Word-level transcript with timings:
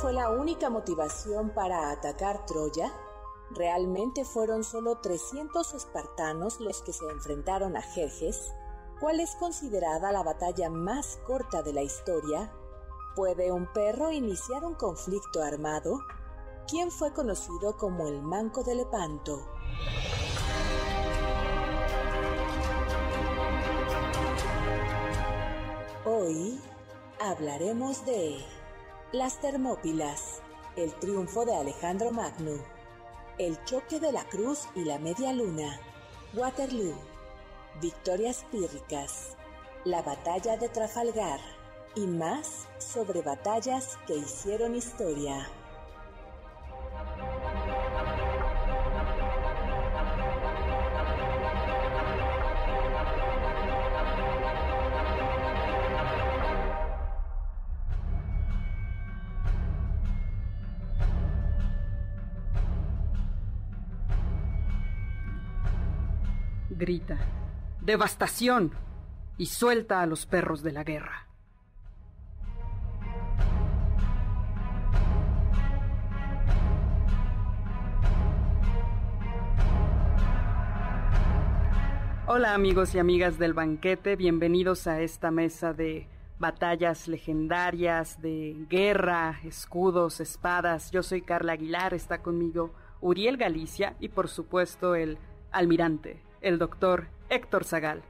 fue 0.00 0.12
la 0.12 0.30
única 0.30 0.70
motivación 0.70 1.50
para 1.50 1.90
atacar 1.90 2.46
Troya? 2.46 2.92
¿Realmente 3.50 4.24
fueron 4.24 4.62
solo 4.62 4.98
300 4.98 5.74
espartanos 5.74 6.60
los 6.60 6.82
que 6.82 6.92
se 6.92 7.04
enfrentaron 7.08 7.76
a 7.76 7.82
Jerjes? 7.82 8.52
¿Cuál 9.00 9.18
es 9.18 9.34
considerada 9.34 10.12
la 10.12 10.22
batalla 10.22 10.70
más 10.70 11.18
corta 11.26 11.62
de 11.62 11.72
la 11.72 11.82
historia? 11.82 12.52
¿Puede 13.16 13.50
un 13.50 13.66
perro 13.72 14.12
iniciar 14.12 14.64
un 14.64 14.74
conflicto 14.74 15.42
armado? 15.42 15.98
¿Quién 16.68 16.92
fue 16.92 17.12
conocido 17.12 17.76
como 17.76 18.06
el 18.06 18.22
Manco 18.22 18.62
de 18.62 18.76
Lepanto? 18.76 19.48
Hoy 26.04 26.60
hablaremos 27.20 28.06
de 28.06 28.38
las 29.12 29.40
Termópilas, 29.40 30.42
el 30.76 30.92
triunfo 30.98 31.46
de 31.46 31.56
Alejandro 31.56 32.10
Magno, 32.10 32.62
el 33.38 33.62
choque 33.64 34.00
de 34.00 34.12
la 34.12 34.22
Cruz 34.24 34.68
y 34.74 34.84
la 34.84 34.98
Media 34.98 35.32
Luna, 35.32 35.80
Waterloo, 36.34 36.94
victorias 37.80 38.44
pírricas, 38.50 39.34
la 39.86 40.02
batalla 40.02 40.58
de 40.58 40.68
Trafalgar 40.68 41.40
y 41.94 42.06
más 42.06 42.68
sobre 42.76 43.22
batallas 43.22 43.98
que 44.06 44.14
hicieron 44.14 44.74
historia. 44.74 45.48
Grita. 66.78 67.18
Devastación. 67.80 68.72
Y 69.36 69.46
suelta 69.46 70.00
a 70.00 70.06
los 70.06 70.26
perros 70.26 70.62
de 70.62 70.72
la 70.72 70.84
guerra. 70.84 71.26
Hola 82.26 82.54
amigos 82.54 82.94
y 82.94 82.98
amigas 82.98 83.38
del 83.38 83.54
banquete, 83.54 84.14
bienvenidos 84.14 84.86
a 84.86 85.00
esta 85.00 85.30
mesa 85.30 85.72
de 85.72 86.06
batallas 86.38 87.08
legendarias, 87.08 88.20
de 88.20 88.66
guerra, 88.68 89.40
escudos, 89.44 90.20
espadas. 90.20 90.90
Yo 90.90 91.02
soy 91.02 91.22
Carla 91.22 91.54
Aguilar, 91.54 91.94
está 91.94 92.18
conmigo 92.18 92.74
Uriel 93.00 93.38
Galicia 93.38 93.96
y 93.98 94.10
por 94.10 94.28
supuesto 94.28 94.94
el 94.94 95.16
almirante 95.52 96.27
el 96.40 96.58
doctor 96.58 97.06
Héctor 97.28 97.64
Zagal. 97.64 98.02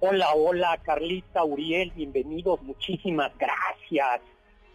Hola, 0.00 0.32
hola 0.34 0.78
Carlita, 0.82 1.44
Uriel, 1.44 1.90
bienvenidos, 1.90 2.62
muchísimas 2.62 3.32
gracias 3.36 4.20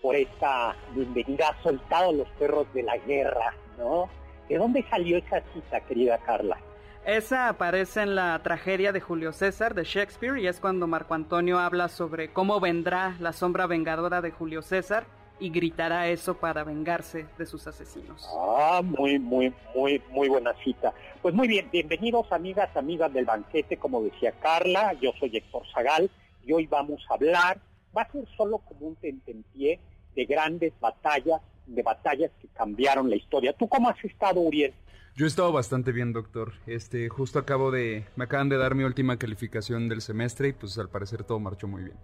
por 0.02 0.16
esta 0.16 0.76
bienvenida. 0.94 1.56
soltado 1.64 2.12
los 2.12 2.28
perros 2.40 2.72
de 2.74 2.84
la 2.84 2.98
guerra, 2.98 3.54
¿no? 3.78 4.08
¿De 4.48 4.58
dónde 4.58 4.86
salió 4.90 5.18
esa 5.18 5.42
cita, 5.54 5.80
querida 5.82 6.20
Carla? 6.20 6.58
Esa 7.06 7.50
aparece 7.50 8.02
en 8.02 8.16
la 8.16 8.40
tragedia 8.44 8.92
de 8.92 9.00
Julio 9.00 9.32
César 9.32 9.74
de 9.74 9.84
Shakespeare 9.84 10.40
y 10.40 10.48
es 10.48 10.60
cuando 10.60 10.88
Marco 10.88 11.14
Antonio 11.14 11.60
habla 11.60 11.88
sobre 11.88 12.32
cómo 12.32 12.60
vendrá 12.60 13.16
la 13.20 13.34
sombra 13.34 13.68
vengadora 13.68 14.22
de 14.22 14.32
Julio 14.32 14.62
César 14.62 15.06
y 15.40 15.50
gritará 15.50 16.08
eso 16.08 16.36
para 16.36 16.64
vengarse 16.64 17.26
de 17.38 17.46
sus 17.46 17.68
asesinos. 17.68 18.28
Ah, 18.36 18.82
muy, 18.84 19.20
muy, 19.20 19.54
muy, 19.76 20.02
muy 20.12 20.30
buena 20.30 20.54
cita. 20.64 20.94
Pues 21.22 21.34
muy 21.34 21.48
bien, 21.48 21.70
bienvenidos 21.72 22.32
amigas, 22.32 22.76
amigas 22.76 23.12
del 23.14 23.26
banquete, 23.26 23.78
como 23.78 24.02
decía 24.02 24.32
Carla, 24.34 24.94
yo 24.94 25.12
soy 25.20 25.36
Héctor 25.36 25.64
Zagal 25.74 26.10
y 26.46 26.54
hoy 26.54 26.68
vamos 26.68 27.02
a 27.10 27.16
hablar, 27.16 27.60
va 27.96 28.04
a 28.04 28.12
ser 28.12 28.26
solo 28.38 28.60
como 28.60 28.88
un 28.88 28.96
tentempié 28.96 29.80
de 30.16 30.26
grandes 30.26 30.74
batallas, 30.80 31.42
de 31.66 31.84
batallas 31.84 32.32
que 32.42 32.48
cambiaron 32.50 33.10
la 33.10 33.16
historia. 33.16 33.54
¿Tú 33.54 33.68
cómo 33.68 33.90
has 33.90 34.04
estado, 34.04 34.40
Uriel? 34.40 34.74
Yo 35.16 35.26
he 35.26 35.28
estado 35.28 35.52
bastante 35.52 35.92
bien, 35.92 36.12
doctor. 36.12 36.54
Este, 36.68 37.08
justo 37.10 37.40
acabo 37.40 37.72
de, 37.72 38.06
me 38.16 38.26
acaban 38.26 38.50
de 38.50 38.58
dar 38.58 38.76
mi 38.76 38.84
última 38.84 39.18
calificación 39.18 39.88
del 39.88 40.02
semestre 40.02 40.50
y 40.50 40.54
pues 40.54 40.78
al 40.78 40.90
parecer 40.90 41.24
todo 41.24 41.40
marchó 41.40 41.68
muy 41.68 41.84
bien. 41.84 41.98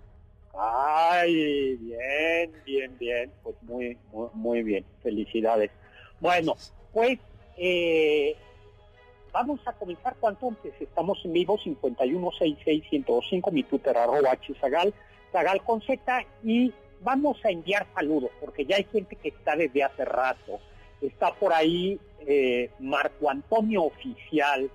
Ay, 0.63 1.75
bien, 1.77 2.51
bien, 2.63 2.95
bien, 2.99 3.31
pues 3.41 3.55
muy, 3.63 3.97
muy, 4.33 4.61
bien, 4.61 4.85
felicidades. 5.01 5.71
Bueno, 6.19 6.55
pues 6.93 7.17
eh, 7.57 8.35
vamos 9.31 9.59
a 9.65 9.73
comenzar 9.73 10.15
cuanto 10.19 10.49
antes, 10.49 10.71
estamos 10.79 11.17
en 11.25 11.33
vivo 11.33 11.57
5166125, 11.57 13.51
mi 13.51 13.63
Twitter 13.63 13.97
arroba 13.97 14.37
hzagal, 14.37 14.93
zagal 15.31 15.63
con 15.63 15.81
Z, 15.81 16.27
y 16.43 16.71
vamos 17.01 17.43
a 17.43 17.49
enviar 17.49 17.87
saludos, 17.95 18.29
porque 18.39 18.63
ya 18.63 18.75
hay 18.75 18.83
gente 18.83 19.15
que 19.15 19.29
está 19.29 19.55
desde 19.55 19.83
hace 19.83 20.05
rato. 20.05 20.59
Está 21.01 21.33
por 21.33 21.53
ahí 21.53 21.99
eh, 22.27 22.69
Marco 22.77 23.31
Antonio 23.31 23.85
Oficial, 23.85 24.69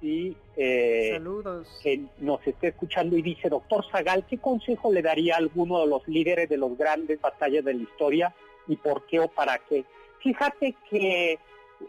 y 0.00 0.36
eh, 0.56 1.10
Saludos. 1.14 1.66
que 1.82 2.04
nos 2.18 2.46
esté 2.46 2.68
escuchando 2.68 3.16
y 3.16 3.22
dice, 3.22 3.48
doctor 3.48 3.84
Zagal, 3.90 4.24
¿qué 4.26 4.38
consejo 4.38 4.92
le 4.92 5.02
daría 5.02 5.34
a 5.34 5.38
alguno 5.38 5.80
de 5.80 5.86
los 5.88 6.06
líderes 6.06 6.48
de 6.48 6.56
los 6.56 6.76
grandes 6.78 7.20
batallas 7.20 7.64
de 7.64 7.74
la 7.74 7.82
historia 7.82 8.34
y 8.68 8.76
por 8.76 9.06
qué 9.06 9.18
o 9.18 9.28
para 9.28 9.58
qué? 9.58 9.84
Fíjate 10.20 10.76
que 10.88 11.38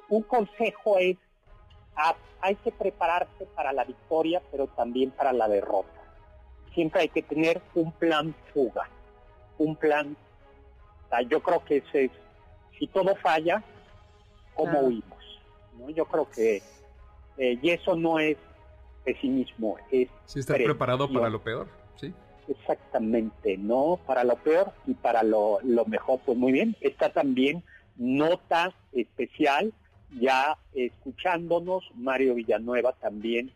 un 0.10 0.24
consejo 0.24 0.98
es, 0.98 1.18
ah, 1.96 2.16
hay 2.42 2.56
que 2.56 2.72
prepararse 2.72 3.46
para 3.56 3.74
la 3.74 3.84
victoria, 3.84 4.42
pero 4.52 4.68
también 4.68 5.12
para 5.12 5.32
la 5.32 5.48
derrota. 5.48 5.90
Siempre 6.74 7.02
hay 7.02 7.10
que 7.10 7.22
tener 7.22 7.62
un 7.76 7.92
plan 7.92 8.34
fuga, 8.54 8.90
un 9.58 9.76
plan, 9.76 10.16
yo 11.28 11.42
creo 11.42 11.64
que 11.64 11.78
ese 11.78 12.06
es, 12.06 12.12
si 12.78 12.88
todo 12.88 13.16
falla, 13.16 13.64
¿cómo 14.56 14.80
huimos? 14.80 15.42
¿No? 15.78 15.90
Yo 15.90 16.06
creo 16.06 16.30
que 16.30 16.62
eh, 17.40 17.58
y 17.62 17.70
eso 17.70 17.96
no 17.96 18.20
es 18.20 18.38
pesimismo, 19.06 19.78
es... 19.92 20.10
Sí, 20.26 20.40
estar 20.40 20.62
preparado 20.62 21.12
para 21.12 21.30
lo 21.30 21.42
peor, 21.42 21.68
¿sí? 21.96 22.14
Exactamente, 22.50 23.58
no 23.58 23.98
para 24.06 24.26
lo 24.26 24.36
peor 24.36 24.74
y 24.86 24.94
para 24.94 25.24
lo, 25.24 25.60
mejor. 25.88 26.20
Pues 26.26 26.38
muy 26.38 26.52
bien, 26.52 26.76
está 26.82 27.14
también 27.14 27.64
nota 27.96 28.74
especial, 28.92 29.74
ya 30.20 30.58
escuchándonos, 30.74 31.90
Mario 31.96 32.36
Villanueva 32.36 32.92
también 32.94 33.54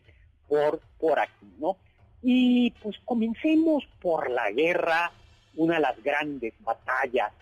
por, 0.48 0.80
por 0.98 1.20
aquí, 1.20 1.46
¿no? 1.58 1.76
Y 2.22 2.70
pues 2.82 2.96
comencemos 3.04 3.84
por 4.00 4.30
la 4.30 4.50
guerra, 4.50 5.12
una 5.56 5.74
de 5.74 5.80
las 5.80 6.02
grandes 6.02 6.54
batallas, 6.60 7.32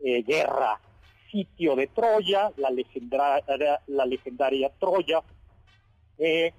eh, 0.00 0.22
guerra, 0.22 0.80
sitio 1.30 1.76
de 1.76 1.86
Troya, 1.88 2.50
la 2.56 2.70
legendaria, 2.70 3.80
la 3.88 4.06
legendaria 4.06 4.70
Troya, 4.78 5.22
eh, 6.18 6.52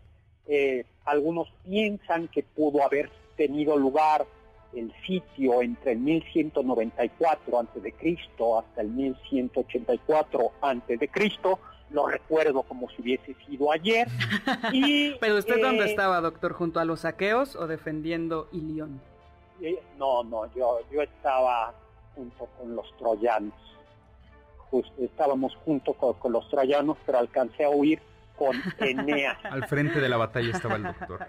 algunos 1.05 1.47
piensan 1.63 2.27
que 2.27 2.43
pudo 2.43 2.83
haber 2.83 3.09
tenido 3.35 3.77
lugar 3.77 4.25
el 4.75 4.91
sitio 5.05 5.61
entre 5.61 5.93
el 5.93 5.99
1194 5.99 7.59
a.C. 7.59 7.93
hasta 8.57 8.81
el 8.81 8.89
1184 8.89 10.51
a.C. 10.61 11.09
Lo 11.91 12.07
recuerdo 12.07 12.63
como 12.63 12.89
si 12.89 13.03
hubiese 13.03 13.35
sido 13.45 13.71
ayer. 13.71 14.07
¿Pero 15.19 15.37
usted 15.37 15.61
dónde 15.61 15.83
eh, 15.83 15.89
estaba, 15.89 16.21
doctor? 16.21 16.53
¿Junto 16.53 16.79
a 16.79 16.85
los 16.85 17.01
saqueos 17.01 17.55
o 17.55 17.67
defendiendo 17.67 18.49
Ilión? 18.51 18.99
Eh, 19.61 19.79
no, 19.99 20.23
no, 20.23 20.51
yo, 20.55 20.79
yo 20.91 21.01
estaba 21.03 21.73
junto 22.15 22.47
con 22.57 22.75
los 22.75 22.97
troyanos. 22.97 23.53
estábamos 24.97 25.55
junto 25.63 25.93
con, 25.93 26.13
con 26.13 26.31
los 26.31 26.49
troyanos, 26.49 26.97
pero 27.05 27.19
alcancé 27.19 27.63
a 27.63 27.69
huir 27.69 28.01
con 28.35 28.61
Eneas. 28.79 29.37
Al 29.43 29.67
frente 29.67 29.99
de 29.99 30.09
la 30.09 30.17
batalla 30.17 30.51
estaba 30.51 30.75
el 30.75 30.83
doctor. 30.83 31.25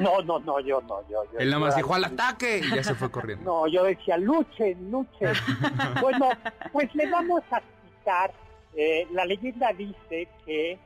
No, 0.00 0.20
no, 0.22 0.38
no, 0.40 0.60
yo 0.60 0.80
no, 0.82 1.02
yo. 1.08 1.24
yo 1.32 1.38
Él 1.38 1.50
nada 1.50 1.60
más 1.60 1.76
dijo 1.76 1.94
al 1.94 2.04
ataque 2.04 2.58
y 2.58 2.74
ya 2.74 2.82
se 2.82 2.94
fue 2.94 3.10
corriendo. 3.10 3.44
No, 3.44 3.66
yo 3.66 3.84
decía 3.84 4.16
luchen, 4.16 4.90
luchen. 4.90 5.32
bueno, 6.00 6.30
pues 6.72 6.92
le 6.94 7.08
vamos 7.10 7.42
a 7.50 7.60
citar. 7.60 8.32
Eh, 8.74 9.06
la 9.12 9.24
leyenda 9.24 9.72
dice 9.72 10.28
que 10.44 10.78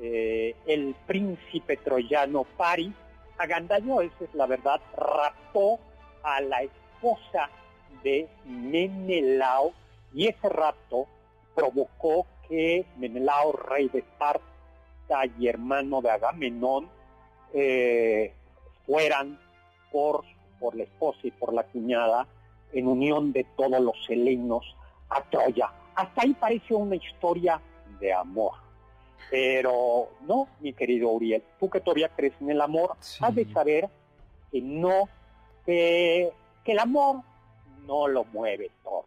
eh, 0.00 0.56
el 0.66 0.94
príncipe 1.06 1.76
troyano 1.78 2.44
Paris, 2.56 2.92
Agandaño, 3.38 4.00
esa 4.00 4.24
es 4.24 4.34
la 4.34 4.46
verdad, 4.46 4.80
raptó 4.96 5.78
a 6.22 6.40
la 6.40 6.62
esposa 6.62 7.50
de 8.02 8.28
Menelao 8.44 9.72
y 10.14 10.28
ese 10.28 10.48
rapto 10.48 11.06
provocó 11.54 12.26
que 12.48 12.86
Menelao, 12.96 13.52
rey 13.52 13.88
de 13.88 13.98
Esparta 13.98 14.53
y 15.38 15.48
hermano 15.48 16.00
de 16.00 16.10
Agamenón, 16.10 16.88
eh, 17.52 18.32
fueran 18.86 19.38
por, 19.92 20.24
por 20.58 20.74
la 20.74 20.84
esposa 20.84 21.20
y 21.22 21.30
por 21.30 21.52
la 21.52 21.62
cuñada 21.64 22.26
en 22.72 22.88
unión 22.88 23.32
de 23.32 23.44
todos 23.56 23.80
los 23.80 23.96
helenos 24.08 24.76
a 25.08 25.22
Troya. 25.22 25.70
Hasta 25.94 26.22
ahí 26.22 26.34
parece 26.34 26.74
una 26.74 26.96
historia 26.96 27.60
de 28.00 28.12
amor. 28.12 28.52
Pero 29.30 30.10
no, 30.26 30.48
mi 30.60 30.72
querido 30.72 31.10
Uriel, 31.10 31.42
tú 31.58 31.70
que 31.70 31.80
todavía 31.80 32.08
crees 32.08 32.34
en 32.40 32.50
el 32.50 32.60
amor, 32.60 32.96
has 33.20 33.34
de 33.34 33.50
saber 33.52 33.88
que 34.50 34.60
no, 34.60 35.08
que, 35.64 36.30
que 36.64 36.72
el 36.72 36.78
amor 36.78 37.22
no 37.86 38.08
lo 38.08 38.24
mueve 38.24 38.70
todo. 38.82 39.06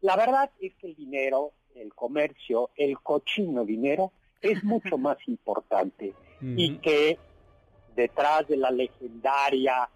La 0.00 0.16
verdad 0.16 0.50
es 0.60 0.74
que 0.74 0.88
el 0.88 0.94
dinero, 0.94 1.52
el 1.74 1.92
comercio, 1.94 2.70
el 2.76 3.00
cochino 3.00 3.64
dinero 3.64 4.12
es 4.40 4.62
mucho 4.64 4.98
más 4.98 5.16
importante 5.26 6.14
y 6.40 6.76
que 6.78 7.18
detrás 7.96 8.46
de 8.46 8.56
la 8.56 8.70
legendaria 8.70 9.88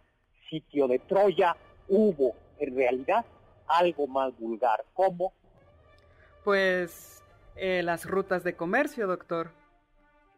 sitio 0.50 0.88
de 0.88 0.98
Troya 0.98 1.56
hubo 1.88 2.34
en 2.58 2.76
realidad 2.76 3.24
algo 3.68 4.06
más 4.06 4.36
vulgar, 4.38 4.84
como 4.92 5.32
pues 6.44 7.22
eh, 7.56 7.82
las 7.82 8.04
rutas 8.04 8.44
de 8.44 8.56
comercio, 8.56 9.06
doctor. 9.06 9.50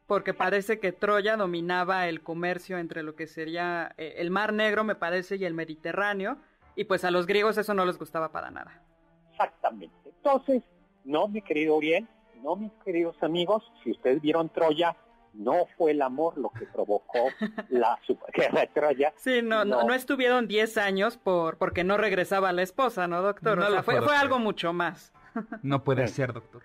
Porque 0.07 0.35
parece 0.35 0.79
que 0.81 0.93
Troya 0.93 1.37
dominaba 1.37 2.09
el 2.09 2.23
comercio 2.23 2.77
entre 2.77 3.03
lo 3.03 3.17
que 3.17 3.27
sería 3.27 3.95
eh, 3.97 4.17
el 4.19 4.31
Mar 4.31 4.53
Negro, 4.53 4.85
me 4.85 4.95
parece, 4.95 5.37
y 5.37 5.47
el 5.47 5.55
Mediterráneo, 5.55 6.37
y 6.77 6.85
pues 6.85 7.05
a 7.05 7.11
los 7.11 7.27
griegos 7.27 7.57
eso 7.57 7.73
no 7.73 7.87
les 7.87 7.99
gustaba 7.99 8.31
para 8.31 8.51
nada. 8.51 8.83
Exactamente. 9.31 9.97
Entonces, 10.05 10.63
no, 11.05 11.29
mi 11.29 11.41
querido 11.41 11.77
Uriel, 11.77 12.07
no, 12.45 12.57
mis 12.57 12.73
queridos 12.85 13.17
amigos, 13.23 13.65
si 13.83 13.91
ustedes 13.91 14.21
vieron 14.21 14.51
Troya, 14.51 14.95
no 15.33 15.67
fue 15.79 15.93
el 15.93 16.03
amor 16.03 16.37
lo 16.37 16.51
que 16.51 16.67
provocó 16.67 17.29
la 17.71 17.99
guerra 18.33 18.61
de 18.61 18.67
Troya. 18.69 19.13
Sí, 19.17 19.41
no, 19.43 19.65
no, 19.65 19.83
no, 19.83 19.95
estuvieron 19.95 20.47
10 20.47 20.77
años 20.77 21.17
por 21.17 21.57
porque 21.57 21.85
no 21.85 21.97
regresaba 21.97 22.53
la 22.53 22.63
esposa, 22.63 23.09
¿no, 23.09 23.23
doctor? 23.23 23.59
o 23.59 23.71
sea, 23.71 23.83
fue, 23.83 24.01
fue 24.03 24.15
algo 24.15 24.39
mucho 24.39 24.73
más. 24.73 25.13
No 25.63 25.83
puede 25.83 26.07
ser, 26.07 26.33
doctor. 26.33 26.63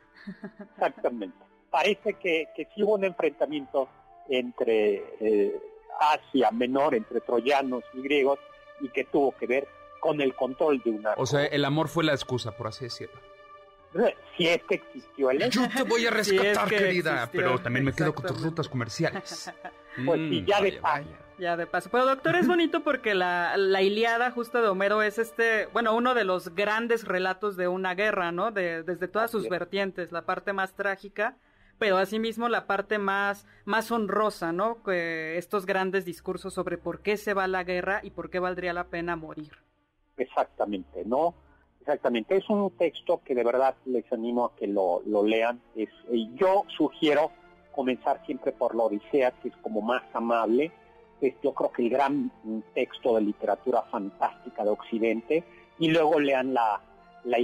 Exactamente. 0.76 1.36
Parece 1.72 2.14
que, 2.14 2.50
que 2.56 2.68
sí 2.76 2.84
hubo 2.84 2.94
un 2.94 3.04
enfrentamiento 3.04 3.90
entre 4.28 5.04
eh, 5.20 5.60
Asia 6.00 6.52
Menor, 6.52 6.94
entre 6.94 7.20
troyanos 7.22 7.84
y 7.96 8.02
griegos, 8.04 8.38
y 8.80 8.90
que 8.90 9.06
tuvo 9.06 9.32
que 9.32 9.48
ver 9.48 9.68
con 10.02 10.22
el 10.22 10.36
control 10.36 10.84
de 10.86 10.92
una... 10.92 11.14
O 11.18 11.26
sea, 11.26 11.46
el 11.46 11.66
amor 11.66 11.88
fue 11.88 12.04
la 12.04 12.12
excusa, 12.12 12.52
por 12.52 12.68
así 12.68 12.84
decirlo. 12.86 13.20
Si 14.38 14.48
es 14.48 14.64
que 14.64 14.76
existió 14.76 15.32
el 15.32 15.50
Yo 15.50 15.68
te 15.68 15.84
voy 15.84 16.06
a 16.06 16.12
rescatar, 16.12 16.70
querida, 16.70 17.30
pero 17.32 17.60
también 17.60 17.84
me 17.86 17.94
quedo 17.94 18.16
con 18.16 18.26
tus 18.26 18.42
rutas 18.42 18.68
comerciales. 18.68 19.52
Pues 20.06 20.22
sí, 20.30 20.46
ya 20.48 20.62
de 20.62 20.74
paso. 20.74 21.10
Ya 21.40 21.58
de 21.58 21.68
paso. 21.68 21.90
Pero 21.92 22.06
doctor, 22.06 22.38
es 22.38 22.48
bonito 22.48 22.84
porque 22.84 23.16
la, 23.16 23.58
la 23.58 23.82
Iliada 23.82 24.32
justo 24.32 24.62
de 24.62 24.70
Homero 24.70 25.02
es 25.02 25.18
este, 25.18 25.66
bueno, 25.74 25.94
uno 25.94 26.14
de 26.14 26.24
los 26.24 26.56
grandes 26.56 27.04
relatos 27.04 27.58
de 27.58 27.68
una 27.68 27.96
guerra, 27.96 28.32
¿no? 28.32 28.52
De, 28.52 28.84
desde 28.84 29.10
todas 29.10 29.30
sus 29.30 29.50
vertientes, 29.50 30.14
la 30.14 30.22
parte 30.22 30.54
más 30.54 30.74
trágica, 30.74 31.36
pero 31.80 31.98
asimismo 31.98 32.48
la 32.48 32.66
parte 32.66 32.98
más, 32.98 33.46
más 33.66 33.92
honrosa, 33.92 34.54
¿no? 34.54 34.84
Que 34.84 35.38
estos 35.38 35.66
grandes 35.66 36.06
discursos 36.06 36.54
sobre 36.54 36.78
por 36.78 37.02
qué 37.02 37.18
se 37.18 37.34
va 37.34 37.46
la 37.48 37.66
guerra 37.66 38.00
y 38.04 38.12
por 38.12 38.30
qué 38.30 38.40
valdría 38.40 38.72
la 38.72 38.86
pena 38.86 39.18
morir. 39.18 39.52
Exactamente, 40.16 41.04
¿no? 41.04 41.36
Exactamente, 41.82 42.38
es 42.38 42.50
un 42.50 42.70
texto 42.72 43.22
que 43.24 43.34
de 43.34 43.44
verdad 43.44 43.76
les 43.86 44.12
animo 44.12 44.46
a 44.46 44.56
que 44.56 44.68
lo, 44.68 45.02
lo 45.06 45.24
lean. 45.24 45.62
Es, 45.76 45.90
yo 46.36 46.66
sugiero 46.78 47.32
comenzar 47.72 48.24
siempre 48.26 48.52
por 48.52 48.76
la 48.76 48.84
Odisea, 48.84 49.32
que 49.32 49.48
es 49.50 49.56
como 49.58 49.82
más 49.82 50.04
amable. 50.14 50.72
Es 51.22 51.34
yo 51.42 51.54
creo 51.54 51.72
que 51.72 51.84
el 51.84 51.90
gran 51.90 52.32
texto 52.74 53.16
de 53.16 53.22
literatura 53.22 53.82
fantástica 53.84 54.64
de 54.64 54.70
Occidente, 54.70 55.44
y 55.80 55.90
luego 55.90 56.20
lean 56.20 56.54
la, 56.54 56.82
la. 57.24 57.38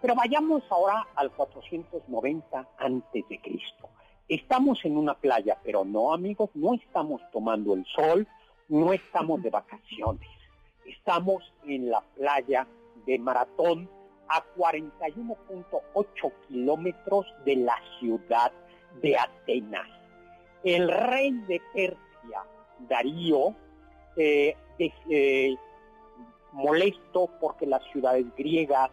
Pero 0.00 0.14
vayamos 0.16 0.64
ahora 0.68 1.06
al 1.14 1.30
490 1.30 2.68
antes 2.78 3.28
de 3.28 3.40
Cristo. 3.40 3.88
Estamos 4.28 4.84
en 4.84 4.96
una 4.96 5.14
playa, 5.14 5.56
pero 5.62 5.84
no 5.84 6.12
amigos, 6.12 6.50
no 6.54 6.74
estamos 6.74 7.22
tomando 7.32 7.74
el 7.74 7.84
sol, 7.86 8.26
no 8.68 8.92
estamos 8.92 9.42
de 9.42 9.50
vacaciones. 9.50 10.28
Estamos 10.84 11.52
en 11.64 11.90
la 11.90 12.00
playa 12.00 12.66
de 13.06 13.18
Maratón 13.18 13.88
a 14.28 14.42
41.8 14.56 16.32
kilómetros 16.48 17.26
de 17.44 17.56
la 17.56 17.76
ciudad 17.98 18.52
de 19.00 19.16
Atenas. 19.16 19.88
El 20.64 20.88
rey 20.88 21.32
de 21.48 21.60
Persia, 21.72 22.44
Darío, 22.88 23.54
eh, 24.16 24.56
eh, 24.78 25.56
molesto 26.52 27.30
porque 27.40 27.66
las 27.66 27.82
ciudades 27.92 28.26
griegas 28.36 28.90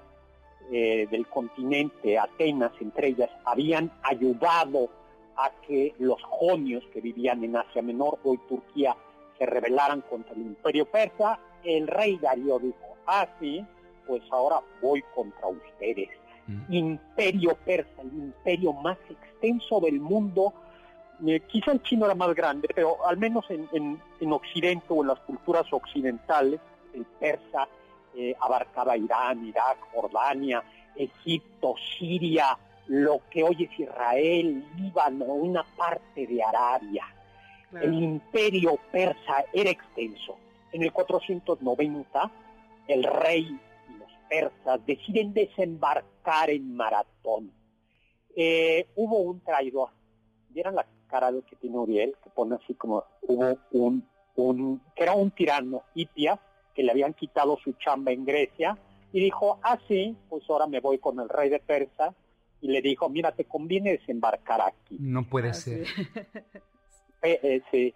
eh, 0.71 1.07
del 1.09 1.27
continente, 1.27 2.17
Atenas 2.17 2.71
entre 2.79 3.09
ellas, 3.09 3.29
habían 3.45 3.91
ayudado 4.03 4.89
a 5.35 5.51
que 5.65 5.95
los 5.99 6.21
jonios 6.23 6.83
que 6.93 7.01
vivían 7.01 7.43
en 7.43 7.55
Asia 7.55 7.81
Menor, 7.81 8.19
hoy 8.23 8.39
Turquía, 8.47 8.95
se 9.37 9.45
rebelaran 9.45 10.01
contra 10.01 10.33
el 10.35 10.41
imperio 10.41 10.85
persa, 10.85 11.39
el 11.63 11.87
rey 11.87 12.17
Darío 12.17 12.59
dijo, 12.59 12.97
ah, 13.07 13.27
sí, 13.39 13.65
pues 14.09 14.23
ahora 14.31 14.59
voy 14.81 15.03
contra 15.13 15.47
ustedes. 15.47 16.09
Mm. 16.47 16.73
Imperio 16.73 17.55
persa, 17.63 18.01
el 18.01 18.07
imperio 18.07 18.73
más 18.73 18.97
extenso 19.07 19.79
del 19.79 19.99
mundo, 19.99 20.51
eh, 21.27 21.41
quizá 21.41 21.73
el 21.73 21.83
chino 21.83 22.05
era 22.05 22.15
más 22.15 22.33
grande, 22.33 22.67
pero 22.73 23.05
al 23.05 23.17
menos 23.17 23.45
en, 23.49 23.69
en, 24.19 24.33
Occidente 24.33 24.87
o 24.89 25.01
en 25.03 25.09
las 25.09 25.19
culturas 25.19 25.71
occidentales, 25.71 26.59
el 26.95 27.05
persa 27.05 27.67
eh, 28.15 28.35
abarcaba 28.39 28.97
Irán, 28.97 29.45
Irak, 29.45 29.77
Jordania, 29.93 30.63
Egipto, 30.95 31.75
Siria, 31.97 32.57
lo 32.87 33.21
que 33.29 33.43
hoy 33.43 33.69
es 33.69 33.79
Israel, 33.79 34.65
Líbano, 34.75 35.25
una 35.25 35.63
parte 35.63 36.25
de 36.25 36.43
Arabia. 36.43 37.05
El 37.79 37.93
imperio 37.93 38.79
persa 38.91 39.45
era 39.53 39.69
extenso. 39.69 40.37
En 40.71 40.81
el 40.81 40.91
490, 40.91 42.31
el 42.87 43.03
rey 43.03 43.59
persas 44.29 44.85
deciden 44.85 45.33
desembarcar 45.33 46.49
en 46.49 46.75
Maratón. 46.75 47.51
Eh, 48.35 48.87
hubo 48.95 49.19
un 49.19 49.41
traidor. 49.41 49.89
¿Vieron 50.49 50.75
la 50.75 50.85
cara 51.07 51.31
de 51.31 51.41
que 51.41 51.55
tiene 51.55 51.77
Uriel? 51.77 52.15
Que 52.23 52.29
pone 52.29 52.55
así 52.55 52.73
como, 52.75 53.03
hubo 53.23 53.57
un, 53.71 54.07
un, 54.35 54.81
que 54.95 55.03
era 55.03 55.13
un 55.13 55.31
tirano, 55.31 55.83
Hipias, 55.93 56.39
que 56.73 56.83
le 56.83 56.91
habían 56.91 57.13
quitado 57.13 57.57
su 57.63 57.73
chamba 57.73 58.11
en 58.11 58.25
Grecia, 58.25 58.77
y 59.11 59.19
dijo, 59.21 59.59
ah, 59.63 59.79
sí, 59.87 60.15
pues 60.29 60.43
ahora 60.49 60.67
me 60.67 60.79
voy 60.79 60.99
con 60.99 61.19
el 61.19 61.29
rey 61.29 61.49
de 61.49 61.59
Persa, 61.59 62.13
y 62.61 62.69
le 62.69 62.81
dijo, 62.81 63.09
mira, 63.09 63.31
te 63.31 63.45
conviene 63.45 63.91
desembarcar 63.91 64.61
aquí. 64.61 64.97
No 64.99 65.23
puede 65.23 65.49
ah, 65.49 65.53
ser. 65.53 65.85
Eh, 67.21 67.37
eh, 67.43 67.61
sí. 67.69 67.93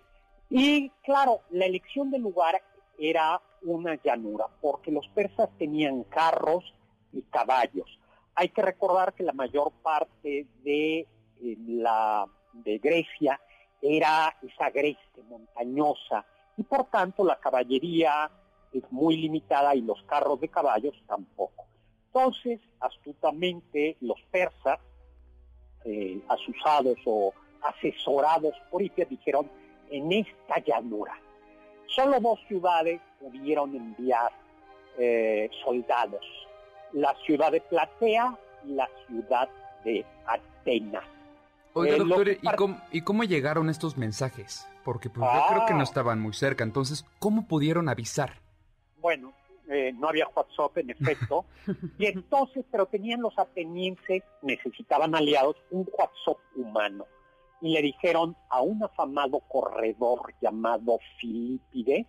Y 0.49 0.89
claro, 1.01 1.43
la 1.49 1.65
elección 1.65 2.11
del 2.11 2.23
lugar 2.23 2.61
era 2.97 3.41
una 3.63 3.95
llanura, 4.01 4.47
porque 4.61 4.91
los 4.91 5.07
persas 5.09 5.49
tenían 5.57 6.03
carros 6.03 6.73
y 7.11 7.21
caballos. 7.23 7.99
Hay 8.35 8.49
que 8.49 8.61
recordar 8.61 9.13
que 9.13 9.23
la 9.23 9.33
mayor 9.33 9.71
parte 9.81 10.47
de 10.63 10.99
eh, 10.99 11.57
la 11.67 12.27
de 12.53 12.77
Grecia 12.77 13.39
era 13.81 14.35
esa 14.41 14.65
agreste, 14.65 15.21
montañosa, 15.27 16.25
y 16.57 16.63
por 16.63 16.85
tanto 16.85 17.23
la 17.23 17.39
caballería 17.39 18.29
es 18.71 18.83
muy 18.91 19.17
limitada 19.17 19.75
y 19.75 19.81
los 19.81 20.01
carros 20.03 20.39
de 20.39 20.49
caballos 20.49 20.95
tampoco. 21.07 21.65
Entonces, 22.07 22.59
astutamente, 22.79 23.97
los 24.01 24.21
persas, 24.31 24.79
eh, 25.85 26.21
asusados 26.29 26.97
o 27.05 27.33
asesorados 27.61 28.53
por 28.69 28.81
Hipias, 28.81 29.09
dijeron, 29.09 29.49
en 29.89 30.11
esta 30.11 30.59
llanura, 30.59 31.19
Solo 31.95 32.19
dos 32.19 32.39
ciudades 32.47 32.99
pudieron 33.19 33.75
enviar 33.75 34.31
eh, 34.97 35.49
soldados, 35.63 36.21
la 36.93 37.13
ciudad 37.25 37.51
de 37.51 37.61
Platea 37.61 38.37
y 38.65 38.73
la 38.73 38.89
ciudad 39.07 39.49
de 39.83 40.05
Atenas. 40.25 41.03
Oiga, 41.73 41.95
Eh, 41.95 41.99
doctor, 41.99 42.29
¿y 42.29 42.37
cómo, 42.55 42.81
¿y 42.91 43.01
cómo 43.01 43.23
llegaron 43.23 43.69
estos 43.69 43.97
mensajes? 43.97 44.67
Porque 44.83 45.09
pues, 45.09 45.27
yo 45.33 45.41
creo 45.49 45.65
que 45.65 45.73
no 45.73 45.79
Ah. 45.79 45.83
estaban 45.83 46.19
muy 46.19 46.33
cerca, 46.33 46.63
entonces, 46.63 47.05
¿cómo 47.19 47.47
pudieron 47.47 47.89
avisar? 47.89 48.33
Bueno, 48.99 49.33
eh, 49.69 49.91
no 49.95 50.07
había 50.09 50.27
WhatsApp 50.27 50.77
en 50.77 50.91
efecto, 50.91 51.45
y 51.97 52.05
entonces, 52.05 52.63
pero 52.71 52.85
tenían 52.85 53.21
los 53.21 53.37
atenienses, 53.39 54.21
necesitaban 54.41 55.15
aliados, 55.15 55.55
un 55.71 55.87
WhatsApp 55.97 56.37
humano. 56.55 57.05
Y 57.63 57.71
le 57.73 57.81
dijeron 57.81 58.35
a 58.49 58.61
un 58.61 58.83
afamado 58.83 59.39
corredor 59.39 60.33
llamado 60.41 60.99
Filipide, 61.17 62.05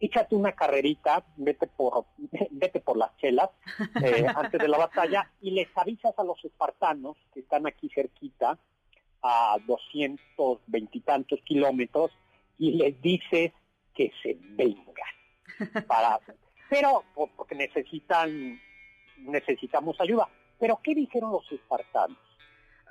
échate 0.00 0.34
una 0.34 0.52
carrerita, 0.52 1.22
vete 1.36 1.66
por, 1.66 2.06
vete 2.50 2.80
por 2.80 2.96
las 2.96 3.14
chelas 3.18 3.50
eh, 4.02 4.26
antes 4.34 4.58
de 4.58 4.68
la 4.68 4.78
batalla 4.78 5.30
y 5.42 5.50
les 5.50 5.68
avisas 5.76 6.18
a 6.18 6.24
los 6.24 6.42
espartanos 6.44 7.16
que 7.34 7.40
están 7.40 7.66
aquí 7.66 7.90
cerquita, 7.94 8.58
a 9.22 9.58
220 9.66 10.98
y 10.98 11.00
tantos 11.02 11.40
kilómetros, 11.42 12.10
y 12.58 12.72
les 12.72 12.98
dices 13.02 13.52
que 13.94 14.10
se 14.22 14.38
vengan. 14.40 14.84
Para, 15.86 16.20
pero 16.70 17.02
po- 17.14 17.30
porque 17.36 17.54
necesitan, 17.54 18.58
necesitamos 19.18 20.00
ayuda. 20.00 20.26
Pero 20.58 20.80
¿qué 20.82 20.94
dijeron 20.94 21.32
los 21.32 21.52
espartanos? 21.52 22.16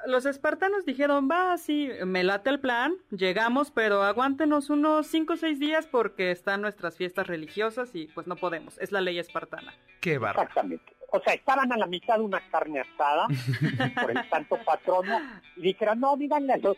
Los 0.06 0.26
espartanos 0.26 0.86
dijeron, 0.86 1.30
va, 1.30 1.58
sí, 1.58 1.90
me 2.06 2.24
late 2.24 2.50
el 2.50 2.60
plan, 2.60 2.96
llegamos, 3.10 3.72
pero 3.72 4.04
aguántenos 4.04 4.70
unos 4.70 5.08
cinco 5.08 5.34
o 5.34 5.38
seis 5.38 5.60
días 5.60 5.88
porque 5.88 6.32
están 6.32 6.62
nuestras 6.62 6.98
fiestas 6.98 7.28
religiosas 7.28 7.96
y 7.96 8.08
pues 8.08 8.28
no 8.28 8.36
podemos, 8.36 8.78
es 8.80 8.92
la 8.92 9.02
ley 9.02 9.20
espartana. 9.20 9.74
Qué 10.02 10.18
barra. 10.18 10.44
Exactamente. 10.44 10.94
O 11.12 11.20
sea, 11.22 11.34
estaban 11.34 11.72
a 11.72 11.78
la 11.78 11.88
mitad 11.88 12.18
de 12.18 12.24
una 12.24 12.42
carne 12.50 12.82
asada 12.82 13.28
por 14.02 14.12
el 14.12 14.30
santo 14.30 14.58
patrono 14.66 15.20
y 15.56 15.62
dijeron, 15.62 16.00
no, 16.00 16.18
díganle 16.18 16.54
a 16.54 16.58
los... 16.58 16.78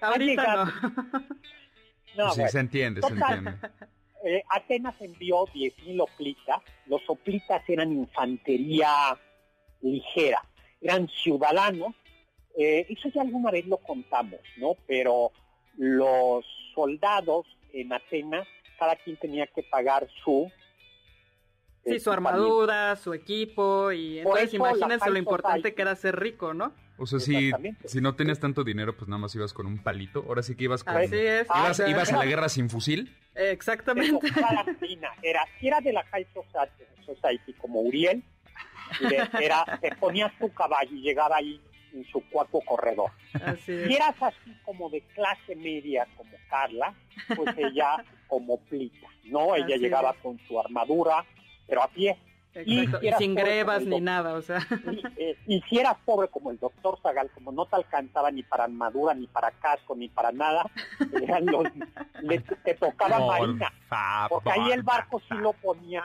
Ahorita 0.00 0.64
no. 0.64 0.72
No, 2.16 2.30
sí, 2.30 2.40
bueno. 2.40 2.52
se 2.52 2.60
entiende, 2.60 3.02
se 3.02 3.12
entiende. 3.12 3.54
Eh, 4.24 4.42
Atenas 4.48 4.94
envió 5.00 5.44
10.000 5.46 6.00
hoplitas. 6.00 6.62
Los 6.86 7.02
hoplitas 7.08 7.62
eran 7.68 7.92
infantería 7.92 9.18
ligera, 9.82 10.42
eran 10.80 11.08
ciudadanos. 11.08 11.94
Eh, 12.56 12.86
eso 12.88 13.08
ya 13.08 13.22
alguna 13.22 13.50
vez 13.50 13.66
lo 13.66 13.78
contamos, 13.78 14.40
¿no? 14.56 14.76
Pero 14.86 15.32
los 15.76 16.44
soldados 16.74 17.46
en 17.72 17.92
Atenas, 17.92 18.46
cada 18.78 18.96
quien 18.96 19.16
tenía 19.16 19.46
que 19.46 19.62
pagar 19.62 20.08
su... 20.24 20.50
Sí, 21.84 22.00
su 22.00 22.10
armadura, 22.10 22.96
su 22.96 23.12
equipo 23.12 23.92
y 23.92 24.22
Por 24.22 24.38
entonces 24.38 24.54
eso 24.54 24.56
imagínense 24.56 25.10
lo 25.10 25.18
importante 25.18 25.74
que 25.74 25.82
era 25.82 25.94
ser 25.94 26.18
rico, 26.18 26.54
¿no? 26.54 26.72
O 26.96 27.06
sea, 27.06 27.18
si, 27.18 27.50
si 27.84 28.00
no 28.00 28.14
tenías 28.14 28.38
tanto 28.38 28.62
dinero, 28.64 28.96
pues 28.96 29.08
nada 29.08 29.18
más 29.18 29.34
ibas 29.34 29.52
con 29.52 29.66
un 29.66 29.82
palito. 29.82 30.24
Ahora 30.26 30.42
sí 30.42 30.56
que 30.56 30.64
ibas 30.64 30.84
con... 30.84 30.96
Así 30.96 31.16
es. 31.16 31.46
Ah, 31.50 31.64
Ibas, 31.64 31.78
ya, 31.78 31.88
ibas 31.88 32.12
a 32.12 32.16
la 32.18 32.24
guerra 32.24 32.48
sin 32.48 32.70
fusil. 32.70 33.14
Exactamente. 33.34 34.28
Era, 35.22 35.44
si 35.58 35.66
era 35.66 35.80
de 35.80 35.92
la 35.92 36.04
High 36.04 36.26
Society, 36.32 36.84
Society 37.04 37.52
como 37.54 37.80
Uriel, 37.80 38.22
era, 39.40 39.78
te 39.80 39.94
ponías 39.96 40.32
tu 40.38 40.52
caballo 40.54 40.94
y 40.94 41.02
llegaba 41.02 41.36
ahí 41.36 41.60
en 41.94 42.04
su 42.06 42.20
cuarto 42.30 42.60
corredor. 42.66 43.10
Así 43.44 43.84
Si 43.86 43.94
eras 43.94 44.14
así 44.20 44.54
como 44.64 44.90
de 44.90 45.00
clase 45.14 45.54
media 45.56 46.06
como 46.16 46.30
Carla, 46.50 46.92
pues 47.36 47.56
ella 47.58 48.04
como 48.28 48.58
plita, 48.60 49.06
¿no? 49.24 49.54
Ella 49.54 49.66
Así 49.74 49.78
llegaba 49.78 50.10
es. 50.10 50.16
con 50.18 50.38
su 50.46 50.58
armadura, 50.60 51.24
pero 51.66 51.82
a 51.82 51.88
pie. 51.88 52.16
Exacto. 52.56 53.00
y 53.04 53.12
sin 53.14 53.34
grebas 53.34 53.84
ni 53.84 54.00
nada, 54.00 54.34
o 54.34 54.40
sea. 54.42 54.60
Y, 54.92 55.02
eh, 55.20 55.36
y 55.48 55.60
si 55.62 55.78
eras 55.80 55.96
pobre 56.04 56.28
como 56.28 56.52
el 56.52 56.58
doctor 56.60 57.00
Zagal, 57.02 57.28
como 57.30 57.50
no 57.50 57.66
te 57.66 57.74
alcanzaba 57.74 58.30
ni 58.30 58.44
para 58.44 58.62
armadura, 58.64 59.12
ni 59.12 59.26
para 59.26 59.50
casco, 59.50 59.96
ni 59.96 60.08
para 60.08 60.30
nada, 60.30 60.64
eran 61.20 61.46
los, 61.46 61.64
le- 62.22 62.38
te 62.40 62.74
tocaba 62.74 63.18
marina. 63.26 63.72
favor. 63.88 64.28
Porque 64.44 64.52
ahí 64.60 64.70
el 64.70 64.84
barco 64.84 65.20
sí 65.28 65.34
lo 65.34 65.52
ponía, 65.54 66.04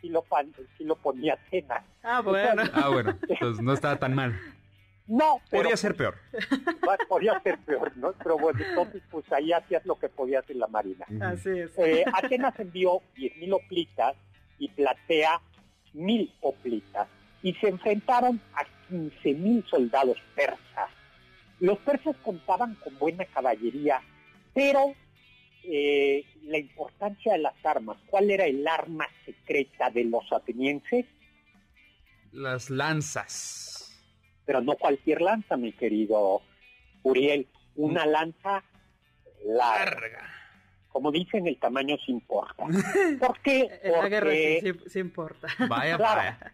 sí 0.00 0.08
lo, 0.08 0.22
pan- 0.22 0.54
sí 0.78 0.84
lo 0.84 0.96
ponía 0.96 1.38
cena. 1.50 1.84
Ah, 2.02 2.22
bueno. 2.22 2.62
Ah, 2.72 2.88
bueno, 2.88 3.18
entonces 3.28 3.62
no 3.62 3.74
estaba 3.74 3.96
tan 3.96 4.14
mal. 4.14 4.34
No, 5.06 5.40
pero 5.50 5.62
Podría 5.64 5.76
ser 5.76 5.94
peor. 5.96 6.16
podía 7.08 7.38
ser 7.42 7.58
peor, 7.58 7.94
¿no? 7.96 8.12
Pero 8.12 8.38
bueno, 8.38 8.58
entonces 8.66 9.02
pues 9.10 9.30
ahí 9.32 9.52
hacías 9.52 9.84
lo 9.84 9.98
que 9.98 10.08
podías 10.08 10.48
en 10.48 10.58
la 10.58 10.66
marina. 10.66 11.04
Así 11.20 11.50
es. 11.50 11.70
Eh, 11.78 12.04
Atenas 12.12 12.58
envió 12.58 13.00
10.000 13.16 13.54
hoplitas 13.54 14.16
y 14.58 14.68
Platea 14.68 15.40
1.000 15.94 16.32
hoplitas 16.40 17.08
y 17.42 17.52
se 17.54 17.68
enfrentaron 17.68 18.40
a 18.54 18.64
15.000 18.90 19.68
soldados 19.68 20.16
persas. 20.34 20.90
Los 21.60 21.78
persas 21.78 22.16
contaban 22.24 22.74
con 22.76 22.98
buena 22.98 23.26
caballería, 23.26 24.00
pero 24.54 24.94
eh, 25.64 26.24
la 26.44 26.58
importancia 26.58 27.32
de 27.32 27.38
las 27.38 27.54
armas, 27.64 27.98
¿cuál 28.06 28.30
era 28.30 28.44
el 28.46 28.66
arma 28.66 29.06
secreta 29.24 29.90
de 29.90 30.04
los 30.04 30.30
atenienses? 30.32 31.06
Las 32.32 32.70
lanzas. 32.70 33.83
Pero 34.46 34.60
no 34.60 34.74
cualquier 34.76 35.22
lanza, 35.22 35.56
mi 35.56 35.72
querido 35.72 36.42
Uriel, 37.02 37.46
una 37.76 38.06
lanza 38.06 38.62
larga. 39.44 39.84
Larga. 40.00 40.30
Como 40.88 41.10
dicen, 41.10 41.46
el 41.46 41.58
tamaño 41.58 41.96
se 42.04 42.12
importa. 42.12 42.64
¿Por 43.20 43.40
qué? 43.40 43.80
En 43.82 43.92
la 43.92 44.08
guerra 44.08 44.30
sí, 44.30 44.58
Porque, 44.62 44.78
sí, 44.84 44.90
sí 44.90 44.98
importa. 45.00 45.48
Vaya, 45.68 45.96
Claro. 45.96 46.16
vaya. 46.20 46.52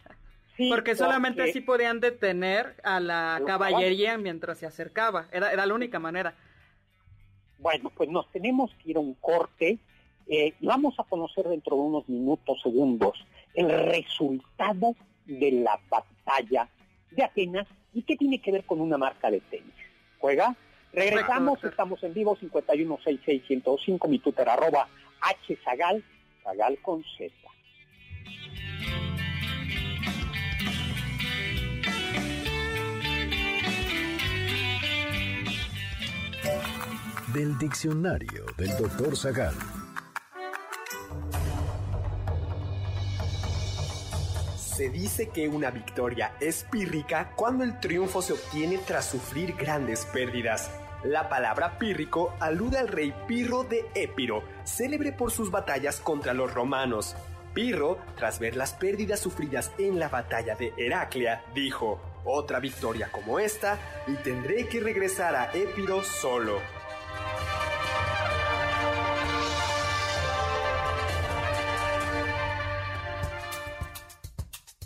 sí, 0.57 0.69
Porque 0.71 0.95
solamente 0.97 1.39
porque- 1.43 1.51
así 1.51 1.61
podían 1.61 2.01
detener 2.01 2.75
a 2.83 3.01
la 3.01 3.41
caballería 3.47 4.17
mientras 4.19 4.59
se 4.59 4.67
acercaba. 4.67 5.27
Era, 5.33 5.53
era 5.53 5.67
la 5.67 5.75
única 5.75 5.99
manera. 5.99 6.35
Bueno, 7.59 7.91
pues 7.95 8.09
nos 8.09 8.31
tenemos 8.33 8.75
que 8.83 8.93
ir 8.93 8.97
a 8.97 9.01
un 9.01 9.15
corte 9.15 9.79
eh, 10.27 10.55
y 10.59 10.67
vamos 10.67 10.95
a 10.99 11.05
conocer 11.05 11.47
dentro 11.47 11.77
de 11.77 11.83
unos 11.83 12.09
minutos, 12.09 12.59
segundos, 12.63 13.19
el 13.55 13.69
resultado 13.91 14.95
de 15.27 15.53
la 15.53 15.79
batalla 15.91 16.69
de 17.11 17.25
Atenas 17.25 17.67
y 17.93 18.03
qué 18.03 18.17
tiene 18.17 18.41
que 18.41 18.53
ver 18.53 18.65
con 18.65 18.81
una 18.81 18.99
marca 18.99 19.31
de 19.31 19.41
tenis. 19.41 19.75
¿Juega? 20.19 20.57
Regresamos, 20.93 21.63
estamos 21.65 22.03
en 22.03 22.15
vivo 22.15 22.37
5166105, 22.37 24.09
mi 24.09 24.19
Twitter 24.19 24.49
arroba 24.49 24.89
hzagal, 25.21 26.03
zagal 26.43 26.79
con 26.83 27.05
z. 27.17 27.33
Del 37.33 37.57
diccionario 37.59 38.45
del 38.59 38.77
doctor 38.77 39.17
Zagal. 39.17 39.80
Se 44.81 44.89
dice 44.89 45.29
que 45.29 45.47
una 45.47 45.71
victoria 45.71 46.37
es 46.41 46.65
pírrica 46.65 47.33
cuando 47.37 47.65
el 47.65 47.79
triunfo 47.81 48.23
se 48.23 48.33
obtiene 48.33 48.79
tras 48.79 49.11
sufrir 49.11 49.55
grandes 49.55 50.07
pérdidas. 50.07 50.71
La 51.05 51.29
palabra 51.29 51.79
pírrico 51.79 52.33
alude 52.41 52.79
al 52.79 52.89
rey 52.89 53.13
Pirro 53.29 53.63
de 53.63 53.85
Épiro, 53.95 54.43
célebre 54.65 55.13
por 55.13 55.33
sus 55.33 55.51
batallas 55.51 56.01
contra 56.01 56.33
los 56.33 56.55
romanos. 56.55 57.15
Pirro, 57.53 57.99
tras 58.17 58.39
ver 58.39 58.57
las 58.57 58.73
pérdidas 58.73 59.21
sufridas 59.21 59.71
en 59.77 59.99
la 59.99 60.09
batalla 60.09 60.55
de 60.55 60.73
Heraclea, 60.79 61.45
dijo, 61.55 62.01
otra 62.25 62.59
victoria 62.59 63.13
como 63.13 63.39
esta 63.39 63.79
y 64.07 64.15
tendré 64.15 64.67
que 64.67 64.81
regresar 64.81 65.37
a 65.37 65.53
Épiro 65.53 66.03
solo. 66.03 66.59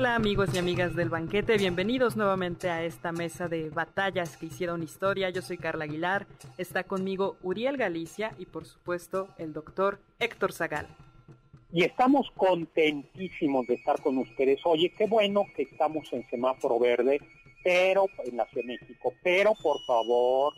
Hola 0.00 0.14
amigos 0.14 0.48
y 0.54 0.56
amigas 0.56 0.96
del 0.96 1.10
banquete, 1.10 1.58
bienvenidos 1.58 2.16
nuevamente 2.16 2.70
a 2.70 2.82
esta 2.84 3.12
mesa 3.12 3.48
de 3.48 3.68
batallas 3.68 4.38
que 4.38 4.46
hicieron 4.46 4.82
historia. 4.82 5.28
Yo 5.28 5.42
soy 5.42 5.58
Carla 5.58 5.84
Aguilar, 5.84 6.26
está 6.56 6.84
conmigo 6.84 7.36
Uriel 7.42 7.76
Galicia 7.76 8.32
y 8.38 8.46
por 8.46 8.64
supuesto 8.64 9.28
el 9.36 9.52
doctor 9.52 10.00
Héctor 10.18 10.54
Zagal. 10.54 10.86
Y 11.70 11.84
estamos 11.84 12.30
contentísimos 12.34 13.66
de 13.66 13.74
estar 13.74 14.00
con 14.00 14.16
ustedes. 14.16 14.60
Oye, 14.64 14.90
qué 14.96 15.06
bueno 15.06 15.44
que 15.54 15.64
estamos 15.64 16.10
en 16.14 16.26
semáforo 16.30 16.78
verde, 16.78 17.20
pero 17.62 18.06
en 18.24 18.38
la 18.38 18.46
Ciudad 18.46 18.66
de 18.66 18.78
México, 18.78 19.12
pero 19.22 19.52
por 19.62 19.84
favor, 19.84 20.54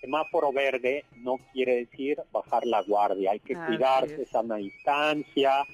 semáforo 0.00 0.52
verde 0.52 1.04
no 1.18 1.36
quiere 1.52 1.86
decir 1.86 2.20
bajar 2.32 2.66
la 2.66 2.82
guardia, 2.82 3.30
hay 3.30 3.38
que 3.38 3.54
cuidarse, 3.54 4.26
sana 4.26 4.56
distancia, 4.56 5.64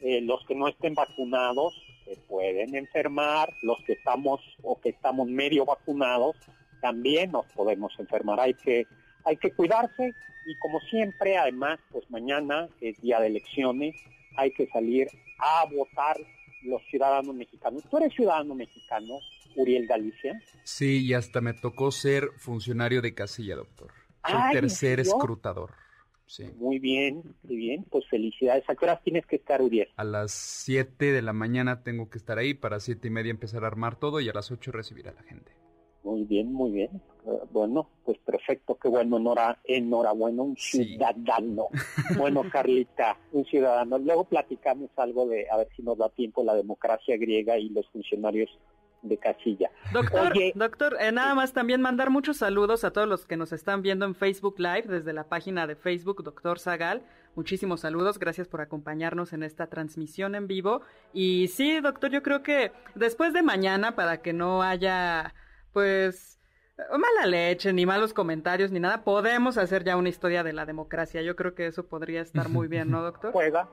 eh, 0.00 0.20
los 0.20 0.46
que 0.46 0.54
no 0.54 0.68
estén 0.68 0.94
vacunados 0.94 1.74
se 2.04 2.16
pueden 2.28 2.74
enfermar, 2.74 3.52
los 3.62 3.82
que 3.84 3.94
estamos 3.94 4.40
o 4.62 4.80
que 4.80 4.90
estamos 4.90 5.28
medio 5.28 5.64
vacunados 5.64 6.36
también 6.80 7.30
nos 7.32 7.46
podemos 7.46 7.92
enfermar. 7.98 8.40
Hay 8.40 8.54
que 8.54 8.86
hay 9.24 9.36
que 9.36 9.52
cuidarse 9.52 10.12
y 10.46 10.58
como 10.58 10.80
siempre, 10.80 11.38
además, 11.38 11.78
pues 11.90 12.10
mañana 12.10 12.68
es 12.80 13.00
día 13.00 13.20
de 13.20 13.28
elecciones, 13.28 13.94
hay 14.36 14.50
que 14.52 14.66
salir 14.66 15.08
a 15.38 15.64
votar 15.72 16.16
los 16.62 16.82
ciudadanos 16.90 17.34
mexicanos. 17.34 17.84
¿Tú 17.88 17.98
eres 17.98 18.12
ciudadano 18.14 18.54
mexicano, 18.54 19.18
Uriel 19.56 19.86
Galicia? 19.86 20.40
Sí, 20.64 21.06
y 21.06 21.14
hasta 21.14 21.40
me 21.40 21.54
tocó 21.54 21.90
ser 21.90 22.30
funcionario 22.36 23.02
de 23.02 23.14
casilla, 23.14 23.56
doctor. 23.56 23.92
Soy 24.28 24.52
tercer 24.52 25.00
escrutador. 25.00 25.74
Muy 26.56 26.78
bien, 26.78 27.22
muy 27.42 27.56
bien. 27.56 27.84
Pues 27.90 28.06
felicidades. 28.08 28.64
¿A 28.68 28.74
qué 28.74 28.84
horas 28.84 29.02
tienes 29.02 29.26
que 29.26 29.36
estar, 29.36 29.60
Uriel? 29.62 29.88
A 29.96 30.04
las 30.04 30.32
7 30.32 31.12
de 31.12 31.22
la 31.22 31.32
mañana 31.32 31.82
tengo 31.82 32.08
que 32.08 32.18
estar 32.18 32.38
ahí 32.38 32.54
para 32.54 32.80
siete 32.80 33.08
y 33.08 33.10
media 33.10 33.30
empezar 33.30 33.64
a 33.64 33.66
armar 33.66 33.96
todo 33.96 34.20
y 34.20 34.28
a 34.28 34.32
las 34.32 34.50
8 34.50 34.72
recibir 34.72 35.08
a 35.08 35.12
la 35.12 35.22
gente. 35.22 35.52
Muy 36.04 36.24
bien, 36.24 36.52
muy 36.52 36.72
bien. 36.72 36.90
Eh, 37.26 37.38
bueno, 37.52 37.88
pues 38.04 38.18
perfecto, 38.18 38.76
qué 38.76 38.88
bueno, 38.88 39.18
enhora, 39.18 39.58
enhorabuena, 39.64 40.42
un 40.42 40.56
ciudadano. 40.56 41.68
bueno, 42.18 42.42
Carlita, 42.50 43.16
un 43.32 43.44
ciudadano. 43.44 43.98
Luego 43.98 44.24
platicamos 44.24 44.90
algo 44.96 45.28
de, 45.28 45.48
a 45.48 45.58
ver 45.58 45.68
si 45.76 45.82
nos 45.82 45.98
da 45.98 46.08
tiempo, 46.08 46.42
la 46.42 46.54
democracia 46.54 47.16
griega 47.16 47.56
y 47.56 47.68
los 47.68 47.88
funcionarios 47.90 48.50
de 49.02 49.18
casilla. 49.18 49.70
Doctor, 49.92 50.32
doctor 50.54 50.96
eh, 51.00 51.12
nada 51.12 51.34
más 51.34 51.52
también 51.52 51.82
mandar 51.82 52.10
muchos 52.10 52.38
saludos 52.38 52.84
a 52.84 52.92
todos 52.92 53.08
los 53.08 53.26
que 53.26 53.36
nos 53.36 53.52
están 53.52 53.82
viendo 53.82 54.06
en 54.06 54.14
Facebook 54.14 54.54
Live 54.58 54.84
desde 54.86 55.12
la 55.12 55.24
página 55.24 55.66
de 55.66 55.76
Facebook 55.76 56.22
Doctor 56.22 56.58
Zagal. 56.58 57.02
Muchísimos 57.34 57.80
saludos, 57.80 58.18
gracias 58.18 58.46
por 58.46 58.60
acompañarnos 58.60 59.32
en 59.32 59.42
esta 59.42 59.66
transmisión 59.66 60.34
en 60.34 60.46
vivo. 60.46 60.82
Y 61.12 61.48
sí, 61.48 61.80
doctor, 61.80 62.10
yo 62.10 62.22
creo 62.22 62.42
que 62.42 62.72
después 62.94 63.32
de 63.32 63.42
mañana, 63.42 63.96
para 63.96 64.20
que 64.20 64.32
no 64.32 64.62
haya, 64.62 65.34
pues, 65.72 66.38
mala 66.90 67.26
leche, 67.26 67.72
ni 67.72 67.86
malos 67.86 68.12
comentarios, 68.12 68.70
ni 68.70 68.80
nada, 68.80 69.02
podemos 69.02 69.56
hacer 69.56 69.82
ya 69.82 69.96
una 69.96 70.10
historia 70.10 70.42
de 70.42 70.52
la 70.52 70.66
democracia. 70.66 71.22
Yo 71.22 71.34
creo 71.34 71.54
que 71.54 71.66
eso 71.66 71.86
podría 71.86 72.20
estar 72.20 72.50
muy 72.50 72.68
bien, 72.68 72.90
¿no, 72.90 73.02
doctor? 73.02 73.32
Juega, 73.32 73.68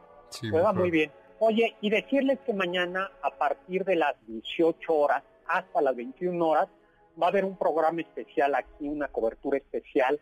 juega 0.49 0.71
muy 0.71 0.89
bien. 0.89 1.11
Oye, 1.39 1.75
y 1.79 1.89
decirles 1.89 2.39
que 2.45 2.53
mañana 2.53 3.09
a 3.21 3.31
partir 3.31 3.85
de 3.85 3.95
las 3.95 4.15
18 4.27 4.93
horas 4.93 5.23
hasta 5.47 5.81
las 5.81 5.95
21 5.95 6.45
horas 6.45 6.67
va 7.21 7.27
a 7.27 7.29
haber 7.29 7.45
un 7.45 7.57
programa 7.57 8.01
especial 8.01 8.55
aquí, 8.55 8.87
una 8.87 9.07
cobertura 9.07 9.57
especial 9.57 10.19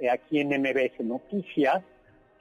eh, 0.00 0.08
aquí 0.08 0.40
en 0.40 0.48
MBS 0.48 1.00
Noticias, 1.00 1.82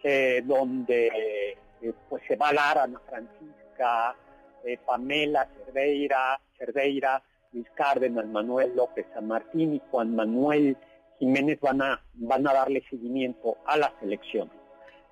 eh, 0.03 0.43
donde 0.45 1.57
eh, 1.81 1.93
pues 2.07 2.21
se 2.27 2.35
va 2.35 2.49
a 2.49 2.53
dar 2.53 2.77
Ana 2.79 3.01
Francisca, 3.07 4.15
Pamela 4.85 5.47
Cerdeira, 5.55 6.39
Cerdeira, 6.57 7.23
Luis 7.53 7.67
Cárdenas, 7.73 8.27
Manuel 8.27 8.75
López 8.75 9.07
San 9.13 9.27
Martín 9.27 9.73
y 9.73 9.81
Juan 9.89 10.15
Manuel 10.15 10.77
Jiménez 11.17 11.59
van 11.61 11.81
a, 11.81 12.01
van 12.13 12.47
a 12.47 12.53
darle 12.53 12.83
seguimiento 12.89 13.57
a 13.65 13.77
las 13.77 13.91
elecciones. 14.01 14.53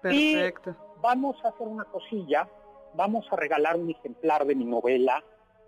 Perfecto. 0.01 0.71
Y 0.71 1.01
vamos 1.01 1.43
a 1.43 1.49
hacer 1.49 1.67
una 1.67 1.85
cosilla 1.85 2.47
vamos 2.97 3.25
a 3.31 3.35
regalar 3.37 3.77
un 3.77 3.89
ejemplar 3.91 4.45
de 4.45 4.55
mi 4.55 4.65
novela, 4.65 5.23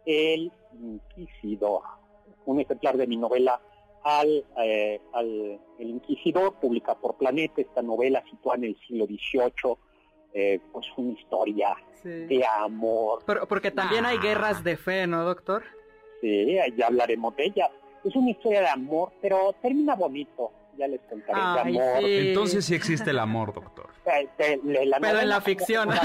El 0.06 0.52
Inquisidor, 0.74 1.84
un 2.46 2.60
ejemplar 2.60 2.98
de 2.98 3.08
mi 3.08 3.16
novela 3.16 3.62
al, 4.04 4.44
eh, 4.62 5.00
al 5.14 5.60
El 5.78 5.90
Inquisidor, 5.90 6.56
publica 6.56 6.96
por 6.96 7.16
Planeta, 7.16 7.62
esta 7.62 7.82
novela 7.82 8.22
situada 8.30 8.58
en 8.58 8.64
el 8.66 8.78
siglo 8.86 9.06
XVIII, 9.06 9.78
eh, 10.34 10.60
pues 10.74 10.88
una 10.98 11.14
historia 11.14 11.78
de 12.04 12.44
amor. 12.46 13.24
Pero, 13.26 13.48
porque 13.48 13.72
también 13.72 14.06
hay 14.06 14.18
guerras 14.18 14.64
de 14.64 14.76
fe, 14.76 15.06
¿no, 15.06 15.24
doctor? 15.24 15.64
Sí, 16.22 16.58
ya 16.76 16.88
hablaremos 16.88 17.36
de 17.36 17.46
ellas. 17.46 17.70
Es 18.04 18.16
una 18.16 18.32
historia 18.32 18.62
de 18.62 18.70
amor, 18.70 19.12
pero 19.22 19.54
termina 19.62 19.96
bonito 19.96 20.52
ya 20.80 20.88
les 20.88 21.02
contaré 21.02 21.40
amor. 21.40 22.04
Entonces 22.04 22.66
sí 22.66 22.74
existe 22.74 23.12
el 23.12 23.20
amor, 23.20 23.54
doctor. 23.54 23.90
Pero 24.38 25.20
en 25.20 25.30
la 25.30 25.42
ficción. 25.42 25.90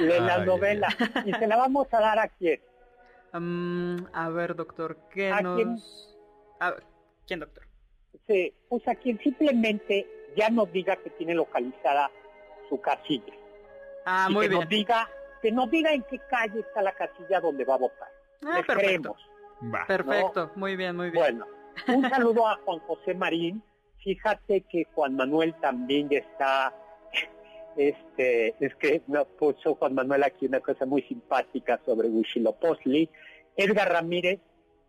de 0.00 0.20
la 0.20 0.44
novela. 0.44 0.88
¿Y 1.24 1.32
se 1.32 1.46
la 1.46 1.56
vamos 1.56 1.86
a 1.92 2.00
dar 2.00 2.18
a 2.18 2.28
quién? 2.28 2.60
Mm, 3.32 4.06
a 4.12 4.28
ver, 4.30 4.56
doctor, 4.56 4.96
¿qué 5.10 5.30
¿A 5.30 5.40
nos... 5.40 5.56
Quién? 5.56 5.76
¿Quién, 7.26 7.40
doctor? 7.40 7.64
Sí, 8.26 8.52
pues 8.68 8.86
a 8.88 8.94
quien 8.94 9.18
simplemente 9.20 10.06
ya 10.36 10.48
nos 10.50 10.72
diga 10.72 10.96
que 10.96 11.10
tiene 11.10 11.34
localizada 11.34 12.10
su 12.68 12.80
casilla. 12.80 13.34
Ah, 14.06 14.28
muy 14.30 14.46
que 14.46 14.48
bien. 14.48 14.60
Nos 14.60 14.68
diga, 14.68 15.08
que 15.42 15.52
nos 15.52 15.70
diga 15.70 15.92
en 15.92 16.02
qué 16.04 16.18
calle 16.30 16.60
está 16.60 16.82
la 16.82 16.92
casilla 16.92 17.40
donde 17.40 17.64
va 17.64 17.74
a 17.74 17.78
votar. 17.78 18.08
Ah, 18.44 18.62
perfecto. 18.66 19.16
Perfecto, 19.86 20.50
muy 20.56 20.74
bien, 20.74 20.96
muy 20.96 21.10
bien. 21.10 21.22
Bueno, 21.22 21.46
un 21.88 22.08
saludo 22.08 22.46
a 22.46 22.56
Juan 22.64 22.78
José 22.80 23.14
Marín. 23.14 23.62
Fíjate 24.02 24.62
que 24.62 24.84
Juan 24.94 25.14
Manuel 25.14 25.54
también 25.60 26.08
ya 26.08 26.18
está, 26.18 26.74
este, 27.76 28.54
es 28.58 28.74
que 28.76 29.02
no 29.06 29.24
puso 29.24 29.74
Juan 29.74 29.94
Manuel 29.94 30.22
aquí 30.22 30.46
una 30.46 30.60
cosa 30.60 30.86
muy 30.86 31.02
simpática 31.02 31.80
sobre 31.84 32.08
Huitzilopochtli. 32.08 33.10
Edgar 33.56 33.92
Ramírez, 33.92 34.40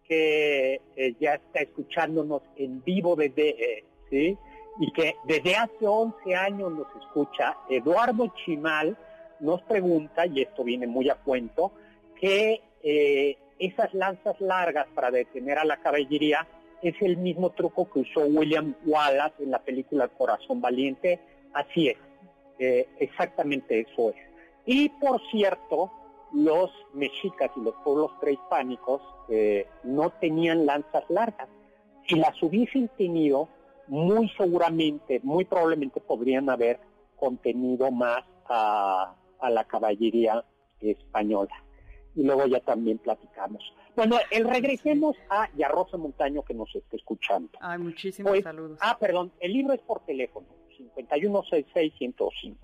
que 0.08 0.82
eh, 0.96 1.16
ya 1.20 1.36
está 1.36 1.62
escuchándonos 1.62 2.42
en 2.56 2.84
vivo 2.84 3.16
desde, 3.16 3.50
eh, 3.50 3.86
¿sí? 4.10 4.38
Y 4.80 4.92
que 4.94 5.16
desde 5.26 5.56
hace 5.56 5.86
11 5.86 6.36
años 6.36 6.72
nos 6.72 6.88
escucha. 7.02 7.58
Eduardo 7.70 8.34
Chimal 8.44 8.98
nos 9.42 9.62
pregunta, 9.64 10.26
y 10.26 10.42
esto 10.42 10.64
viene 10.64 10.88
muy 10.88 11.10
a 11.10 11.16
cuento, 11.16 11.74
que 12.20 12.62
eh, 12.84 13.38
esas 13.60 13.94
lanzas 13.94 14.40
largas 14.40 14.88
para 14.96 15.12
detener 15.12 15.58
a 15.58 15.66
la 15.66 15.78
caballería 15.78 16.48
es 16.82 16.96
el 17.02 17.18
mismo 17.18 17.52
truco 17.52 17.90
que 17.90 18.00
usó 18.00 18.22
William 18.22 18.76
Wallace 18.86 19.44
en 19.44 19.52
la 19.52 19.60
película 19.60 20.08
Corazón 20.08 20.62
Valiente. 20.62 21.20
Así 21.54 21.90
es, 21.90 21.98
eh, 22.60 22.88
exactamente 23.00 23.82
eso 23.82 24.10
es. 24.10 24.16
Y 24.66 24.90
por 24.90 25.22
cierto, 25.30 25.92
los 26.34 26.72
mexicas 26.94 27.52
y 27.56 27.62
los 27.62 27.76
pueblos 27.84 28.12
prehispánicos 28.20 29.02
eh, 29.30 29.68
no 29.84 30.10
tenían 30.12 30.66
lanzas 30.66 31.04
largas. 31.10 31.48
Si 32.08 32.16
las 32.16 32.42
hubiesen 32.42 32.90
tenido, 32.98 33.48
muy 33.88 34.30
seguramente, 34.38 35.20
muy 35.24 35.46
probablemente 35.46 36.00
podrían 36.00 36.50
haber 36.50 36.80
contenido 37.18 37.92
más 37.92 38.24
a 38.50 39.16
la 39.50 39.64
caballería 39.64 40.44
española 40.82 41.54
y 42.16 42.24
luego 42.24 42.48
ya 42.48 42.60
también 42.60 42.98
platicamos. 42.98 43.64
Bueno, 43.96 44.18
el 44.32 44.48
regresemos 44.48 45.18
a 45.30 45.50
Yarrosa 45.56 45.98
Montaño 45.98 46.44
que 46.44 46.54
nos 46.54 46.74
está 46.76 46.96
escuchando. 46.96 47.50
Ay, 47.60 47.78
muchísimos 47.78 48.32
pues, 48.32 48.44
saludos. 48.44 48.80
Ah, 48.82 48.98
perdón, 49.00 49.32
el 49.40 49.54
libro 49.54 49.74
es 49.74 49.82
por 49.82 50.06
teléfono, 50.06 50.48
5166105. 50.78 52.56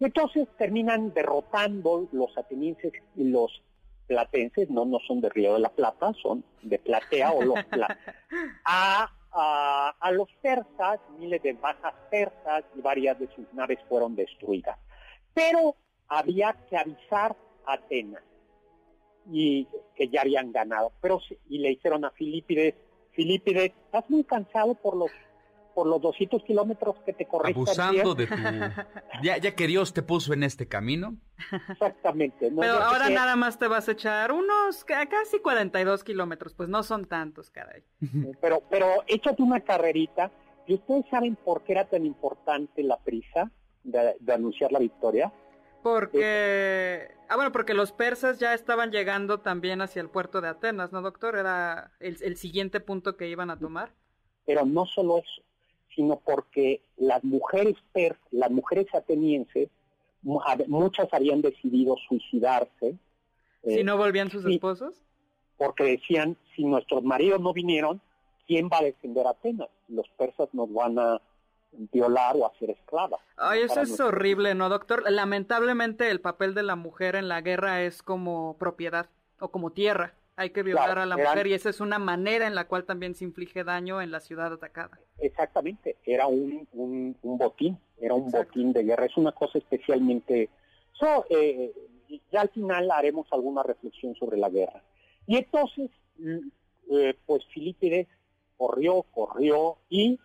Y 0.00 0.04
entonces 0.04 0.46
terminan 0.56 1.12
derrotando 1.12 2.08
los 2.12 2.36
atenienses 2.38 2.92
y 3.16 3.24
los 3.24 3.62
platenses, 4.06 4.70
no, 4.70 4.84
no 4.84 5.00
son 5.06 5.20
de 5.20 5.28
Río 5.28 5.54
de 5.54 5.60
la 5.60 5.70
Plata, 5.70 6.12
son 6.22 6.44
de 6.62 6.78
Platea 6.78 7.32
o 7.32 7.42
los 7.42 7.58
a, 8.64 9.10
a, 9.32 9.94
a 9.98 10.10
los 10.12 10.28
persas, 10.40 11.00
miles 11.18 11.42
de 11.42 11.52
bajas 11.54 11.94
persas 12.10 12.64
y 12.76 12.80
varias 12.80 13.18
de 13.18 13.28
sus 13.34 13.52
naves 13.52 13.78
fueron 13.88 14.14
destruidas. 14.14 14.78
Pero 15.34 15.74
había 16.08 16.54
que 16.70 16.76
avisar 16.76 17.36
a 17.66 17.74
Atenas 17.74 18.22
y 19.30 19.66
que 19.94 20.08
ya 20.08 20.22
habían 20.22 20.52
ganado. 20.52 20.92
Pero 21.00 21.20
y 21.48 21.58
le 21.58 21.72
hicieron 21.72 22.04
a 22.04 22.10
Filipides, 22.10 22.74
Filipides, 23.12 23.72
estás 23.86 24.08
muy 24.08 24.24
cansado 24.24 24.74
por 24.74 24.96
los 24.96 25.10
por 25.78 25.86
los 25.86 26.02
200 26.02 26.42
kilómetros 26.42 26.96
que 27.06 27.12
te 27.12 27.24
corriste. 27.26 27.56
Abusando 27.56 28.16
de 28.16 28.26
tu... 28.26 28.34
ya, 29.22 29.36
ya 29.36 29.54
que 29.54 29.68
Dios 29.68 29.94
te 29.94 30.02
puso 30.02 30.32
en 30.32 30.42
este 30.42 30.66
camino. 30.66 31.14
Exactamente. 31.70 32.50
Pero 32.50 32.82
ahora 32.82 33.08
nada 33.10 33.36
más 33.36 33.60
te 33.60 33.68
vas 33.68 33.88
a 33.88 33.92
echar 33.92 34.32
unos 34.32 34.84
casi 34.84 35.38
42 35.38 36.02
kilómetros, 36.02 36.54
pues 36.54 36.68
no 36.68 36.82
son 36.82 37.04
tantos, 37.04 37.52
caray. 37.52 37.84
Pero, 38.40 38.60
pero 38.68 39.04
échate 39.06 39.40
una 39.40 39.60
carrerita. 39.60 40.32
¿Y 40.66 40.74
ustedes 40.74 41.04
saben 41.12 41.36
por 41.36 41.62
qué 41.62 41.74
era 41.74 41.84
tan 41.84 42.04
importante 42.04 42.82
la 42.82 42.98
prisa 42.98 43.48
de, 43.84 44.16
de 44.18 44.32
anunciar 44.32 44.72
la 44.72 44.80
victoria? 44.80 45.32
Porque, 45.82 47.08
ah, 47.28 47.36
bueno, 47.36 47.52
porque 47.52 47.74
los 47.74 47.92
persas 47.92 48.38
ya 48.38 48.52
estaban 48.54 48.90
llegando 48.90 49.40
también 49.40 49.80
hacia 49.80 50.02
el 50.02 50.08
puerto 50.10 50.40
de 50.40 50.48
Atenas, 50.48 50.92
¿no, 50.92 51.02
doctor? 51.02 51.36
Era 51.36 51.92
el, 52.00 52.36
siguiente 52.36 52.80
punto 52.80 53.16
que 53.16 53.28
iban 53.28 53.50
a 53.50 53.58
tomar. 53.58 53.92
Pero 54.44 54.64
no 54.64 54.86
solo 54.86 55.18
eso, 55.18 55.42
sino 55.94 56.16
porque 56.16 56.82
las 56.96 57.22
mujeres 57.22 57.76
persas, 57.92 58.20
las 58.30 58.50
mujeres 58.50 58.86
atenienses, 58.92 59.68
muchas 60.22 61.08
habían 61.12 61.42
decidido 61.42 61.96
suicidarse. 62.08 62.96
¿Si 63.64 63.84
no 63.84 63.96
volvían 63.96 64.30
sus 64.30 64.44
esposos? 64.44 65.00
Porque 65.56 65.84
decían, 65.84 66.36
si 66.54 66.64
nuestros 66.64 67.02
maridos 67.04 67.40
no 67.40 67.52
vinieron, 67.52 68.00
¿quién 68.46 68.68
va 68.68 68.78
a 68.78 68.84
defender 68.84 69.26
a 69.26 69.30
Atenas? 69.30 69.68
Los 69.88 70.08
persas 70.10 70.48
nos 70.52 70.72
van 70.72 70.98
a 70.98 71.20
violar 71.72 72.36
o 72.36 72.46
hacer 72.46 72.70
esclava. 72.70 73.18
Ay, 73.36 73.62
eso 73.62 73.80
es 73.80 73.98
horrible, 74.00 74.54
¿no, 74.54 74.68
doctor? 74.68 75.10
Lamentablemente 75.10 76.10
el 76.10 76.20
papel 76.20 76.54
de 76.54 76.62
la 76.62 76.76
mujer 76.76 77.16
en 77.16 77.28
la 77.28 77.40
guerra 77.40 77.82
es 77.82 78.02
como 78.02 78.56
propiedad 78.58 79.08
o 79.40 79.48
como 79.48 79.70
tierra. 79.70 80.14
Hay 80.36 80.50
que 80.50 80.62
violar 80.62 80.98
a 81.00 81.06
la 81.06 81.16
mujer 81.16 81.48
y 81.48 81.54
esa 81.54 81.68
es 81.68 81.80
una 81.80 81.98
manera 81.98 82.46
en 82.46 82.54
la 82.54 82.68
cual 82.68 82.84
también 82.84 83.16
se 83.16 83.24
inflige 83.24 83.64
daño 83.64 84.00
en 84.00 84.12
la 84.12 84.20
ciudad 84.20 84.52
atacada. 84.52 84.98
Exactamente, 85.18 85.96
era 86.04 86.28
un, 86.28 86.68
un, 86.72 87.16
botín, 87.38 87.76
era 88.00 88.14
un 88.14 88.30
botín 88.30 88.72
de 88.72 88.84
guerra. 88.84 89.06
Es 89.06 89.16
una 89.16 89.32
cosa 89.32 89.58
especialmente... 89.58 90.48
So, 90.92 91.26
eh, 91.28 91.72
ya 92.30 92.40
al 92.40 92.50
final 92.50 92.90
haremos 92.90 93.26
alguna 93.32 93.62
reflexión 93.64 94.14
sobre 94.14 94.36
la 94.36 94.48
guerra. 94.48 94.82
Y 95.26 95.36
entonces, 95.36 95.90
eh, 96.90 97.14
pues 97.26 97.44
Filipides 97.46 98.06
corrió, 98.56 99.02
corrió 99.12 99.78
y 99.88 100.18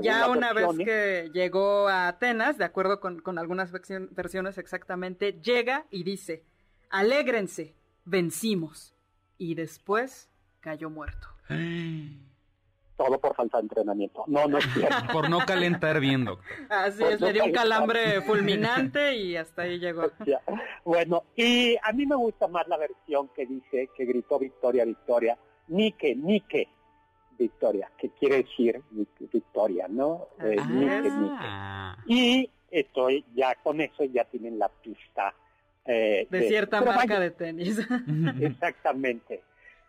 ya 0.00 0.28
una 0.28 0.52
vez 0.52 0.66
que 0.78 1.30
llegó 1.32 1.88
a 1.88 2.08
Atenas, 2.08 2.58
de 2.58 2.64
acuerdo 2.64 3.00
con, 3.00 3.20
con 3.20 3.38
algunas 3.38 3.72
versiones 3.72 4.58
exactamente, 4.58 5.40
llega 5.42 5.86
y 5.90 6.04
dice, 6.04 6.44
alégrense, 6.90 7.74
vencimos. 8.04 8.94
Y 9.38 9.54
después 9.54 10.30
cayó 10.60 10.88
muerto. 10.88 11.28
Todo 12.96 13.18
por 13.18 13.34
falta 13.34 13.56
de 13.56 13.62
entrenamiento. 13.62 14.22
No, 14.28 14.46
no 14.46 14.58
es 14.58 14.66
cierto. 14.72 14.96
por 15.12 15.28
no 15.28 15.40
calentar 15.40 15.98
bien, 15.98 16.24
doctor. 16.24 16.46
Así 16.68 17.02
es, 17.02 17.20
le 17.20 17.32
dio 17.32 17.44
un 17.44 17.52
calambre 17.52 18.20
fulminante 18.26 19.16
y 19.16 19.36
hasta 19.36 19.62
ahí 19.62 19.78
llegó. 19.78 20.10
Bueno, 20.84 21.24
y 21.36 21.76
a 21.76 21.92
mí 21.92 22.06
me 22.06 22.16
gusta 22.16 22.48
más 22.48 22.66
la 22.66 22.76
versión 22.76 23.28
que 23.36 23.46
dice, 23.46 23.88
que 23.96 24.04
gritó 24.04 24.38
Victoria, 24.38 24.84
Victoria. 24.84 25.38
Nike, 25.68 26.16
Nike 26.16 26.68
victoria, 27.42 27.90
que 27.98 28.10
quiere 28.10 28.42
decir 28.42 28.80
victoria, 29.32 29.86
¿no? 29.88 30.28
Eh, 30.42 30.56
ah. 30.58 31.96
Y 32.06 32.48
estoy 32.70 33.24
ya 33.34 33.54
con 33.62 33.80
eso 33.80 34.04
ya 34.04 34.24
tienen 34.24 34.58
la 34.58 34.68
pista. 34.68 35.34
Eh, 35.84 36.26
de, 36.30 36.48
cierta 36.48 36.80
marca 36.80 37.20
de 37.20 37.30
tenis. 37.30 37.78
Exactamente. 38.40 39.42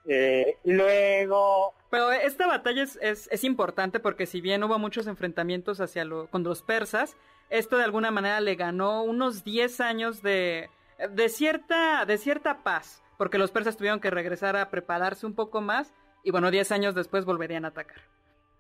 Eh, 0.06 0.58
luego... 0.66 1.74
Pero 1.90 2.12
esta 2.12 2.48
batalla 2.48 2.84
es, 2.84 3.30
es, 3.32 3.44
importante 3.44 4.00
porque 4.00 4.26
si 4.26 4.42
bien 4.42 4.64
hubo 4.64 4.80
muchos 4.80 5.08
enfrentamientos 5.08 5.80
hacia 5.80 6.04
lo, 6.04 6.28
con 6.28 6.44
los 6.44 6.64
persas, 6.64 7.16
esto 7.50 7.78
de 7.78 7.84
alguna 7.84 8.10
manera 8.10 8.42
le 8.42 8.56
ganó 8.56 9.04
unos 9.04 9.44
10 9.44 9.80
años 9.80 10.24
de, 10.24 10.70
de, 11.12 11.30
cierta, 11.30 12.06
de 12.06 12.18
cierta 12.18 12.64
paz, 12.64 13.04
porque 13.18 13.38
los 13.38 13.52
persas 13.52 13.78
tuvieron 13.78 14.00
que 14.00 14.10
regresar 14.10 14.58
a 14.58 14.72
prepararse 14.72 15.26
un 15.26 15.36
poco 15.36 15.62
más 15.62 15.94
y 16.24 16.32
bueno, 16.32 16.50
10 16.50 16.72
años 16.72 16.96
después 16.96 17.26
volverían 17.26 17.66
a 17.66 17.70
atacar. 17.70 18.02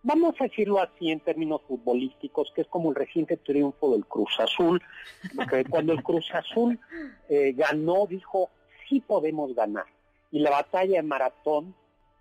Vamos 0.05 0.35
a 0.41 0.43
decirlo 0.43 0.81
así 0.81 1.11
en 1.11 1.21
términos 1.21 1.61
futbolísticos, 1.65 2.51
que 2.53 2.61
es 2.61 2.67
como 2.67 2.89
el 2.89 2.95
reciente 2.95 3.37
triunfo 3.37 3.93
del 3.93 4.05
Cruz 4.05 4.37
Azul. 4.37 4.81
Porque 5.33 5.63
cuando 5.69 5.93
el 5.93 6.03
Cruz 6.03 6.29
Azul 6.33 6.77
eh, 7.29 7.53
ganó, 7.55 8.05
dijo, 8.05 8.49
sí 8.89 8.99
podemos 8.99 9.55
ganar. 9.55 9.85
Y 10.29 10.39
la 10.39 10.49
batalla 10.49 10.97
de 10.97 11.03
Maratón 11.03 11.73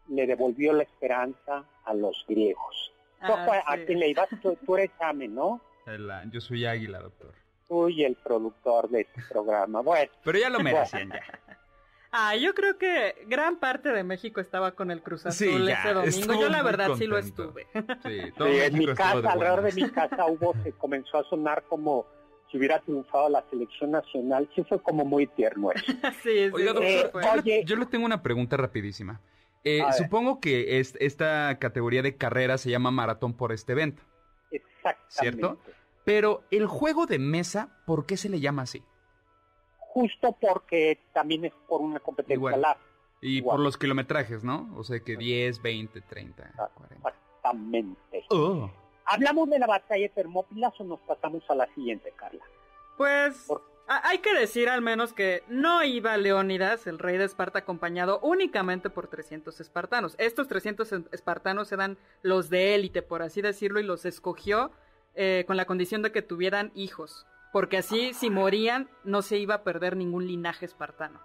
le 0.08 0.28
devolvió 0.28 0.72
la 0.72 0.84
esperanza 0.84 1.64
a 1.84 1.94
los 1.94 2.24
griegos. 2.28 2.92
Ah, 3.20 3.62
¿A 3.66 3.76
quién 3.78 3.98
le 3.98 4.08
ibas? 4.08 4.28
Tú, 4.40 4.76
eres 4.76 4.90
Ame, 5.00 5.28
¿no? 5.28 5.60
yo 6.30 6.40
soy 6.40 6.66
Águila, 6.66 7.00
doctor. 7.00 7.34
Uy, 7.68 8.04
el 8.04 8.14
productor 8.16 8.88
de 8.90 9.02
este 9.02 9.22
programa. 9.28 9.80
Bueno. 9.80 10.10
Pero 10.22 10.38
ya 10.38 10.50
lo 10.50 10.60
merecían 10.60 11.10
ya. 11.10 11.22
Ah, 12.14 12.36
yo 12.36 12.54
creo 12.54 12.76
que 12.76 13.24
gran 13.26 13.56
parte 13.56 13.88
de 13.88 14.04
México 14.04 14.42
estaba 14.42 14.72
con 14.72 14.90
el 14.90 15.02
Cruz 15.02 15.24
Azul 15.24 15.66
ese 15.66 15.94
domingo. 15.94 16.42
Yo 16.42 16.50
la 16.50 16.62
verdad 16.62 16.90
sí 16.98 17.06
lo 17.06 17.16
estuve. 17.16 17.66
Sí, 18.02 18.20
en 18.38 18.78
mi 18.78 18.86
casa, 18.94 19.32
alrededor 19.32 19.62
de 19.62 19.72
mi 19.72 19.90
casa 19.90 20.26
hubo, 20.26 20.54
se 20.62 20.72
comenzó 20.72 21.18
a 21.18 21.24
sonar 21.24 21.64
como 21.70 22.06
si 22.50 22.58
hubiera 22.58 22.80
triunfado 22.80 23.30
la 23.30 23.42
selección 23.48 23.92
nacional. 23.92 24.46
Sí 24.54 24.62
fue 24.68 24.82
como 24.82 25.06
muy 25.06 25.26
tierno 25.26 25.72
eso. 25.72 25.86
sí, 26.22 26.48
sí. 26.48 26.50
Oiga, 26.52 26.74
doctor, 26.74 27.42
eh, 27.46 27.64
yo 27.64 27.76
le 27.76 27.86
tengo 27.86 28.04
una 28.04 28.22
pregunta 28.22 28.58
rapidísima. 28.58 29.22
Eh, 29.64 29.82
supongo 29.96 30.38
que 30.38 30.80
esta 30.80 31.58
categoría 31.58 32.02
de 32.02 32.16
carrera 32.16 32.58
se 32.58 32.68
llama 32.68 32.90
maratón 32.90 33.32
por 33.32 33.52
este 33.52 33.72
evento. 33.72 34.02
Exactamente. 34.50 35.06
¿Cierto? 35.08 35.58
Pero 36.04 36.42
el 36.50 36.66
juego 36.66 37.06
de 37.06 37.18
mesa, 37.18 37.78
¿por 37.86 38.04
qué 38.04 38.18
se 38.18 38.28
le 38.28 38.40
llama 38.40 38.62
así? 38.62 38.82
Justo 39.92 40.34
porque 40.40 40.98
también 41.12 41.44
es 41.44 41.52
por 41.68 41.80
una 41.80 42.00
competencia 42.00 42.56
larga. 42.56 42.80
Y 43.20 43.42
por 43.42 43.60
los 43.60 43.76
kilometrajes, 43.76 44.42
¿no? 44.42 44.68
O 44.76 44.82
sea 44.82 44.98
que 45.00 45.16
10, 45.16 45.62
20, 45.62 46.00
30, 46.00 46.70
40. 46.74 47.08
Exactamente. 47.08 48.24
Oh. 48.30 48.70
¿Hablamos 49.04 49.50
de 49.50 49.58
la 49.58 49.66
batalla 49.66 50.02
de 50.02 50.08
Termópilas 50.08 50.72
o 50.80 50.84
nos 50.84 51.00
pasamos 51.00 51.42
a 51.48 51.54
la 51.54 51.66
siguiente, 51.74 52.12
Carla? 52.16 52.42
Pues 52.96 53.48
hay 53.86 54.18
que 54.18 54.34
decir 54.34 54.68
al 54.68 54.80
menos 54.80 55.12
que 55.12 55.42
no 55.48 55.84
iba 55.84 56.16
Leónidas, 56.16 56.86
el 56.86 56.98
rey 56.98 57.18
de 57.18 57.24
Esparta, 57.24 57.60
acompañado 57.60 58.18
únicamente 58.20 58.90
por 58.90 59.08
300 59.08 59.60
espartanos. 59.60 60.14
Estos 60.18 60.48
300 60.48 60.92
espartanos 61.12 61.70
eran 61.72 61.98
los 62.22 62.48
de 62.48 62.74
élite, 62.74 63.02
por 63.02 63.22
así 63.22 63.42
decirlo, 63.42 63.78
y 63.78 63.84
los 63.84 64.04
escogió 64.04 64.70
eh, 65.14 65.44
con 65.46 65.56
la 65.56 65.66
condición 65.66 66.02
de 66.02 66.10
que 66.10 66.22
tuvieran 66.22 66.72
hijos 66.74 67.26
porque 67.52 67.78
así 67.78 68.14
si 68.14 68.30
morían 68.30 68.88
no 69.04 69.22
se 69.22 69.36
iba 69.38 69.56
a 69.56 69.62
perder 69.62 69.96
ningún 69.96 70.26
linaje 70.26 70.64
espartano. 70.64 71.20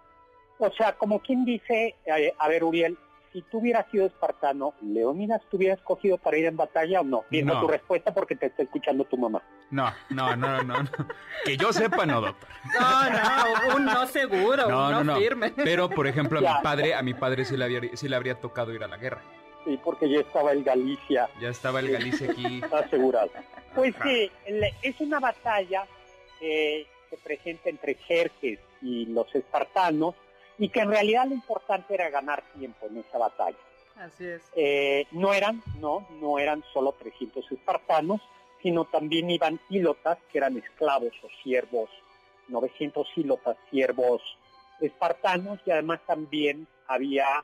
O 0.59 0.69
sea, 0.71 0.93
como 0.93 1.19
quien 1.19 1.45
dice, 1.45 1.95
eh, 2.05 2.33
a 2.37 2.47
ver 2.47 2.63
Uriel, 2.63 2.97
si 3.31 3.41
tú 3.43 3.59
hubieras 3.59 3.85
sido 3.91 4.05
espartano, 4.05 4.73
¿Leónidas 4.81 5.41
te 5.49 5.57
hubiera 5.57 5.75
escogido 5.75 6.17
para 6.17 6.37
ir 6.37 6.45
en 6.45 6.57
batalla 6.57 7.01
o 7.01 7.03
no? 7.03 7.25
Viendo 7.29 7.59
tu 7.59 7.67
respuesta 7.67 8.13
porque 8.13 8.35
te 8.35 8.47
está 8.47 8.63
escuchando 8.63 9.03
tu 9.05 9.17
mamá. 9.17 9.43
No, 9.69 9.91
no, 10.09 10.35
no, 10.35 10.63
no, 10.63 10.75
Que 11.45 11.57
yo 11.57 11.71
sepa, 11.71 12.05
no, 12.05 12.21
doctor. 12.21 12.49
No, 12.79 13.09
no, 13.09 13.75
un 13.75 13.85
no 13.85 14.07
seguro, 14.07 14.67
no, 14.67 14.99
un 15.01 15.05
no, 15.05 15.17
firme. 15.17 15.51
Pero, 15.51 15.89
por 15.89 16.07
ejemplo, 16.07 16.39
a 16.39 16.41
mi 16.41 16.63
padre, 16.63 16.95
a 16.95 17.03
mi 17.03 17.13
padre 17.13 17.45
sí 17.45 17.55
le, 17.55 17.65
habría, 17.65 17.95
sí 17.95 18.07
le 18.07 18.15
habría 18.15 18.39
tocado 18.39 18.73
ir 18.73 18.83
a 18.83 18.87
la 18.87 18.97
guerra. 18.97 19.21
Sí, 19.65 19.79
porque 19.83 20.09
ya 20.09 20.21
estaba 20.21 20.53
el 20.53 20.63
Galicia. 20.63 21.29
Ya 21.39 21.49
estaba 21.49 21.79
el 21.81 21.91
Galicia 21.91 22.31
aquí. 22.31 22.61
Asegurado. 22.71 23.29
Pues 23.75 23.93
sí, 24.01 24.31
es 24.81 24.99
una 25.01 25.19
batalla 25.19 25.85
que 26.39 26.87
se 27.09 27.17
presenta 27.17 27.69
entre 27.69 27.95
Jerjes 27.95 28.59
y 28.81 29.05
los 29.07 29.33
espartanos 29.33 30.15
y 30.57 30.69
que 30.69 30.81
en 30.81 30.89
realidad 30.89 31.25
lo 31.27 31.35
importante 31.35 31.93
era 31.93 32.09
ganar 32.09 32.43
tiempo 32.57 32.87
en 32.87 32.97
esa 32.97 33.17
batalla. 33.17 33.57
Así 33.95 34.25
es. 34.27 34.41
Eh, 34.55 35.07
no 35.11 35.33
eran, 35.33 35.61
no, 35.79 36.07
no 36.21 36.39
eran 36.39 36.63
solo 36.73 36.93
300 36.93 37.51
espartanos, 37.51 38.21
sino 38.61 38.85
también 38.85 39.29
iban 39.29 39.59
ílotas, 39.69 40.17
que 40.31 40.37
eran 40.37 40.57
esclavos 40.57 41.13
o 41.23 41.27
siervos, 41.43 41.89
900 42.47 43.07
ílotas, 43.15 43.57
siervos 43.69 44.21
espartanos, 44.81 45.59
y 45.65 45.71
además 45.71 46.01
también 46.05 46.67
había 46.87 47.43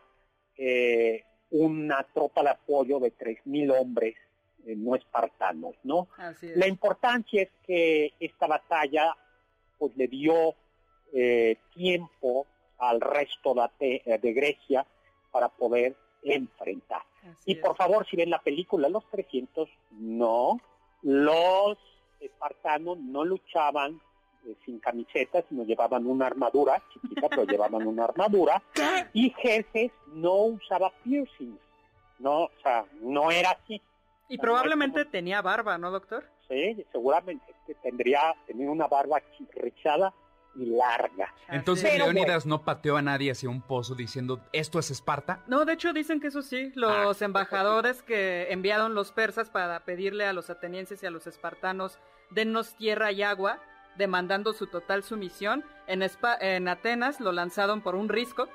eh, 0.58 1.24
una 1.52 2.04
tropa 2.14 2.44
de 2.44 2.50
apoyo 2.50 3.00
de 3.00 3.16
3.000 3.16 3.80
hombres 3.80 4.16
eh, 4.16 4.33
no 4.66 4.96
espartanos, 4.96 5.76
¿no? 5.84 6.08
La 6.56 6.68
importancia 6.68 7.44
es 7.44 7.50
que 7.66 8.14
esta 8.20 8.48
batalla 8.48 9.16
pues 9.78 9.96
le 9.98 10.08
dio 10.08 10.56
eh, 11.14 11.58
tiempo 11.74 12.48
al 12.80 13.02
resto 13.02 13.54
de, 13.80 14.02
eh, 14.06 14.20
de, 14.20 14.34
Grecia 14.34 14.86
para 15.32 15.50
poder 15.50 15.96
enfrentar. 16.22 17.02
y 17.46 17.56
por 17.56 17.76
favor, 17.76 18.08
si 18.08 18.16
ven 18.16 18.30
la 18.30 18.42
película 18.42 18.90
Los 18.90 19.10
300, 19.10 19.70
no, 19.92 20.60
los 21.02 21.78
espartanos 22.20 22.98
no 23.00 23.26
luchaban 23.26 24.00
sin 24.66 24.80
camisetas, 24.80 25.46
sino 25.50 25.64
llevaban 25.64 26.06
una 26.06 26.28
armadura 26.28 26.82
chiquita, 26.92 27.30
pero 27.30 27.46
llevaban 27.46 27.88
una 27.88 28.06
armadura. 28.06 28.62
Y 29.14 29.30
Jerjes 29.32 29.92
no 30.08 30.36
usaba 30.46 30.92
piercings, 31.04 31.60
no, 32.20 32.44
o 32.44 32.52
sea, 32.62 32.86
no 33.02 33.32
era 33.32 33.52
así. 33.52 33.82
Y 34.30 34.38
probablemente 34.38 35.06
tenía 35.06 35.42
barba, 35.42 35.78
¿no, 35.78 35.92
doctor? 35.92 36.26
Sí, 36.48 36.86
seguramente 36.92 37.46
tendría, 37.82 38.34
tenía 38.48 38.70
una 38.70 38.88
barba 38.88 39.22
chirrichada 39.38 40.14
y 40.56 40.66
larga. 40.66 41.34
Entonces 41.50 41.98
Leónidas 41.98 42.46
no 42.46 42.64
pateó 42.64 42.98
a 42.98 43.02
nadie 43.02 43.32
hacia 43.32 43.50
un 43.50 43.62
pozo 43.62 43.96
diciendo 43.96 44.40
esto 44.52 44.80
es 44.80 44.92
Esparta. 44.92 45.44
No, 45.48 45.66
de 45.66 45.74
hecho 45.74 45.94
dicen 45.94 46.20
que 46.20 46.28
eso 46.28 46.42
sí, 46.42 46.72
los 46.76 47.22
ah. 47.22 47.26
embajadores 47.26 48.04
que 48.04 48.48
enviaron 48.52 48.94
los 48.94 49.12
persas 49.12 49.50
para 49.50 49.80
pedirle 49.82 50.26
a 50.26 50.34
los 50.34 50.50
atenienses 50.50 51.02
y 51.04 51.06
a 51.06 51.12
los 51.12 51.28
espartanos 51.28 52.00
dennos 52.30 52.76
tierra 52.76 53.12
y 53.12 53.24
agua, 53.24 53.60
demandando 53.98 54.54
su 54.54 54.68
total 54.68 55.04
sumisión. 55.04 55.64
En, 55.88 56.04
en 56.42 56.68
Atenas 56.68 57.20
lo 57.20 57.32
lanzaron 57.32 57.82
por 57.82 57.96
un 57.96 58.10
risco 58.10 58.48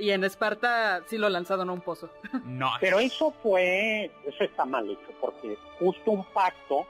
y 0.00 0.10
en 0.10 0.24
Esparta 0.24 1.02
sí 1.06 1.18
lo 1.18 1.28
lanzaron 1.28 1.68
a 1.68 1.72
un 1.72 1.80
pozo. 1.80 2.10
No. 2.44 2.70
Pero 2.80 2.98
eso 2.98 3.32
fue, 3.42 4.10
eso 4.26 4.44
está 4.44 4.64
mal 4.64 4.88
hecho, 4.90 5.12
porque 5.20 5.56
justo 5.78 6.10
un 6.10 6.24
pacto 6.24 6.86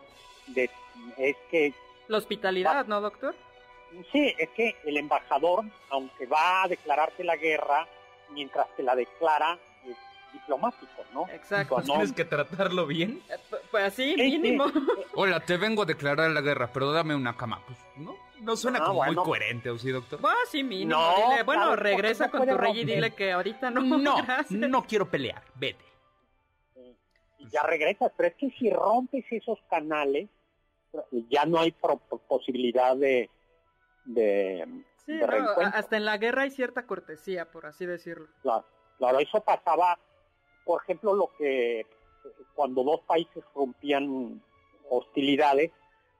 de, 0.47 0.71
es 1.19 1.37
que... 1.51 1.75
La 2.09 2.19
hospitalidad, 2.19 2.87
¿no, 2.87 3.01
doctor? 3.01 3.35
Sí, 4.13 4.35
es 4.39 4.49
que 4.51 4.77
el 4.85 4.97
embajador, 4.97 5.65
aunque 5.91 6.27
va 6.27 6.63
a 6.63 6.69
declararte 6.69 7.25
la 7.25 7.37
guerra, 7.37 7.87
mientras 8.31 8.69
te 8.77 8.83
la 8.83 8.95
declara, 8.95 9.59
es 9.85 9.97
diplomático, 10.33 11.05
¿no? 11.13 11.29
Exacto. 11.29 11.83
¿Tienes 11.83 12.13
que 12.13 12.25
tratarlo 12.25 12.87
bien? 12.87 13.21
Eh, 13.29 13.37
pues 13.71 13.85
así, 13.85 14.15
mínimo. 14.17 14.67
Hola, 15.15 15.41
te 15.41 15.57
vengo 15.57 15.83
a 15.83 15.87
declarar 15.87 16.31
la 16.31 16.41
guerra, 16.41 16.71
pero 16.73 16.93
dame 16.93 17.15
una 17.15 17.37
cama. 17.37 17.61
Pues, 17.67 17.79
¿no? 17.97 18.15
No 18.41 18.57
suena 18.57 18.79
ah, 18.83 18.87
como 18.87 19.05
muy 19.05 19.15
coherente, 19.17 19.71
¿o 19.71 19.79
sí, 19.79 19.91
doctor? 19.91 20.21
Bueno, 20.21 20.39
sí, 20.49 20.63
mínimo. 20.63 20.99
bueno, 21.45 21.77
regresa 21.77 22.31
con 22.31 22.47
tu 22.47 22.57
rey 22.57 22.81
y 22.81 22.85
dile 22.85 23.13
que 23.13 23.33
ahorita 23.33 23.71
no. 23.71 23.81
No, 23.99 24.17
no 24.51 24.83
quiero 24.85 25.11
pelear, 25.11 25.43
vete. 25.55 25.85
Y 27.39 27.49
ya 27.49 27.63
regresas, 27.63 28.13
pero 28.17 28.29
es 28.29 28.35
que 28.35 28.51
si 28.59 28.71
rompes 28.71 29.25
esos 29.31 29.59
canales, 29.71 30.29
ya 31.29 31.47
no 31.47 31.59
hay 31.59 31.75
posibilidad 32.29 32.97
de, 32.97 33.31
de, 34.05 34.85
sí, 35.07 35.19
hasta 35.73 35.97
en 35.97 36.05
la 36.05 36.19
guerra 36.19 36.43
hay 36.43 36.51
cierta 36.51 36.87
cortesía, 36.87 37.51
por 37.51 37.67
así 37.67 37.87
decirlo. 37.87 38.29
Claro, 38.43 38.67
claro, 38.99 39.19
eso 39.21 39.41
pasaba, 39.41 39.99
por 40.65 40.83
ejemplo, 40.83 41.15
lo 41.15 41.31
que 41.39 41.87
cuando 42.55 42.83
dos 42.85 43.01
países 43.07 43.43
rompían 43.55 44.43
hostilidades, 44.91 45.71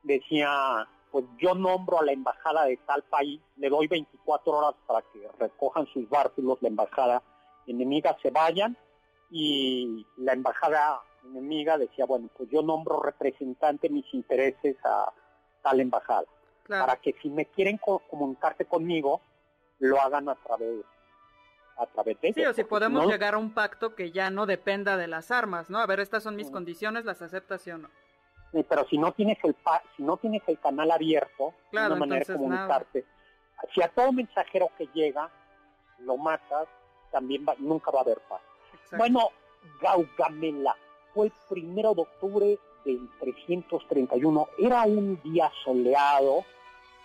decía 0.03 0.89
pues 1.11 1.25
yo 1.39 1.55
nombro 1.55 2.01
a 2.01 2.05
la 2.05 2.13
embajada 2.13 2.65
de 2.65 2.77
tal 2.79 3.03
país, 3.05 3.41
le 3.57 3.69
doy 3.69 3.87
24 3.87 4.53
horas 4.53 4.75
para 4.87 5.03
que 5.13 5.29
recojan 5.39 5.87
sus 5.87 6.09
bártulos, 6.09 6.63
la 6.63 6.69
embajada 6.69 7.23
enemiga 7.67 8.17
se 8.23 8.31
vayan 8.31 8.77
y 9.31 10.07
la 10.17 10.33
embajada 10.33 11.01
enemiga 11.25 11.79
decía, 11.79 12.07
bueno, 12.07 12.29
pues 12.37 12.49
yo 12.51 12.63
nombro 12.63 13.01
representante 13.01 13.89
mis 13.89 14.07
intereses 14.15 14.77
a 14.85 15.13
tal 15.63 15.81
embajada, 15.81 16.27
para 16.67 16.97
que 16.97 17.15
si 17.21 17.29
me 17.29 17.47
quieren 17.47 17.79
comunicarse 18.09 18.65
conmigo, 18.65 19.21
lo 19.79 20.01
hagan 20.01 20.29
a 20.29 20.35
través 20.37 20.85
a 21.77 21.87
través 21.87 22.21
de 22.21 22.33
Sí, 22.35 22.45
o 22.45 22.53
si 22.53 22.65
podemos 22.65 23.07
llegar 23.07 23.35
a 23.35 23.39
un 23.39 23.53
pacto 23.53 23.95
que 23.95 24.13
ya 24.13 24.31
no 24.31 24.47
dependa 24.47 24.97
de 24.97 25.07
las 25.07 25.31
armas, 25.31 25.71
¿no? 25.71 25.79
A 25.79 25.87
ver, 25.87 26.01
estas 26.01 26.23
son 26.23 26.37
mis 26.37 26.51
condiciones, 26.51 27.05
¿las 27.05 27.23
aceptas 27.23 27.63
sí 27.63 27.71
o 27.71 27.79
no? 27.79 27.89
Pero 28.53 28.87
si 28.89 28.99
no 28.99 29.13
tienes 29.13 29.39
el 29.45 29.55
si 29.97 30.03
no 30.03 30.17
tienes 30.17 30.43
el 30.47 30.59
canal 30.59 30.91
abierto, 30.91 31.55
claro, 31.71 31.95
una 31.95 32.01
manera 32.01 32.25
de 32.27 32.33
comunicarte. 32.35 33.05
Si 33.75 33.83
a 33.83 33.89
todo 33.89 34.13
mensajero 34.13 34.71
que 34.77 34.89
llega 34.93 35.31
lo 36.01 36.17
matas, 36.17 36.67
también 37.11 37.45
nunca 37.59 37.91
va 37.91 38.01
a 38.01 38.03
haber 38.03 38.21
paz. 38.29 38.41
Bueno, 38.97 39.29
Gaugamela 39.81 40.75
fue 41.15 41.27
el 41.27 41.33
primero 41.49 41.95
de 41.95 42.03
octubre 42.03 42.59
del 42.85 43.09
331. 43.21 44.49
Era 44.59 44.83
un 44.83 45.21
día 45.23 45.51
soleado, 45.65 46.45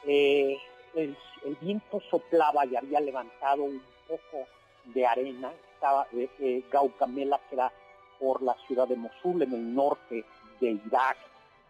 eh, 0.06 0.58
el, 0.96 1.18
viento 1.62 2.02
soplaba 2.10 2.66
y 2.66 2.76
había 2.76 3.00
levantado 3.00 3.64
un 3.64 3.82
poco 4.08 4.48
de 4.86 5.06
arena. 5.06 5.52
Estaba 5.74 6.08
eh, 6.14 6.30
eh, 6.40 6.64
Gaugamela, 6.72 7.40
que 7.50 7.56
era 7.56 7.72
por 8.20 8.42
la 8.42 8.56
ciudad 8.66 8.88
de 8.88 8.96
Mosul, 8.96 9.44
en 9.44 9.54
el 9.54 9.76
norte 9.76 10.26
de 10.60 10.72
Irak 10.72 11.18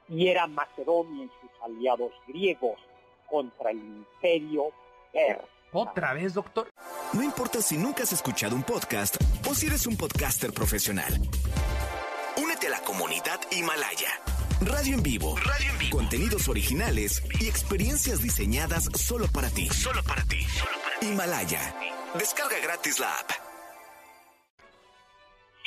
y 0.09 0.27
era 0.27 0.47
Macedonia 0.47 1.25
y 1.25 1.31
sus 1.41 1.51
aliados 1.63 2.11
griegos 2.27 2.79
contra 3.29 3.71
el 3.71 3.77
imperio 3.77 4.71
persa. 5.11 5.47
¿Otra 5.71 6.13
vez, 6.13 6.33
doctor? 6.33 6.69
No 7.13 7.23
importa 7.23 7.61
si 7.61 7.77
nunca 7.77 8.03
has 8.03 8.13
escuchado 8.13 8.55
un 8.55 8.63
podcast 8.63 9.17
o 9.49 9.53
si 9.53 9.67
eres 9.67 9.85
un 9.87 9.97
podcaster 9.97 10.53
profesional. 10.53 11.13
Únete 12.41 12.67
a 12.67 12.71
la 12.71 12.79
comunidad 12.81 13.39
Himalaya. 13.51 14.09
Radio 14.61 14.95
en 14.95 15.03
vivo. 15.03 15.35
Radio 15.37 15.71
en 15.71 15.79
vivo. 15.79 15.97
Contenidos 15.97 16.47
originales 16.47 17.21
y 17.41 17.47
experiencias 17.49 18.21
diseñadas 18.21 18.85
solo 18.95 19.27
para 19.27 19.49
ti. 19.49 19.67
Solo 19.67 20.01
para 20.03 20.23
ti. 20.23 20.41
Solo 20.43 20.77
para 20.81 20.99
ti. 20.99 21.07
Himalaya. 21.07 21.75
Descarga 22.17 22.57
gratis 22.63 22.99
la 22.99 23.11
app. 23.11 23.31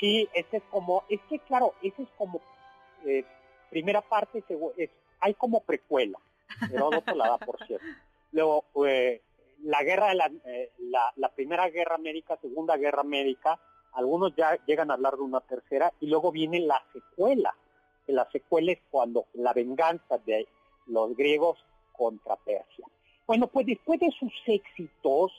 Sí, 0.00 0.28
ese 0.32 0.58
es 0.58 0.62
como, 0.70 1.04
es 1.08 1.20
que 1.28 1.38
claro, 1.40 1.74
ese 1.82 2.02
es 2.02 2.08
como 2.16 2.40
eh, 3.04 3.24
primera 3.70 4.00
parte 4.00 4.44
es, 4.76 4.90
hay 5.20 5.34
como 5.34 5.60
precuela, 5.60 6.18
Heródoto 6.72 7.14
la 7.14 7.28
da 7.28 7.38
por 7.38 7.64
cierto. 7.66 7.86
Luego, 8.32 8.64
eh, 8.86 9.22
la 9.62 9.82
guerra 9.82 10.08
de 10.08 10.40
eh, 10.46 10.70
la, 10.78 11.12
la, 11.16 11.28
primera 11.30 11.68
guerra 11.68 11.98
médica, 11.98 12.36
segunda 12.40 12.76
guerra 12.76 13.02
médica, 13.02 13.58
algunos 13.92 14.34
ya 14.36 14.56
llegan 14.66 14.90
a 14.90 14.94
hablar 14.94 15.16
de 15.16 15.22
una 15.22 15.40
tercera, 15.40 15.92
y 16.00 16.06
luego 16.06 16.30
viene 16.30 16.60
la 16.60 16.82
secuela, 16.92 17.54
que 18.06 18.12
la 18.12 18.30
secuela 18.30 18.72
es 18.72 18.78
cuando 18.90 19.26
la 19.34 19.52
venganza 19.52 20.18
de 20.18 20.46
los 20.86 21.16
griegos 21.16 21.58
contra 21.92 22.36
Persia. 22.36 22.86
Bueno, 23.26 23.48
pues 23.48 23.66
después 23.66 24.00
de 24.00 24.10
sus 24.12 24.32
éxitos 24.46 25.32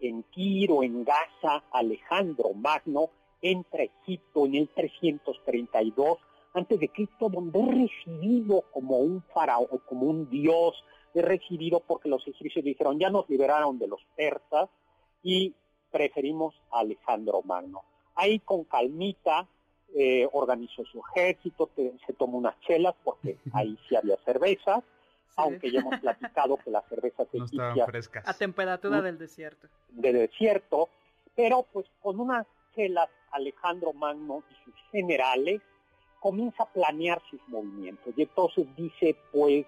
en 0.00 0.22
Tiro, 0.24 0.82
en 0.82 1.04
Gaza, 1.04 1.64
Alejandro 1.72 2.54
Magno 2.54 3.10
entra 3.42 3.80
a 3.82 3.84
Egipto 3.84 4.46
en 4.46 4.54
el 4.54 4.68
332 4.68 6.18
antes 6.54 6.78
de 6.78 6.88
Cristo, 6.88 7.28
donde 7.28 7.60
es 7.60 7.68
recibido 8.06 8.62
como 8.72 8.98
un 8.98 9.22
faraón, 9.34 9.80
como 9.86 10.06
un 10.06 10.30
dios, 10.30 10.82
es 11.12 11.24
recibido 11.24 11.80
porque 11.80 12.08
los 12.08 12.26
egipcios 12.26 12.64
dijeron, 12.64 12.98
ya 12.98 13.10
nos 13.10 13.28
liberaron 13.28 13.78
de 13.78 13.88
los 13.88 14.00
persas 14.16 14.70
y 15.22 15.54
preferimos 15.90 16.54
a 16.72 16.80
Alejandro 16.80 17.42
Magno. 17.42 17.82
Ahí 18.14 18.38
con 18.38 18.64
calmita 18.64 19.46
eh, 19.94 20.28
organizó 20.32 20.84
su 20.84 21.02
ejército, 21.10 21.70
se 21.74 22.12
tomó 22.12 22.38
unas 22.38 22.58
chelas 22.60 22.94
porque 23.02 23.36
ahí 23.52 23.76
sí 23.88 23.96
había 23.96 24.16
cerveza, 24.24 24.82
aunque 25.36 25.72
ya 25.72 25.80
hemos 25.80 25.98
platicado 25.98 26.56
que 26.56 26.70
las 26.70 26.84
cervezas 26.88 27.26
no 27.32 27.44
estaban 27.44 27.86
frescas. 27.86 28.28
A 28.28 28.34
temperatura 28.34 29.02
del 29.02 29.18
desierto. 29.18 29.66
Del 29.88 30.14
desierto, 30.14 30.88
pero 31.34 31.66
pues 31.72 31.86
con 32.00 32.20
unas 32.20 32.46
chelas 32.76 33.08
Alejandro 33.32 33.92
Magno 33.92 34.44
y 34.50 34.64
sus 34.64 34.74
generales 34.92 35.60
comienza 36.24 36.62
a 36.62 36.72
planear 36.72 37.20
sus 37.28 37.38
movimientos. 37.48 38.14
Y 38.16 38.22
entonces 38.22 38.66
dice, 38.78 39.14
pues 39.30 39.66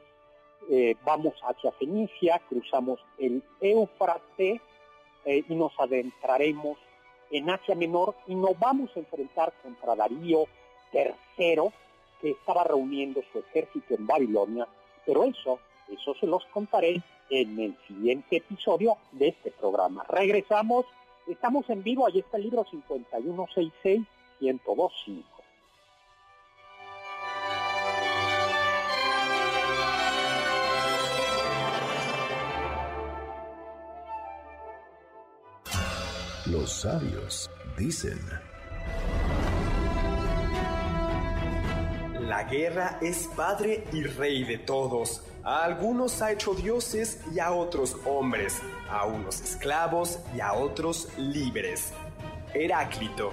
eh, 0.71 0.97
vamos 1.05 1.35
hacia 1.43 1.71
Fenicia, 1.73 2.41
cruzamos 2.49 2.99
el 3.19 3.43
Éufrates 3.61 4.63
eh, 5.27 5.45
y 5.47 5.55
nos 5.55 5.79
adentraremos 5.79 6.79
en 7.31 7.51
Asia 7.51 7.75
Menor 7.75 8.15
y 8.27 8.35
nos 8.35 8.59
vamos 8.59 8.89
a 8.97 9.01
enfrentar 9.01 9.53
contra 9.63 9.95
Darío 9.95 10.47
III, 10.95 11.69
que 12.23 12.31
estaba 12.31 12.65
reuniendo 12.65 13.21
su 13.31 13.41
ejército 13.41 13.95
en 13.95 14.07
Babilonia, 14.07 14.67
pero 15.05 15.25
eso, 15.25 15.59
eso 15.93 16.15
se 16.15 16.27
los 16.27 16.43
contaré 16.47 17.03
en 17.29 17.61
el 17.61 17.77
siguiente 17.87 18.39
episodio 18.39 18.97
de 19.13 19.29
este 19.29 19.51
programa. 19.51 20.07
Regresamos, 20.09 20.87
estamos 21.27 21.69
en 21.69 21.83
vivo, 21.83 22.07
ahí 22.07 22.21
está 22.21 22.39
el 22.39 22.45
libro 22.45 22.65
5166 22.65 24.01
Los 36.59 36.73
sabios 36.73 37.51
dicen. 37.77 38.19
La 42.21 42.45
guerra 42.45 42.99
es 43.03 43.29
padre 43.37 43.85
y 43.93 44.05
rey 44.05 44.43
de 44.45 44.57
todos. 44.57 45.23
A 45.45 45.65
algunos 45.65 46.23
ha 46.23 46.33
hecho 46.33 46.55
dioses 46.55 47.21
y 47.35 47.41
a 47.41 47.53
otros 47.53 47.99
hombres, 48.07 48.59
a 48.89 49.05
unos 49.05 49.43
esclavos 49.43 50.19
y 50.35 50.41
a 50.41 50.55
otros 50.55 51.11
libres. 51.19 51.93
Heráclito. 52.55 53.33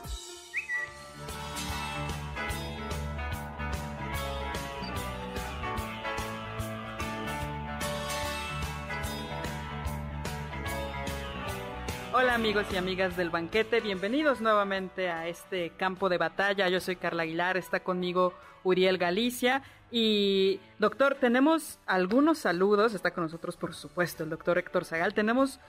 Amigos 12.41 12.65
y 12.73 12.75
amigas 12.75 13.15
del 13.15 13.29
banquete, 13.29 13.81
bienvenidos 13.81 14.41
nuevamente 14.41 15.11
a 15.11 15.27
este 15.27 15.69
campo 15.77 16.09
de 16.09 16.17
batalla. 16.17 16.67
Yo 16.69 16.79
soy 16.79 16.95
Carla 16.95 17.21
Aguilar, 17.21 17.55
está 17.55 17.81
conmigo 17.81 18.33
Uriel 18.63 18.97
Galicia. 18.97 19.61
Y 19.91 20.59
doctor, 20.79 21.17
tenemos 21.21 21.77
algunos 21.85 22.39
saludos, 22.39 22.95
está 22.95 23.11
con 23.11 23.25
nosotros 23.25 23.57
por 23.57 23.75
supuesto 23.75 24.23
el 24.23 24.31
doctor 24.31 24.57
Héctor 24.57 24.85
Zagal. 24.85 25.13
Tenemos 25.13 25.59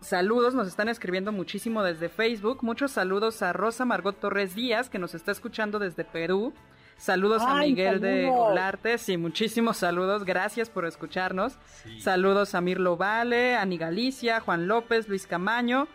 saludos, 0.00 0.52
nos 0.52 0.66
están 0.66 0.88
escribiendo 0.88 1.30
muchísimo 1.30 1.84
desde 1.84 2.08
Facebook. 2.08 2.58
Muchos 2.62 2.90
saludos 2.90 3.40
a 3.42 3.52
Rosa 3.52 3.84
Margot 3.84 4.18
Torres 4.18 4.56
Díaz, 4.56 4.90
que 4.90 4.98
nos 4.98 5.14
está 5.14 5.30
escuchando 5.30 5.78
desde 5.78 6.02
Perú. 6.02 6.52
Saludos 6.96 7.42
a 7.42 7.54
Miguel 7.54 8.00
de 8.00 8.28
Olarte, 8.28 8.98
sí, 8.98 9.16
muchísimos 9.16 9.76
saludos, 9.76 10.24
gracias 10.24 10.70
por 10.70 10.86
escucharnos. 10.86 11.56
Saludos 12.00 12.56
a 12.56 12.60
Mirlo 12.60 12.96
Vale, 12.96 13.54
Ani 13.54 13.78
Galicia, 13.78 14.40
Juan 14.40 14.66
López, 14.66 15.06
Luis 15.06 15.28
Camaño, 15.28 15.86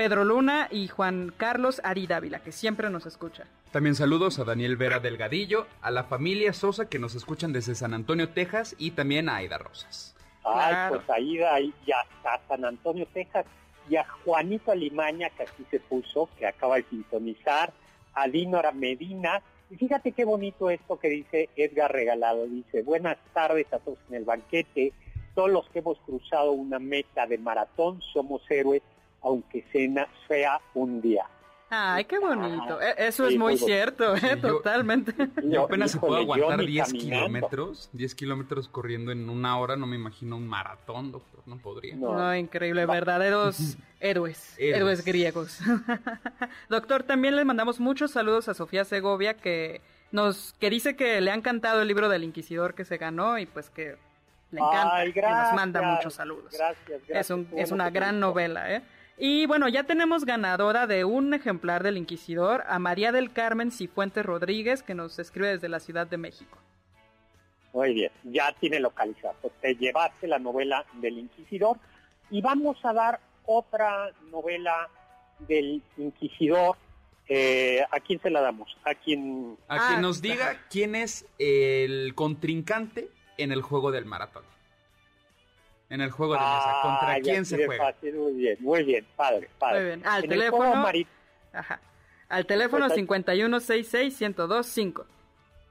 Pedro 0.00 0.24
Luna 0.24 0.66
y 0.70 0.88
Juan 0.88 1.30
Carlos 1.36 1.82
Ari 1.84 2.06
Dávila, 2.06 2.38
que 2.38 2.52
siempre 2.52 2.88
nos 2.88 3.04
escucha. 3.04 3.44
También 3.70 3.94
saludos 3.94 4.38
a 4.38 4.44
Daniel 4.44 4.78
Vera 4.78 4.98
Delgadillo, 4.98 5.66
a 5.82 5.90
la 5.90 6.04
familia 6.04 6.54
Sosa 6.54 6.88
que 6.88 6.98
nos 6.98 7.14
escuchan 7.14 7.52
desde 7.52 7.74
San 7.74 7.92
Antonio, 7.92 8.30
Texas, 8.30 8.74
y 8.78 8.92
también 8.92 9.28
a 9.28 9.36
Aida 9.36 9.58
Rosas. 9.58 10.16
Ay, 10.42 10.74
pues 10.88 11.10
Aida, 11.10 11.60
ya 11.86 11.96
está 12.16 12.40
San 12.48 12.64
Antonio, 12.64 13.06
Texas, 13.12 13.44
y 13.90 13.96
a 13.96 14.06
Juanito 14.24 14.72
Alimaña, 14.72 15.28
que 15.28 15.42
aquí 15.42 15.66
se 15.70 15.80
puso, 15.80 16.30
que 16.38 16.46
acaba 16.46 16.76
de 16.76 16.84
sintonizar, 16.84 17.74
a 18.14 18.26
Dinora 18.26 18.72
Medina, 18.72 19.42
y 19.68 19.76
fíjate 19.76 20.12
qué 20.12 20.24
bonito 20.24 20.70
esto 20.70 20.98
que 20.98 21.10
dice 21.10 21.50
Edgar 21.56 21.92
Regalado. 21.92 22.46
Dice, 22.46 22.82
buenas 22.82 23.18
tardes 23.34 23.70
a 23.70 23.80
todos 23.80 23.98
en 24.08 24.14
el 24.14 24.24
banquete. 24.24 24.94
Todos 25.34 25.50
los 25.50 25.68
que 25.68 25.80
hemos 25.80 25.98
cruzado 25.98 26.52
una 26.52 26.78
meta 26.78 27.26
de 27.26 27.36
maratón 27.36 28.00
somos 28.14 28.40
héroes, 28.50 28.80
aunque 29.22 29.64
sea 29.72 30.60
un 30.74 31.00
día. 31.00 31.26
Ay, 31.72 32.04
qué 32.04 32.18
bonito. 32.18 32.82
E, 32.82 33.06
eso 33.06 33.28
es 33.28 33.38
muy 33.38 33.56
cierto, 33.56 34.16
¿eh? 34.16 34.36
totalmente. 34.36 35.14
Yo 35.44 35.64
apenas 35.64 35.92
se 35.92 36.00
puedo 36.00 36.16
aguantar 36.16 36.66
10 36.66 36.92
kilómetros, 36.92 37.88
10 37.92 38.14
kilómetros 38.16 38.68
corriendo 38.68 39.12
en 39.12 39.30
una 39.30 39.56
hora, 39.56 39.76
no 39.76 39.86
me 39.86 39.94
imagino 39.94 40.36
un 40.36 40.48
maratón, 40.48 41.12
doctor, 41.12 41.42
no 41.46 41.58
podría. 41.58 41.94
No, 41.94 42.34
increíble, 42.34 42.84
verdaderos 42.86 43.76
héroes, 44.00 44.56
héroes, 44.58 45.04
griegos. 45.04 45.60
doctor, 46.68 47.04
también 47.04 47.36
le 47.36 47.44
mandamos 47.44 47.78
muchos 47.78 48.10
saludos 48.10 48.48
a 48.48 48.54
Sofía 48.54 48.84
Segovia 48.84 49.34
que 49.34 49.80
nos 50.10 50.54
que 50.54 50.70
dice 50.70 50.96
que 50.96 51.20
le 51.20 51.30
ha 51.30 51.34
encantado 51.34 51.82
el 51.82 51.88
libro 51.88 52.08
del 52.08 52.24
Inquisidor 52.24 52.74
que 52.74 52.84
se 52.84 52.96
ganó 52.98 53.38
y 53.38 53.46
pues 53.46 53.70
que 53.70 53.96
le 54.50 54.58
encanta 54.58 55.06
y 55.06 55.12
nos 55.12 55.54
manda 55.54 55.82
muchos 55.82 56.14
saludos. 56.14 56.52
Gracias, 56.52 57.02
gracias. 57.06 57.30
Es, 57.30 57.46
es 57.56 57.70
una 57.70 57.90
gran 57.90 58.18
novela, 58.18 58.74
¿eh? 58.74 58.82
Y 59.22 59.44
bueno, 59.44 59.68
ya 59.68 59.84
tenemos 59.84 60.24
ganadora 60.24 60.86
de 60.86 61.04
un 61.04 61.34
ejemplar 61.34 61.82
del 61.82 61.98
Inquisidor, 61.98 62.64
a 62.66 62.78
María 62.78 63.12
del 63.12 63.34
Carmen 63.34 63.70
Cifuentes 63.70 64.24
Rodríguez, 64.24 64.82
que 64.82 64.94
nos 64.94 65.18
escribe 65.18 65.48
desde 65.48 65.68
la 65.68 65.78
Ciudad 65.78 66.06
de 66.06 66.16
México. 66.16 66.56
Muy 67.74 67.92
bien, 67.92 68.10
ya 68.24 68.50
tiene 68.58 68.80
localizado. 68.80 69.36
Te 69.60 69.74
llevaste 69.74 70.26
la 70.26 70.38
novela 70.38 70.86
del 70.94 71.18
Inquisidor 71.18 71.76
y 72.30 72.40
vamos 72.40 72.82
a 72.82 72.94
dar 72.94 73.20
otra 73.44 74.10
novela 74.30 74.88
del 75.40 75.82
Inquisidor. 75.98 76.78
Eh, 77.28 77.84
¿A 77.90 78.00
quién 78.00 78.22
se 78.22 78.30
la 78.30 78.40
damos? 78.40 78.74
A 78.84 78.94
quien... 78.94 79.58
A 79.68 79.86
quien 79.86 79.98
ah, 79.98 80.00
nos 80.00 80.22
diga 80.22 80.64
quién 80.70 80.94
es 80.94 81.26
el 81.38 82.14
contrincante 82.14 83.10
en 83.36 83.52
el 83.52 83.60
juego 83.60 83.92
del 83.92 84.06
maratón 84.06 84.44
en 85.90 86.00
el 86.00 86.10
juego 86.10 86.32
de 86.34 86.40
mesa? 86.40 86.80
¿Contra 86.82 87.12
ah, 87.12 87.20
quién 87.22 87.44
se 87.44 87.66
juega? 87.66 87.94
muy 88.02 88.32
bien, 88.32 88.56
muy 88.60 88.82
bien, 88.84 89.06
padre, 89.16 89.50
padre. 89.58 89.78
Muy 89.78 89.86
bien. 89.88 90.02
Al 90.06 90.26
teléfono. 90.26 90.86
Ajá. 91.52 91.78
Al 92.28 92.46
teléfono 92.46 92.88
5166-1025. 92.88 95.04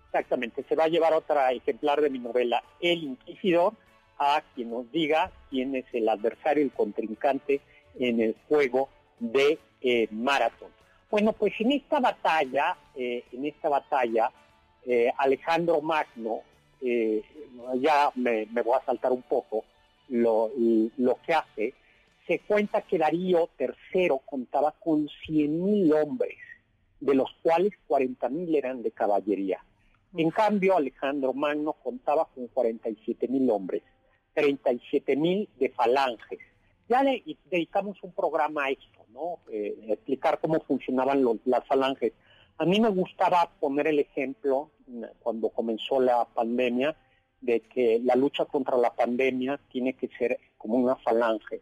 Exactamente, 0.08 0.64
se 0.68 0.76
va 0.76 0.84
a 0.86 0.90
llevar 0.90 1.14
otra 1.14 1.52
ejemplar 1.52 2.02
de 2.02 2.10
mi 2.10 2.18
novela 2.20 2.64
El 2.82 3.04
Inquisidor 3.04 3.74
a 4.18 4.42
quien 4.54 4.72
nos 4.72 4.92
diga 4.92 5.32
quién 5.50 5.74
es 5.76 5.86
el 5.94 6.10
adversario, 6.10 6.64
el 6.64 6.72
contrincante 6.72 7.62
en 7.98 8.20
el 8.20 8.36
juego 8.48 8.90
de 9.20 9.60
eh, 9.82 10.08
maratón. 10.12 10.70
Bueno, 11.10 11.34
pues 11.34 11.54
en 11.60 11.72
esta 11.72 12.00
batalla, 12.00 12.78
eh, 12.96 13.24
en 13.32 13.46
esta 13.46 13.70
batalla, 13.70 14.32
eh, 14.86 15.12
Alejandro 15.18 15.82
Magno, 15.82 16.42
ya 16.82 18.10
me, 18.16 18.46
me, 18.54 18.62
voy 18.62 18.78
a 18.82 18.86
saltar 18.86 19.12
un 19.12 19.22
poco, 19.24 19.66
lo, 20.10 20.52
lo 20.98 21.18
que 21.26 21.34
hace, 21.34 21.74
se 22.28 22.40
cuenta 22.40 22.82
que 22.82 22.98
Darío 22.98 23.50
III 23.60 24.10
contaba 24.26 24.74
con 24.80 25.08
100.000 25.08 26.04
hombres, 26.04 26.38
de 27.00 27.16
los 27.16 27.32
cuales 27.42 27.74
40.000 27.88 28.56
eran 28.56 28.84
de 28.84 28.92
caballería. 28.92 29.64
En 30.16 30.30
cambio, 30.30 30.78
Alejandro 30.78 31.34
Magno 31.34 31.74
contaba 31.74 32.28
con 32.34 32.48
47.000 32.50 33.52
hombres, 33.52 33.84
37.000 34.36 35.48
de 35.60 35.70
falanges. 35.70 36.40
Ya 36.88 37.04
le 37.04 37.24
dedicamos 37.50 37.98
un 38.04 38.12
programa 38.12 38.66
a 38.66 38.70
esto, 38.72 39.06
¿no? 39.12 39.40
Eh, 39.52 39.76
explicar 39.90 40.40
cómo 40.40 40.60
funcionaban 40.62 41.24
las 41.46 41.66
falanges. 41.66 42.14
A 42.58 42.66
mí 42.66 42.80
me 42.80 42.90
gustaba 42.90 43.50
poner 43.60 43.88
el 43.88 44.00
ejemplo 44.00 44.72
cuando 45.22 45.50
comenzó 45.50 46.00
la 46.00 46.26
pandemia 46.26 46.96
de 47.42 47.62
que 47.62 48.00
la 48.04 48.16
lucha 48.16 48.46
contra 48.46 48.78
la 48.78 48.94
pandemia 48.94 49.60
tiene 49.72 49.94
que 49.94 50.10
ser 50.18 50.40
como 50.58 50.76
una 50.76 50.96
falange, 50.98 51.62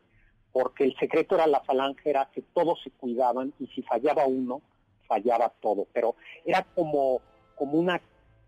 porque 0.51 0.83
el 0.83 0.95
secreto 0.97 1.35
era 1.35 1.47
la 1.47 1.61
falange, 1.61 2.09
era 2.09 2.29
que 2.33 2.41
todos 2.41 2.81
se 2.83 2.91
cuidaban 2.91 3.53
y 3.59 3.67
si 3.67 3.81
fallaba 3.83 4.25
uno, 4.25 4.61
fallaba 5.07 5.49
todo, 5.61 5.87
pero 5.93 6.15
era 6.45 6.65
como, 6.75 7.21
como 7.55 7.77
una 7.77 8.01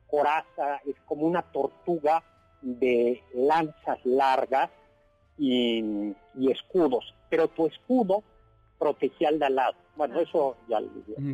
coraza, 0.07 0.81
es 0.85 0.95
como 1.05 1.25
una 1.25 1.43
tortuga 1.43 2.23
de 2.61 3.23
lanzas 3.33 4.03
largas 4.05 4.69
y, 5.37 6.15
escudos, 6.49 7.13
pero 7.29 7.47
tu 7.47 7.67
escudo 7.67 8.23
protegía 8.77 9.29
al 9.29 9.39
de 9.39 9.45
al 9.45 9.55
lado. 9.55 9.75
Bueno, 9.95 10.19
eso 10.19 10.57
ya... 10.67 10.79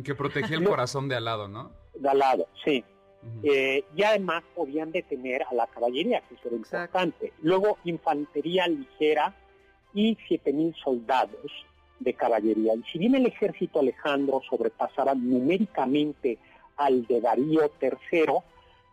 Que 0.04 0.14
protegía 0.14 0.56
el 0.56 0.64
corazón 0.68 1.08
de 1.08 1.16
al 1.16 1.24
lado, 1.24 1.48
¿no? 1.48 1.72
De 1.94 2.08
al 2.08 2.18
lado, 2.18 2.46
sí. 2.64 2.84
Eh, 3.42 3.84
y 3.94 4.02
además 4.02 4.42
podían 4.54 4.90
detener 4.90 5.42
a 5.44 5.54
la 5.54 5.66
caballería, 5.66 6.20
que 6.22 6.34
eso 6.34 6.48
era 6.48 6.56
importante. 6.56 7.32
Luego 7.42 7.78
infantería 7.84 8.66
ligera 8.66 9.34
y 9.94 10.16
7.000 10.16 10.74
soldados 10.82 11.52
de 12.00 12.14
caballería. 12.14 12.74
Y 12.74 12.82
si 12.90 12.98
bien 12.98 13.14
el 13.14 13.26
ejército 13.26 13.80
Alejandro 13.80 14.42
sobrepasaba 14.48 15.14
numéricamente 15.14 16.38
al 16.76 17.06
de 17.06 17.20
Darío 17.20 17.70
III, 17.80 18.24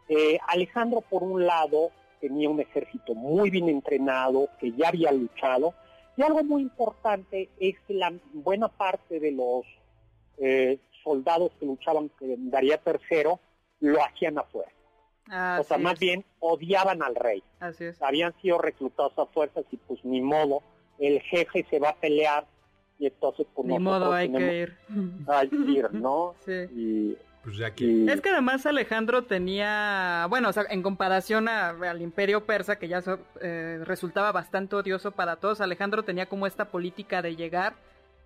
eh, 0.09 0.39
Alejandro 0.47 1.01
por 1.01 1.23
un 1.23 1.45
lado 1.45 1.91
tenía 2.19 2.49
un 2.49 2.59
ejército 2.59 3.15
muy 3.15 3.49
bien 3.49 3.67
entrenado, 3.69 4.49
que 4.59 4.71
ya 4.71 4.89
había 4.89 5.11
luchado, 5.11 5.73
y 6.15 6.21
algo 6.21 6.43
muy 6.43 6.61
importante 6.61 7.49
es 7.59 7.75
que 7.87 7.93
la 7.95 8.13
buena 8.33 8.67
parte 8.67 9.19
de 9.19 9.31
los 9.31 9.65
eh, 10.37 10.77
soldados 11.03 11.51
que 11.59 11.65
luchaban 11.65 12.09
con 12.09 12.49
Darío 12.49 12.77
III 12.85 13.33
lo 13.83 14.01
hacían 14.03 14.39
a 14.39 14.43
fuerza. 14.43 14.71
o 15.59 15.63
sea, 15.63 15.77
más 15.77 15.99
bien 15.99 16.23
odiaban 16.39 17.03
al 17.03 17.15
rey. 17.15 17.43
Así 17.59 17.83
es. 17.85 18.01
Habían 18.01 18.33
sido 18.41 18.57
reclutados 18.57 19.13
a 19.19 19.25
fuerzas 19.25 19.65
y 19.71 19.77
pues 19.77 20.03
ni 20.05 20.21
modo, 20.21 20.63
el 20.99 21.21
jefe 21.21 21.65
se 21.69 21.79
va 21.79 21.89
a 21.89 21.95
pelear 21.95 22.45
y 22.97 23.07
entonces 23.07 23.45
pues 23.53 23.67
ni 23.67 23.77
modo 23.79 24.13
hay 24.13 24.31
que 24.31 24.61
ir. 24.61 24.77
Hay 25.27 25.49
que 25.49 25.57
ir, 25.57 25.93
¿no? 25.93 26.33
sí. 26.45 27.17
pues 27.43 27.57
ya 27.57 27.71
que... 27.71 28.05
Es 28.05 28.21
que 28.21 28.29
además 28.29 28.65
Alejandro 28.65 29.25
tenía, 29.25 30.27
bueno, 30.29 30.47
o 30.47 30.53
sea, 30.53 30.63
en 30.69 30.81
comparación 30.81 31.49
al 31.49 32.01
imperio 32.01 32.45
persa, 32.45 32.79
que 32.79 32.87
ya 32.87 33.03
eh, 33.41 33.81
resultaba 33.83 34.31
bastante 34.31 34.77
odioso 34.77 35.11
para 35.11 35.35
todos, 35.35 35.59
Alejandro 35.59 36.03
tenía 36.03 36.27
como 36.27 36.47
esta 36.47 36.65
política 36.65 37.21
de 37.21 37.35
llegar 37.35 37.73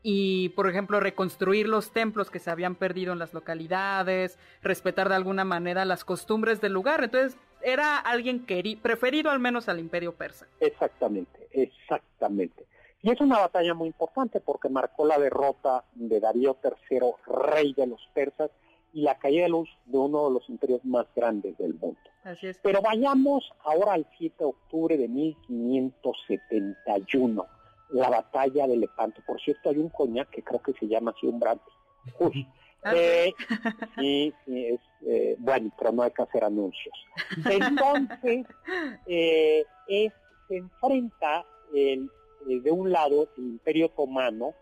y, 0.04 0.50
por 0.50 0.70
ejemplo, 0.70 1.00
reconstruir 1.00 1.68
los 1.68 1.92
templos 1.92 2.30
que 2.30 2.40
se 2.40 2.50
habían 2.50 2.76
perdido 2.76 3.14
en 3.14 3.20
las 3.20 3.34
localidades, 3.34 4.38
respetar 4.62 5.10
de 5.10 5.16
alguna 5.16 5.44
manera 5.44 5.86
las 5.86 6.06
costumbres 6.06 6.62
del 6.62 6.74
lugar. 6.74 7.04
Entonces, 7.04 7.38
era 7.62 7.98
alguien 7.98 8.46
preferido 8.82 9.32
al 9.32 9.40
menos 9.40 9.70
al 9.70 9.80
imperio 9.80 10.16
persa. 10.16 10.48
Exactamente, 10.60 11.48
exactamente. 11.52 12.66
Y 13.02 13.12
es 13.12 13.22
una 13.22 13.40
batalla 13.40 13.74
muy 13.74 13.88
importante 13.88 14.40
porque 14.40 14.70
marcó 14.70 15.06
la 15.06 15.20
derrota 15.20 15.84
de 15.94 16.20
Darío 16.20 16.58
III, 16.64 17.00
rey 17.28 17.74
de 17.74 17.88
los 17.88 18.02
persas, 18.14 18.52
y 18.94 19.02
la 19.02 19.18
caída 19.20 19.44
de 19.44 19.50
luz 19.50 19.70
de 19.86 19.98
uno 19.98 20.28
de 20.28 20.34
los 20.34 20.50
imperios 20.50 20.84
más 20.86 21.06
grandes 21.16 21.58
del 21.58 21.74
mundo. 21.76 22.00
Así 22.24 22.48
es. 22.48 22.58
Pero 22.64 22.82
vayamos 22.82 23.44
ahora 23.64 23.94
al 23.94 24.08
7 24.18 24.36
de 24.40 24.46
octubre 24.46 24.98
de 24.98 25.08
1571 25.08 27.46
la 27.90 28.10
batalla 28.10 28.68
de 28.68 28.78
Lepanto. 28.78 29.22
Por 29.26 29.40
cierto, 29.42 29.70
hay 29.70 29.78
un 29.78 29.90
coñac 29.90 30.30
que 30.30 30.44
creo 30.44 30.62
que 30.62 30.74
se 30.74 30.88
llama 30.88 31.14
así 31.16 31.28
un 31.28 31.40
brandy. 31.40 31.62
Ah, 32.84 32.94
eh, 32.96 33.34
sí, 33.98 34.34
es, 34.46 34.80
eh, 35.08 35.36
bueno, 35.40 35.72
pero 35.78 35.92
no 35.92 36.04
hay 36.04 36.12
que 36.12 36.22
hacer 36.22 36.44
anuncios. 36.44 36.94
Entonces, 37.50 38.46
eh, 39.08 39.66
se 39.88 40.56
enfrenta 40.56 41.44
el, 41.74 42.10
de 42.46 42.72
un 42.72 42.92
lado 42.92 43.30
el 43.36 43.44
Imperio 43.44 43.88
Otomano 43.88 44.54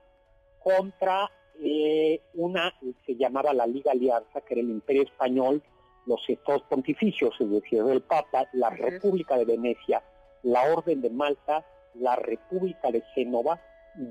contra 0.64 1.30
eh, 1.62 2.22
una 2.34 2.74
se 3.06 3.16
llamaba 3.16 3.54
la 3.54 3.68
Liga 3.68 3.92
Alianza, 3.92 4.42
que 4.42 4.56
era 4.56 4.62
el 4.62 4.70
Imperio 4.70 5.04
Español, 5.04 5.62
los 6.06 6.22
estados 6.28 6.64
pontificios, 6.64 7.34
es 7.40 7.50
decir, 7.50 7.80
el 7.80 8.02
Papa, 8.02 8.48
la 8.54 8.70
República 8.70 9.38
de 9.38 9.46
Venecia, 9.46 10.04
la 10.44 10.64
Orden 10.74 11.02
de 11.02 11.10
Malta, 11.10 11.66
la 12.00 12.16
República 12.16 12.92
de 12.92 13.02
Génova 13.14 13.60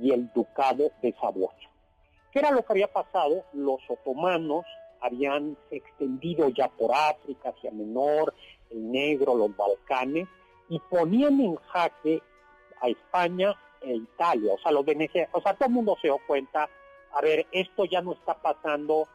y 0.00 0.12
el 0.12 0.32
Ducado 0.32 0.90
de 1.02 1.14
Saboya. 1.20 1.70
¿Qué 2.32 2.40
era 2.40 2.50
lo 2.50 2.64
que 2.64 2.72
había 2.72 2.92
pasado? 2.92 3.44
Los 3.52 3.80
otomanos 3.88 4.64
habían 5.00 5.56
extendido 5.70 6.48
ya 6.48 6.68
por 6.68 6.92
África, 6.94 7.50
hacia 7.50 7.70
Menor, 7.70 8.34
el 8.70 8.90
Negro, 8.90 9.34
los 9.34 9.54
Balcanes, 9.56 10.26
y 10.68 10.78
ponían 10.78 11.38
en 11.40 11.56
jaque 11.56 12.22
a 12.80 12.88
España 12.88 13.54
e 13.82 13.94
Italia. 13.94 14.54
O 14.54 14.58
sea, 14.58 14.72
los 14.72 14.84
venecianos, 14.84 15.30
o 15.32 15.40
sea, 15.40 15.54
todo 15.54 15.68
el 15.68 15.74
mundo 15.74 15.96
se 16.00 16.08
dio 16.08 16.18
cuenta, 16.26 16.68
a 17.12 17.20
ver, 17.20 17.46
esto 17.52 17.84
ya 17.84 18.00
no 18.00 18.14
está 18.14 18.34
pasando 18.34 19.06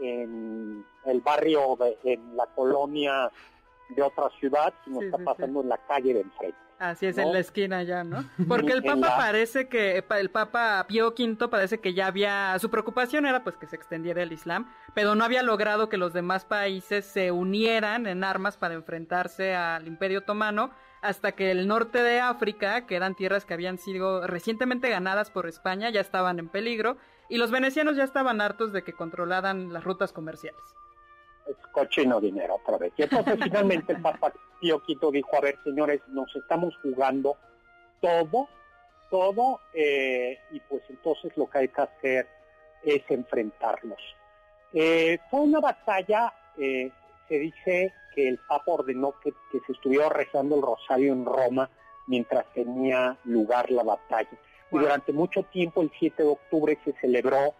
en 0.00 0.84
el 1.06 1.20
barrio, 1.20 1.76
de, 1.76 1.98
en 2.04 2.36
la 2.36 2.46
colonia 2.46 3.30
de 3.88 4.02
otra 4.02 4.28
ciudad, 4.38 4.72
sino 4.84 5.02
está 5.02 5.18
pasando 5.18 5.62
en 5.62 5.68
la 5.68 5.78
calle 5.78 6.14
de 6.14 6.20
enfrente. 6.20 6.58
Así 6.78 7.06
es, 7.06 7.18
en 7.18 7.32
la 7.32 7.40
esquina 7.40 7.82
ya, 7.82 8.04
¿no? 8.04 8.24
Porque 8.48 8.72
el 8.72 8.84
Papa 8.84 9.16
parece 9.16 9.68
que, 9.68 10.04
el 10.10 10.30
Papa 10.30 10.84
Pío 10.86 11.08
V 11.08 11.48
parece 11.48 11.80
que 11.80 11.92
ya 11.92 12.06
había, 12.06 12.56
su 12.60 12.70
preocupación 12.70 13.26
era 13.26 13.42
pues 13.42 13.56
que 13.56 13.66
se 13.66 13.74
extendiera 13.74 14.22
el 14.22 14.32
Islam, 14.32 14.70
pero 14.94 15.16
no 15.16 15.24
había 15.24 15.42
logrado 15.42 15.88
que 15.88 15.96
los 15.96 16.12
demás 16.12 16.44
países 16.44 17.04
se 17.04 17.32
unieran 17.32 18.06
en 18.06 18.22
armas 18.22 18.56
para 18.56 18.74
enfrentarse 18.74 19.56
al 19.56 19.88
Imperio 19.88 20.20
Otomano, 20.20 20.70
hasta 21.02 21.32
que 21.32 21.50
el 21.50 21.66
norte 21.66 22.02
de 22.02 22.20
África, 22.20 22.86
que 22.86 22.94
eran 22.94 23.16
tierras 23.16 23.44
que 23.44 23.54
habían 23.54 23.78
sido 23.78 24.26
recientemente 24.26 24.88
ganadas 24.88 25.30
por 25.30 25.48
España, 25.48 25.90
ya 25.90 26.00
estaban 26.00 26.38
en 26.38 26.48
peligro, 26.48 26.96
y 27.28 27.38
los 27.38 27.50
venecianos 27.50 27.96
ya 27.96 28.04
estaban 28.04 28.40
hartos 28.40 28.72
de 28.72 28.82
que 28.82 28.92
controlaran 28.92 29.72
las 29.72 29.82
rutas 29.82 30.12
comerciales 30.12 30.62
es 31.48 31.56
cochino 31.72 32.20
dinero 32.20 32.56
otra 32.56 32.78
vez. 32.78 32.92
Y 32.96 33.02
entonces 33.02 33.38
finalmente 33.42 33.92
el 33.92 34.02
Papa 34.02 34.32
Pío 34.60 34.82
Quito 34.82 35.10
dijo, 35.10 35.36
a 35.36 35.40
ver 35.40 35.58
señores, 35.64 36.00
nos 36.08 36.34
estamos 36.36 36.74
jugando 36.82 37.36
todo, 38.00 38.48
todo, 39.10 39.60
eh, 39.72 40.38
y 40.50 40.60
pues 40.60 40.82
entonces 40.88 41.32
lo 41.36 41.48
que 41.48 41.58
hay 41.58 41.68
que 41.68 41.80
hacer 41.80 42.28
es 42.82 43.02
enfrentarlos. 43.08 44.00
Eh, 44.72 45.18
fue 45.30 45.40
una 45.40 45.60
batalla, 45.60 46.32
eh, 46.58 46.90
se 47.28 47.38
dice 47.38 47.92
que 48.14 48.28
el 48.28 48.38
Papa 48.48 48.72
ordenó 48.72 49.14
que, 49.22 49.32
que 49.50 49.60
se 49.66 49.72
estuviera 49.72 50.08
rezando 50.08 50.56
el 50.56 50.62
rosario 50.62 51.12
en 51.12 51.24
Roma 51.24 51.70
mientras 52.06 52.44
tenía 52.52 53.16
lugar 53.24 53.70
la 53.70 53.82
batalla. 53.82 54.38
Y 54.70 54.78
durante 54.78 55.12
mucho 55.12 55.42
tiempo, 55.44 55.80
el 55.80 55.90
7 55.98 56.22
de 56.22 56.28
octubre, 56.28 56.78
se 56.84 56.92
celebró 57.00 57.54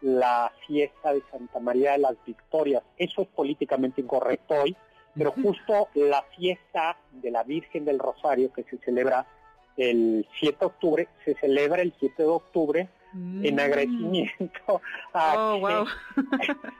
la 0.00 0.52
fiesta 0.66 1.12
de 1.12 1.22
Santa 1.30 1.60
María 1.60 1.92
de 1.92 1.98
las 1.98 2.16
Victorias. 2.24 2.82
Eso 2.96 3.22
es 3.22 3.28
políticamente 3.28 4.00
incorrecto 4.00 4.54
hoy, 4.54 4.76
pero 5.14 5.32
justo 5.32 5.88
la 5.94 6.22
fiesta 6.36 6.96
de 7.12 7.30
la 7.30 7.42
Virgen 7.42 7.84
del 7.84 7.98
Rosario 7.98 8.52
que 8.52 8.64
se 8.64 8.78
celebra 8.78 9.26
el 9.76 10.26
7 10.38 10.56
de 10.58 10.66
octubre, 10.66 11.08
se 11.24 11.34
celebra 11.34 11.82
el 11.82 11.94
7 11.98 12.22
de 12.22 12.28
octubre 12.28 12.88
en 13.12 13.56
mm. 13.56 13.58
agradecimiento 13.58 14.80
oh, 15.12 15.84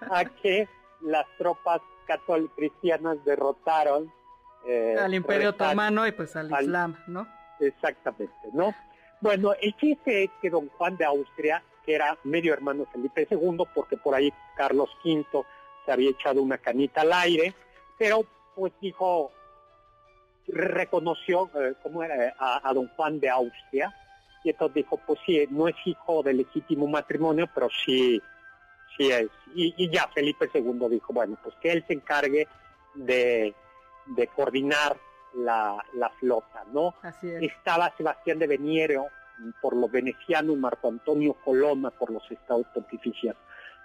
a, 0.01 0.25
que, 0.43 0.69
las 1.03 1.27
tropas 1.39 1.81
católicas 2.07 2.55
cristianas 2.57 3.17
derrotaron 3.25 4.13
eh, 4.67 4.97
al 4.99 5.15
Imperio 5.15 5.51
Otomano 5.51 6.07
y 6.07 6.13
pues 6.13 6.37
al, 6.37 6.51
Islam, 6.61 6.97
¿no? 7.07 7.27
Exactamente, 7.59 8.35
¿no? 8.53 8.75
Bueno, 9.21 9.53
el 9.61 9.75
chiste 9.77 10.25
es 10.25 10.31
que 10.43 10.51
don 10.51 10.69
Juan 10.69 10.97
de 10.97 11.05
Austria 11.05 11.63
que 11.85 11.95
era 11.95 12.17
medio 12.25 12.53
hermano 12.53 12.87
Felipe 12.93 13.27
II, 13.31 13.65
porque 13.75 13.97
por 13.97 14.15
ahí 14.15 14.33
Carlos 14.57 14.91
V 15.05 15.25
se 15.85 15.93
había 15.93 16.11
echado 16.11 16.43
una 16.43 16.59
canita 16.59 17.03
al 17.03 17.13
aire, 17.13 17.55
pero 17.99 18.25
pues 18.55 18.73
dijo, 18.81 19.33
reconoció 20.49 21.51
eh, 21.55 21.75
cómo 21.83 22.03
era 22.03 22.35
a, 22.39 22.73
don 22.73 22.89
Juan 22.89 23.21
de 23.21 23.31
Austria, 23.31 23.95
y 24.43 24.51
entonces 24.51 24.75
dijo, 24.77 24.99
pues 25.07 25.19
sí, 25.27 25.47
no 25.51 25.69
es 25.69 25.77
hijo 25.85 26.23
de 26.23 26.33
legítimo 26.33 26.87
matrimonio, 26.87 27.49
pero 27.55 27.69
sí, 27.85 28.21
sí 28.97 29.11
es. 29.11 29.29
Y, 29.55 29.91
ya 29.91 30.09
Felipe 30.09 30.49
II 30.53 30.89
dijo, 30.91 31.13
bueno, 31.13 31.37
pues 31.43 31.55
que 31.61 31.73
él 31.73 31.85
se 31.87 31.95
encargue 31.95 32.49
de, 32.95 33.55
coordinar 34.35 34.97
la, 35.35 35.83
flota, 36.19 36.65
¿no? 36.73 36.95
Estaba 37.23 37.95
Sebastián 37.97 38.39
de 38.39 38.47
Veniero, 38.47 39.07
por 39.61 39.77
los 39.77 39.91
venecianos, 39.91 40.57
Marco 40.57 40.89
Antonio 40.89 41.35
Coloma 41.45 41.91
por 41.91 42.11
los 42.11 42.23
estados 42.31 42.67
pontificios, 42.75 43.37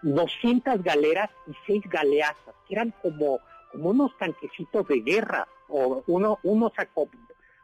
200 0.01 0.83
galeras 0.83 1.29
y 1.47 1.53
6 1.65 1.83
galeazas, 1.89 2.55
que 2.67 2.75
eran 2.75 2.93
como, 3.01 3.39
como 3.71 3.89
unos 3.89 4.17
tanquecitos 4.17 4.87
de 4.87 5.01
guerra, 5.01 5.47
o 5.67 6.03
uno, 6.07 6.39
unos 6.43 6.71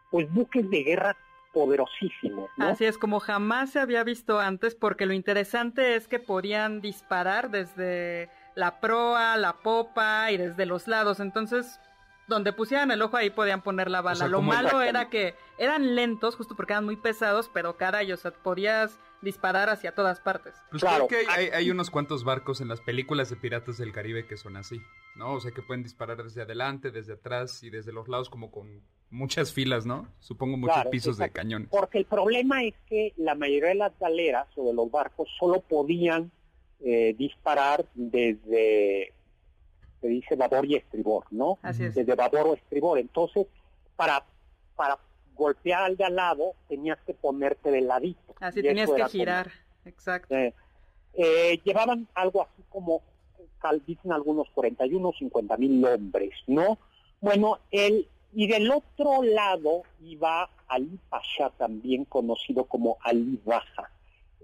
pues 0.10 0.32
buques 0.34 0.70
de 0.70 0.84
guerra 0.84 1.16
poderosísimos. 1.54 2.50
Así 2.58 2.86
es, 2.86 2.98
como 2.98 3.20
jamás 3.20 3.72
se 3.72 3.80
había 3.80 4.04
visto 4.04 4.40
antes, 4.40 4.76
porque 4.76 5.06
lo 5.06 5.14
interesante 5.14 5.96
es 5.96 6.08
que 6.08 6.20
podían 6.20 6.82
disparar 6.82 7.52
desde 7.52 8.30
la 8.56 8.80
proa, 8.80 9.38
la 9.38 9.54
popa 9.54 10.32
y 10.32 10.38
desde 10.38 10.66
los 10.66 10.88
lados, 10.88 11.20
entonces 11.20 11.80
donde 12.28 12.54
pusieran 12.54 12.92
el 12.92 13.02
ojo 13.02 13.18
ahí 13.18 13.30
podían 13.30 13.62
poner 13.62 13.90
la 13.90 14.02
bala. 14.02 14.28
Lo 14.28 14.42
malo 14.42 14.82
era 14.82 15.10
que 15.10 15.36
eran 15.58 15.96
lentos, 15.96 16.36
justo 16.36 16.56
porque 16.56 16.74
eran 16.74 16.86
muy 16.86 16.96
pesados, 16.96 17.50
pero 17.54 17.78
caray, 17.78 18.12
o 18.12 18.18
sea, 18.18 18.32
podías 18.32 19.00
disparar 19.22 19.70
hacia 19.70 19.94
todas 19.94 20.20
partes. 20.20 20.56
Pues 20.70 20.82
claro. 20.82 21.08
creo 21.08 21.26
que 21.26 21.54
hay, 21.54 21.70
unos 21.70 21.90
cuantos 21.90 22.24
barcos 22.24 22.62
en 22.62 22.68
las 22.68 22.82
películas 22.82 23.30
de 23.30 23.36
Piratas 23.36 23.78
del 23.78 23.92
Caribe 23.92 24.26
que 24.26 24.38
son 24.38 24.58
así, 24.58 24.82
¿no? 25.16 25.34
O 25.34 25.40
sea, 25.40 25.52
que 25.52 25.62
pueden 25.62 25.84
disparar 25.84 26.24
desde 26.24 26.42
adelante, 26.42 26.92
desde 26.92 27.14
atrás 27.14 27.64
y 27.64 27.70
desde 27.70 27.92
los 27.92 28.08
lados 28.08 28.30
como 28.30 28.52
con 28.52 28.82
muchas 29.10 29.54
filas, 29.54 29.86
¿no? 29.86 30.08
Supongo 30.20 30.58
muchos 30.58 30.86
pisos 30.88 31.18
de 31.18 31.30
cañón. 31.30 31.68
Porque 31.70 32.00
el 32.00 32.06
problema 32.06 32.64
es 32.64 32.74
que 32.88 33.14
la 33.18 33.36
mayoría 33.36 33.70
de 33.70 33.76
las 33.76 33.98
galeras 34.00 34.48
o 34.56 34.66
de 34.66 34.74
los 34.74 34.90
barcos 34.90 35.30
solo 35.40 35.62
podían 35.62 36.32
eh, 36.80 37.14
disparar 37.18 37.86
desde 37.94 39.14
se 40.02 40.08
dice 40.08 40.36
babor 40.36 40.66
y 40.66 40.76
estribor, 40.76 41.26
¿no? 41.32 41.60
Así 41.62 41.86
es. 41.86 41.96
Desde 41.96 42.16
babor 42.16 42.48
o 42.48 42.54
estribor. 42.56 42.98
Entonces, 42.98 43.46
para, 43.96 44.26
para 44.76 44.98
golpear 45.36 45.84
al 45.84 45.96
de 45.96 46.06
al 46.06 46.16
lado, 46.16 46.56
tenías 46.68 47.00
que 47.06 47.14
ponerte 47.14 47.72
de 47.72 47.82
ladito. 47.82 48.36
Así 48.40 48.62
tenías 48.62 48.90
que 48.92 49.06
girar, 49.10 49.52
exacto. 49.86 50.36
Eh, 50.36 50.54
eh, 51.14 51.60
llevaban 51.64 52.08
algo 52.16 52.42
así 52.42 52.64
como, 52.70 53.02
dicen 53.86 54.12
algunos 54.12 54.50
41, 54.54 55.12
50 55.18 55.58
mil 55.58 55.86
hombres, 55.86 56.32
¿no? 56.48 56.80
Bueno, 57.20 57.60
el, 57.70 58.08
y 58.34 58.48
del 58.48 58.72
otro 58.72 59.22
lado 59.22 59.84
iba 60.02 60.50
Ali 60.68 60.98
Pasha, 61.10 61.52
también 61.52 62.06
conocido 62.06 62.66
como 62.66 62.98
Ali 63.02 63.40
Baja, 63.46 63.92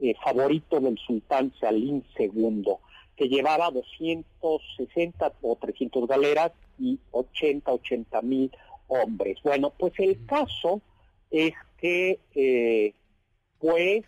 eh, 0.02 0.14
favorito 0.24 0.80
del 0.80 0.98
sultán 1.00 1.52
Salim 1.60 2.04
II 2.20 2.78
que 3.18 3.28
llevaba 3.28 3.72
260 3.72 5.34
o 5.42 5.56
300 5.56 6.08
galeras 6.08 6.52
y 6.80 7.00
80, 7.12 7.74
80 7.74 8.22
mil 8.22 8.52
hombres. 8.88 9.40
Bueno, 9.44 9.74
pues 9.78 9.94
el 9.98 10.24
caso 10.26 10.82
es 11.32 11.54
que 11.78 12.20
eh, 12.36 12.94
pues 13.60 14.06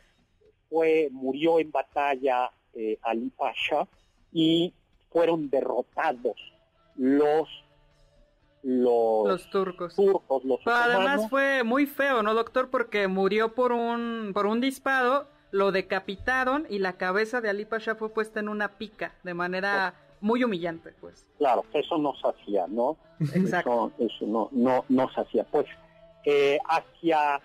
fue, 0.69 1.09
murió 1.11 1.59
en 1.59 1.71
batalla 1.71 2.51
eh, 2.73 2.99
Ali 3.01 3.31
Pasha 3.31 3.87
y 4.31 4.73
fueron 5.11 5.49
derrotados 5.49 6.37
los 6.95 7.47
los, 8.61 9.49
turcos. 9.49 9.95
turcos 9.95 10.43
los 10.43 10.59
además 10.65 11.29
fue 11.29 11.63
muy 11.63 11.85
feo, 11.85 12.21
¿no, 12.21 12.33
doctor? 12.33 12.69
Porque 12.69 13.07
murió 13.07 13.55
por 13.55 13.71
un 13.71 14.31
por 14.33 14.45
un 14.45 14.59
disparo 14.59 15.27
lo 15.51 15.71
decapitaron 15.71 16.65
y 16.69 16.79
la 16.79 16.93
cabeza 16.93 17.41
de 17.41 17.49
Ali 17.49 17.65
Pasha 17.65 17.95
fue 17.95 18.09
puesta 18.09 18.39
en 18.39 18.49
una 18.49 18.77
pica 18.77 19.13
de 19.23 19.33
manera 19.33 19.95
muy 20.21 20.43
humillante, 20.43 20.93
pues. 20.99 21.25
Claro, 21.37 21.65
eso 21.73 21.97
no 21.97 22.13
se 22.15 22.27
hacía, 22.27 22.67
¿no? 22.67 22.97
Exacto. 23.33 23.91
Eso, 23.97 24.25
no, 24.25 24.49
no, 24.51 24.85
no 24.89 25.09
se 25.11 25.21
hacía. 25.21 25.43
Pues 25.45 25.65
eh, 26.25 26.59
hacia, 26.65 27.41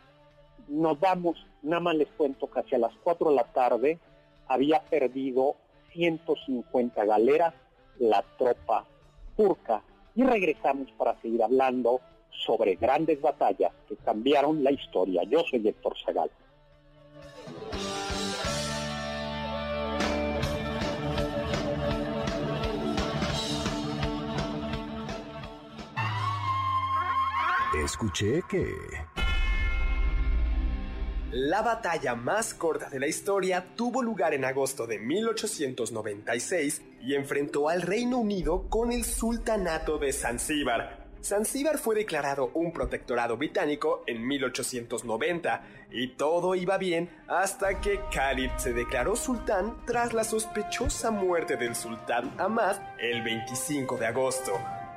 nos 0.68 0.98
vamos, 1.00 1.36
nada 1.62 1.80
más 1.80 1.96
les 1.96 2.09
cuento 2.09 2.50
que 2.50 2.61
hacia 2.61 2.78
las 2.78 2.92
4 3.02 3.30
de 3.30 3.36
la 3.36 3.44
tarde 3.44 3.98
había 4.48 4.82
perdido 4.82 5.57
150 5.92 7.05
galeras 7.05 7.55
la 7.98 8.24
tropa 8.36 8.84
turca 9.36 9.82
y 10.14 10.24
regresamos 10.24 10.90
para 10.92 11.20
seguir 11.20 11.42
hablando 11.42 12.00
sobre 12.44 12.74
grandes 12.74 13.20
batallas 13.20 13.72
que 13.88 13.96
cambiaron 13.96 14.62
la 14.64 14.72
historia. 14.72 15.22
Yo 15.24 15.44
soy 15.48 15.66
Héctor 15.66 15.94
Zagal. 16.05 16.30
Escuché 27.84 28.42
que... 28.49 28.74
La 31.30 31.62
batalla 31.62 32.14
más 32.14 32.55
corta 32.55 32.88
de 32.88 33.01
la 33.01 33.09
historia 33.09 33.74
tuvo 33.74 34.03
lugar 34.03 34.34
en 34.34 34.45
agosto 34.45 34.86
de 34.86 35.01
1896 35.01 36.82
y 37.03 37.14
enfrentó 37.14 37.68
al 37.68 37.82
Reino 37.82 38.18
Unido 38.18 38.68
con 38.68 38.92
el 38.92 39.05
Sultanato 39.05 39.99
de 39.99 40.12
Zanzíbar, 40.12 41.03
Zanzíbar 41.24 41.78
fue 41.78 41.94
declarado 41.94 42.50
un 42.52 42.70
protectorado 42.70 43.38
británico 43.38 44.04
en 44.06 44.26
1890 44.26 45.62
y 45.90 46.08
todo 46.16 46.54
iba 46.54 46.76
bien 46.76 47.08
hasta 47.28 47.80
que 47.80 47.98
Khalid 48.12 48.50
se 48.58 48.74
declaró 48.74 49.16
sultán 49.16 49.74
tras 49.86 50.12
la 50.12 50.22
sospechosa 50.22 51.10
muerte 51.10 51.56
del 51.56 51.74
sultán 51.74 52.34
Ahmad 52.38 52.76
el 52.98 53.22
25 53.22 53.96
de 53.96 54.06
agosto. 54.06 54.52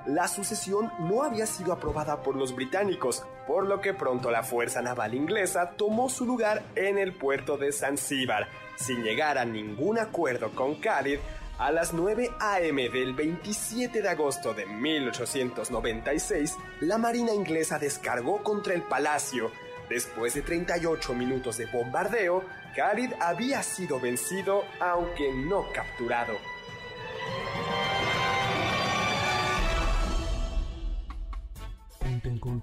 La 0.06 0.28
sucesión 0.28 0.92
no 1.00 1.24
había 1.24 1.46
sido 1.46 1.72
aprobada 1.72 2.22
por 2.22 2.36
los 2.36 2.54
británicos, 2.54 3.26
por 3.48 3.66
lo 3.66 3.80
que 3.80 3.94
pronto 3.94 4.30
la 4.30 4.44
Fuerza 4.44 4.82
Naval 4.82 5.14
inglesa 5.14 5.72
tomó 5.78 6.10
su 6.10 6.26
lugar 6.26 6.62
en 6.76 6.98
el 6.98 7.14
puerto 7.14 7.58
de 7.58 7.72
Zanzíbar, 7.72 8.50
sin 8.76 9.02
llegar 9.02 9.38
a 9.38 9.46
ningún 9.46 9.98
acuerdo 9.98 10.52
con 10.52 10.76
Khalid 10.76 11.20
a 11.58 11.72
las 11.72 11.94
9 11.94 12.32
a.m. 12.40 12.90
del 12.90 13.14
27 13.14 14.02
de 14.02 14.10
agosto 14.10 14.54
de 14.54 14.66
1896, 14.66 16.56
la 16.82 16.98
Marina 16.98 17.34
inglesa 17.34 17.80
descargó 17.80 18.44
contra 18.44 18.74
el 18.74 18.84
palacio. 18.84 19.52
Después 19.90 20.34
de 20.36 20.42
38 20.42 21.14
minutos 21.14 21.58
de 21.58 21.66
bombardeo, 21.66 22.44
Khalid 22.76 23.14
había 23.20 23.64
sido 23.64 24.00
vencido, 24.00 24.66
aunque 24.80 25.34
no 25.34 25.72
capturado. 25.74 26.38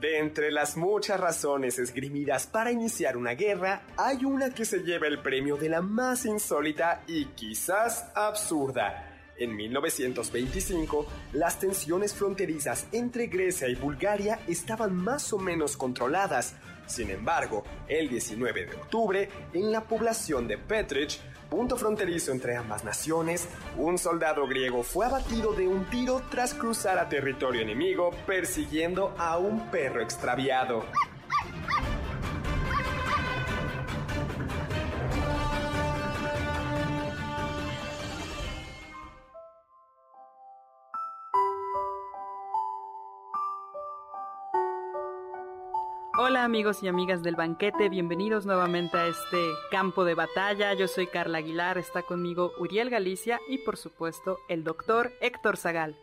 De 0.00 0.18
entre 0.18 0.50
las 0.50 0.78
muchas 0.78 1.20
razones 1.20 1.78
esgrimidas 1.78 2.46
para 2.46 2.72
iniciar 2.72 3.18
una 3.18 3.32
guerra, 3.32 3.82
hay 3.98 4.24
una 4.24 4.48
que 4.48 4.64
se 4.64 4.78
lleva 4.78 5.06
el 5.06 5.20
premio 5.20 5.58
de 5.58 5.68
la 5.68 5.82
más 5.82 6.24
insólita 6.24 7.02
y 7.06 7.26
quizás 7.26 8.10
absurda. 8.14 9.10
En 9.36 9.54
1925, 9.54 11.06
las 11.34 11.58
tensiones 11.58 12.14
fronterizas 12.14 12.86
entre 12.92 13.26
Grecia 13.26 13.68
y 13.68 13.74
Bulgaria 13.74 14.40
estaban 14.48 14.96
más 14.96 15.34
o 15.34 15.38
menos 15.38 15.76
controladas. 15.76 16.54
Sin 16.90 17.08
embargo, 17.08 17.62
el 17.86 18.08
19 18.08 18.66
de 18.66 18.74
octubre, 18.74 19.28
en 19.52 19.70
la 19.70 19.82
población 19.82 20.48
de 20.48 20.58
Petrich, 20.58 21.20
punto 21.48 21.76
fronterizo 21.76 22.32
entre 22.32 22.56
ambas 22.56 22.82
naciones, 22.82 23.48
un 23.76 23.96
soldado 23.96 24.48
griego 24.48 24.82
fue 24.82 25.06
abatido 25.06 25.52
de 25.52 25.68
un 25.68 25.84
tiro 25.84 26.20
tras 26.32 26.52
cruzar 26.52 26.98
a 26.98 27.08
territorio 27.08 27.60
enemigo 27.60 28.10
persiguiendo 28.26 29.14
a 29.18 29.38
un 29.38 29.70
perro 29.70 30.02
extraviado. 30.02 30.84
Amigos 46.40 46.82
y 46.82 46.88
amigas 46.88 47.22
del 47.22 47.36
banquete, 47.36 47.90
bienvenidos 47.90 48.46
nuevamente 48.46 48.96
a 48.96 49.08
este 49.08 49.36
campo 49.70 50.06
de 50.06 50.14
batalla. 50.14 50.72
Yo 50.72 50.88
soy 50.88 51.06
Carla 51.06 51.36
Aguilar, 51.36 51.76
está 51.76 52.00
conmigo 52.00 52.52
Uriel 52.58 52.88
Galicia 52.88 53.38
y 53.46 53.58
por 53.58 53.76
supuesto 53.76 54.38
el 54.48 54.64
doctor 54.64 55.12
Héctor 55.20 55.58
Zagal. 55.58 55.94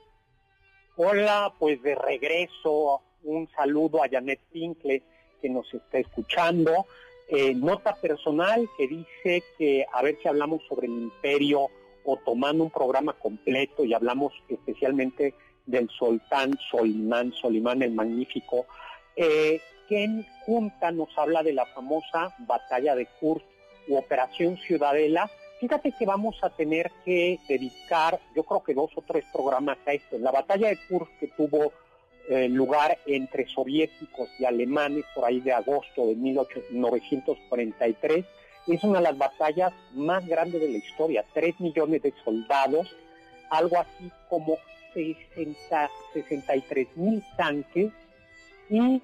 Hola, 0.96 1.56
pues 1.58 1.82
de 1.82 1.96
regreso, 1.96 3.02
un 3.24 3.50
saludo 3.50 4.04
a 4.04 4.10
Janet 4.10 4.40
Pinkle 4.52 5.02
que 5.42 5.50
nos 5.50 5.74
está 5.74 5.98
escuchando. 5.98 6.86
Eh, 7.30 7.56
nota 7.56 7.96
personal 7.96 8.70
que 8.78 8.88
dice 8.88 9.44
que 9.58 9.88
a 9.92 10.04
ver 10.04 10.20
si 10.22 10.28
hablamos 10.28 10.62
sobre 10.70 10.86
el 10.86 10.94
imperio 10.94 11.66
otomano, 12.06 12.66
un 12.66 12.72
programa 12.72 13.14
completo 13.14 13.84
y 13.84 13.96
hablamos 13.96 14.34
especialmente 14.48 15.34
del 15.66 15.90
sultán 15.90 16.60
Solimán, 16.70 17.34
Solimán 17.34 17.82
el 17.82 17.94
Magnífico. 17.94 18.68
Eh, 19.16 19.60
Ken 19.88 20.26
Junta 20.46 20.92
nos 20.92 21.10
habla 21.18 21.44
de 21.44 21.54
la 21.54 21.66
famosa 21.66 22.34
batalla 22.40 22.96
de 22.96 23.08
Kursk 23.20 23.46
u 23.88 23.96
Operación 23.96 24.58
Ciudadela. 24.58 25.30
Fíjate 25.60 25.92
que 25.92 26.06
vamos 26.06 26.38
a 26.44 26.50
tener 26.50 26.92
que 27.04 27.40
dedicar, 27.48 28.20
yo 28.36 28.44
creo 28.44 28.64
que 28.64 28.74
dos 28.74 28.92
o 28.96 29.02
tres 29.02 29.26
programas 29.34 29.78
a 29.86 29.94
esto. 29.94 30.18
La 30.20 30.32
batalla 30.32 30.68
de 30.68 30.78
Kursk 30.88 31.12
que 31.20 31.28
tuvo 31.28 31.72
eh, 32.30 32.50
lugar 32.50 32.98
entre 33.06 33.48
soviéticos 33.48 34.30
y 34.38 34.46
alemanes 34.46 35.06
por 35.16 35.26
ahí 35.26 35.40
de 35.40 35.54
agosto 35.54 36.08
de 36.08 36.16
1943 36.16 38.26
es 38.68 38.84
una 38.84 39.00
de 39.00 39.06
las 39.06 39.18
batallas 39.18 39.72
más 39.94 40.28
grandes 40.28 40.60
de 40.60 40.70
la 40.70 40.78
historia. 40.78 41.26
Tres 41.34 41.60
millones 41.60 42.02
de 42.02 42.14
soldados, 42.24 42.94
algo 43.50 43.80
así 43.80 44.12
como 44.30 44.58
60, 44.94 45.90
63 46.14 46.98
mil 46.98 47.24
tanques 47.38 47.92
y 48.70 49.02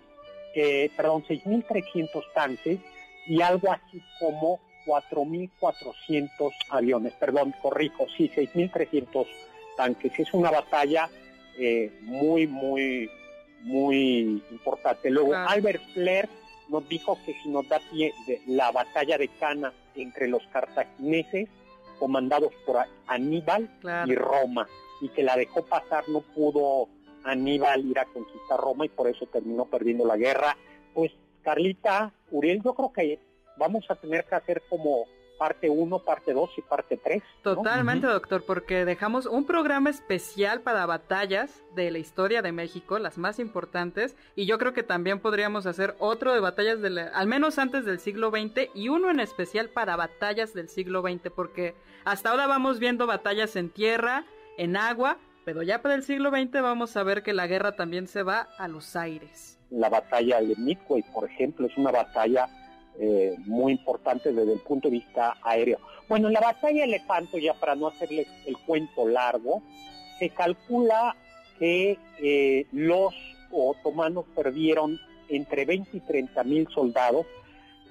eh, 0.56 0.92
perdón, 0.96 1.24
6.300 1.28 2.24
tanques 2.34 2.80
y 3.26 3.42
algo 3.42 3.72
así 3.72 4.02
como 4.20 4.60
4.400 4.86 6.52
aviones, 6.70 7.14
perdón, 7.14 7.54
corrijo, 7.62 8.06
sí, 8.18 8.30
6.300 8.34 9.26
tanques. 9.78 10.20
Es 10.20 10.34
una 10.34 10.52
batalla 10.52 11.10
eh, 11.58 11.92
muy, 12.02 12.48
muy, 12.48 13.10
muy 13.62 14.44
importante. 14.52 15.10
Luego, 15.10 15.36
Albert 15.36 15.82
Flair 15.94 16.30
nos 16.70 16.88
dijo 16.90 17.18
que 17.26 17.34
si 17.42 17.50
nos 17.50 17.68
da 17.68 17.80
pie 17.92 18.14
de 18.28 18.42
la 18.48 18.72
batalla 18.72 19.18
de 19.18 19.28
Cana 19.40 19.74
entre 19.96 20.28
los 20.28 20.44
cartagineses, 20.48 21.48
comandados 22.00 22.54
por 22.66 22.78
Aníbal 23.08 23.70
y 24.06 24.16
Roma, 24.16 24.68
y 25.02 25.10
que 25.10 25.24
la 25.24 25.36
dejó 25.36 25.64
pasar, 25.64 26.08
no 26.10 26.22
pudo 26.22 26.90
Aníbal 27.24 27.86
ir 27.86 28.00
a 28.00 28.06
conquistar 28.06 28.60
Roma 28.60 28.86
y 28.86 28.90
por 28.90 29.08
eso 29.08 29.26
terminó 29.28 29.66
perdiendo 29.66 30.06
la 30.06 30.18
guerra. 30.18 30.58
Pues 30.94 31.12
Carlita, 31.44 32.12
Uriel, 32.32 32.62
yo 32.64 32.74
creo 32.74 32.94
que 32.94 33.20
vamos 33.58 33.86
a 33.90 33.96
tener 33.96 34.26
que 34.26 34.36
hacer 34.36 34.64
como 34.70 35.06
parte 35.38 35.70
1, 35.70 36.00
parte 36.00 36.32
2 36.32 36.52
y 36.58 36.62
parte 36.62 36.98
3. 36.98 37.22
Totalmente, 37.42 38.08
doctor, 38.08 38.46
porque 38.46 38.86
dejamos 38.86 39.26
un 39.26 39.46
programa 39.46 39.90
especial 39.90 40.62
para 40.62 40.86
batallas 40.86 41.64
de 41.76 41.92
la 41.92 41.98
historia 41.98 42.42
de 42.42 42.52
México, 42.52 43.00
las 43.00 43.18
más 43.18 43.40
importantes, 43.40 44.16
y 44.36 44.46
yo 44.46 44.58
creo 44.58 44.74
que 44.74 44.84
también 44.84 45.20
podríamos 45.20 45.66
hacer 45.66 45.96
otro 46.00 46.34
de 46.34 46.40
batallas, 46.40 46.82
de 46.82 47.10
al 47.14 47.28
menos 47.28 47.60
antes 47.60 47.84
del 47.84 48.00
siglo 48.00 48.30
XX, 48.30 48.70
y 48.74 48.90
uno 48.90 49.10
en 49.10 49.20
especial 49.20 49.70
para 49.70 49.96
batallas 49.96 50.54
del 50.54 50.70
siglo 50.70 51.02
XX, 51.02 51.30
porque 51.36 51.76
hasta 52.06 52.30
ahora 52.30 52.48
vamos 52.48 52.80
viendo 52.80 53.08
batallas 53.08 53.56
en 53.56 53.70
tierra, 53.70 54.26
en 54.58 54.78
agua, 54.78 55.18
pero 55.46 55.64
ya 55.64 55.82
para 55.82 55.96
el 55.96 56.04
siglo 56.04 56.30
XX 56.30 56.62
vamos 56.62 56.96
a 56.96 57.04
ver 57.04 57.24
que 57.24 57.34
la 57.34 57.48
guerra 57.48 57.76
también 57.76 58.08
se 58.08 58.24
va 58.24 58.48
a 58.58 58.68
los 58.68 58.96
aires. 58.96 59.60
La 59.70 59.90
batalla 59.90 60.42
de 60.42 60.56
Midway, 60.56 61.04
por 61.14 61.30
ejemplo, 61.30 61.68
es 61.68 61.78
una 61.78 61.92
batalla 61.92 62.48
eh, 63.00 63.36
muy 63.46 63.74
importante 63.74 64.32
desde 64.32 64.54
el 64.54 64.60
punto 64.60 64.88
de 64.88 64.94
vista 64.94 65.36
aéreo. 65.42 65.80
Bueno, 66.08 66.30
la 66.30 66.40
batalla 66.40 66.82
de 66.82 66.88
Lepanto, 66.88 67.38
ya 67.38 67.54
para 67.56 67.76
no 67.76 67.88
hacerles 67.88 68.28
el 68.46 68.58
cuento 68.60 69.08
largo, 69.08 69.64
se 70.20 70.30
calcula 70.30 71.16
que 71.60 71.98
eh, 72.22 72.68
los 72.72 73.14
otomanos 73.52 74.26
perdieron 74.36 75.00
entre 75.30 75.66
20 75.66 75.98
y 75.98 76.00
30 76.02 76.44
mil 76.44 76.68
soldados 76.70 77.26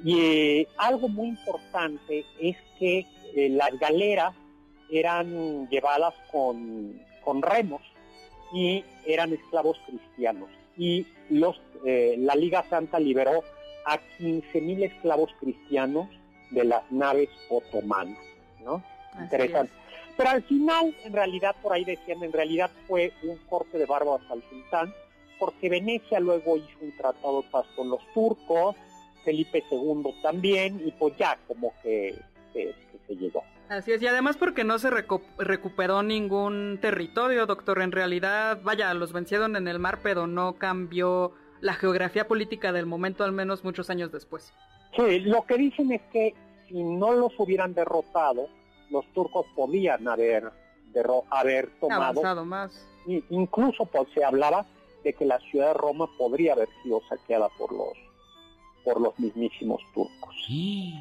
y 0.04 0.20
eh, 0.20 0.68
algo 0.78 1.08
muy 1.08 1.28
importante 1.28 2.24
es 2.40 2.56
que 2.78 3.06
las 3.34 3.70
galeras 3.78 4.34
eran 4.90 5.68
llevadas 5.70 6.12
con 6.30 7.00
con 7.24 7.42
remos 7.42 7.82
y 8.52 8.84
eran 9.06 9.32
esclavos 9.32 9.78
cristianos. 9.86 10.50
Y 10.76 11.06
los, 11.30 11.60
eh, 11.84 12.16
la 12.18 12.34
Liga 12.34 12.64
Santa 12.68 12.98
liberó 12.98 13.42
a 13.86 13.98
15.000 14.18 14.84
esclavos 14.84 15.30
cristianos 15.40 16.08
de 16.50 16.64
las 16.64 16.90
naves 16.90 17.30
otomanas, 17.48 18.18
¿no? 18.64 18.82
Interesante. 19.20 19.72
Pero 20.16 20.30
al 20.30 20.42
final, 20.42 20.94
en 21.04 21.12
realidad, 21.12 21.56
por 21.62 21.72
ahí 21.72 21.84
decían, 21.84 22.22
en 22.22 22.32
realidad 22.32 22.70
fue 22.86 23.12
un 23.22 23.36
corte 23.48 23.78
de 23.78 23.86
barbas 23.86 24.20
al 24.30 24.42
sultán, 24.48 24.92
porque 25.38 25.68
Venecia 25.68 26.20
luego 26.20 26.56
hizo 26.56 26.78
un 26.80 26.96
tratado 26.96 27.42
de 27.42 27.48
paz 27.48 27.66
con 27.74 27.88
los 27.88 28.00
turcos, 28.12 28.76
Felipe 29.24 29.64
II 29.70 30.14
también, 30.22 30.80
y 30.84 30.92
pues 30.92 31.16
ya 31.16 31.38
como 31.48 31.72
que, 31.82 32.14
se 32.52 33.16
llegó. 33.16 33.42
Así 33.72 33.90
es, 33.92 34.02
y 34.02 34.06
además 34.06 34.36
porque 34.36 34.64
no 34.64 34.78
se 34.78 34.90
recuperó 34.90 36.02
ningún 36.02 36.78
territorio, 36.82 37.46
doctor. 37.46 37.80
En 37.80 37.90
realidad, 37.90 38.60
vaya, 38.62 38.92
los 38.92 39.14
vencieron 39.14 39.56
en 39.56 39.66
el 39.66 39.78
mar, 39.78 40.00
pero 40.02 40.26
no 40.26 40.56
cambió 40.56 41.32
la 41.62 41.72
geografía 41.72 42.28
política 42.28 42.70
del 42.70 42.84
momento, 42.84 43.24
al 43.24 43.32
menos 43.32 43.64
muchos 43.64 43.88
años 43.88 44.12
después. 44.12 44.52
Sí, 44.94 45.20
lo 45.20 45.46
que 45.46 45.56
dicen 45.56 45.90
es 45.90 46.02
que 46.12 46.34
si 46.68 46.82
no 46.82 47.12
los 47.12 47.32
hubieran 47.38 47.72
derrotado, 47.72 48.46
los 48.90 49.06
turcos 49.14 49.46
podían 49.56 50.06
haber, 50.06 50.52
haber 51.30 51.70
tomado... 51.80 52.02
Avanzado 52.02 52.44
más. 52.44 52.86
Incluso 53.06 53.86
pues, 53.86 54.06
se 54.12 54.22
hablaba 54.22 54.66
de 55.02 55.14
que 55.14 55.24
la 55.24 55.38
ciudad 55.38 55.68
de 55.68 55.74
Roma 55.74 56.10
podría 56.18 56.52
haber 56.52 56.68
sido 56.82 57.00
saqueada 57.08 57.48
por 57.56 57.72
los 57.72 57.94
por 58.84 59.00
los 59.00 59.16
mismísimos 59.18 59.80
turcos. 59.94 60.34
Sí. 60.46 60.92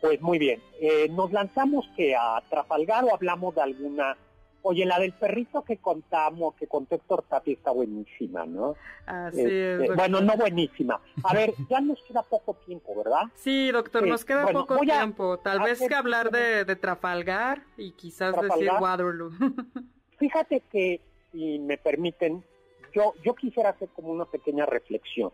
Pues 0.00 0.20
muy 0.20 0.38
bien, 0.38 0.62
eh, 0.80 1.08
nos 1.10 1.32
lanzamos 1.32 1.88
que 1.96 2.14
a 2.14 2.42
Trafalgar 2.48 3.04
o 3.04 3.14
hablamos 3.14 3.54
de 3.54 3.62
alguna 3.62 4.16
Oye, 4.62 4.84
la 4.84 4.98
del 4.98 5.12
perrito 5.12 5.62
que 5.62 5.76
contamos, 5.76 6.54
que 6.56 6.66
contó 6.66 6.96
Héctor 6.96 7.22
Tapia 7.22 7.54
está 7.54 7.70
buenísima, 7.70 8.44
¿no? 8.44 8.74
Así 9.06 9.40
este, 9.40 9.84
es. 9.84 9.96
Bueno, 9.96 10.20
no 10.20 10.36
buenísima. 10.36 11.00
A 11.22 11.32
ver, 11.32 11.54
ya 11.70 11.80
nos 11.80 12.02
queda 12.02 12.22
poco 12.22 12.54
tiempo, 12.66 12.94
¿verdad? 12.96 13.22
Sí, 13.34 13.70
doctor, 13.70 14.06
nos 14.06 14.24
queda 14.24 14.48
poco 14.48 14.78
tiempo. 14.78 15.38
Tal 15.38 15.60
vez 15.60 15.78
que 15.78 15.94
hablar 15.94 16.30
de, 16.30 16.64
de, 16.64 16.76
Trafalgar 16.76 17.62
y 17.76 17.92
quizás 17.92 18.34
decir 18.40 18.70
Waterloo. 18.80 19.30
Fíjate 20.18 20.60
que, 20.72 21.00
si 21.30 21.60
me 21.60 21.78
permiten, 21.78 22.44
yo, 22.92 23.14
yo 23.24 23.34
quisiera 23.36 23.70
hacer 23.70 23.88
como 23.94 24.10
una 24.10 24.24
pequeña 24.24 24.66
reflexión. 24.66 25.30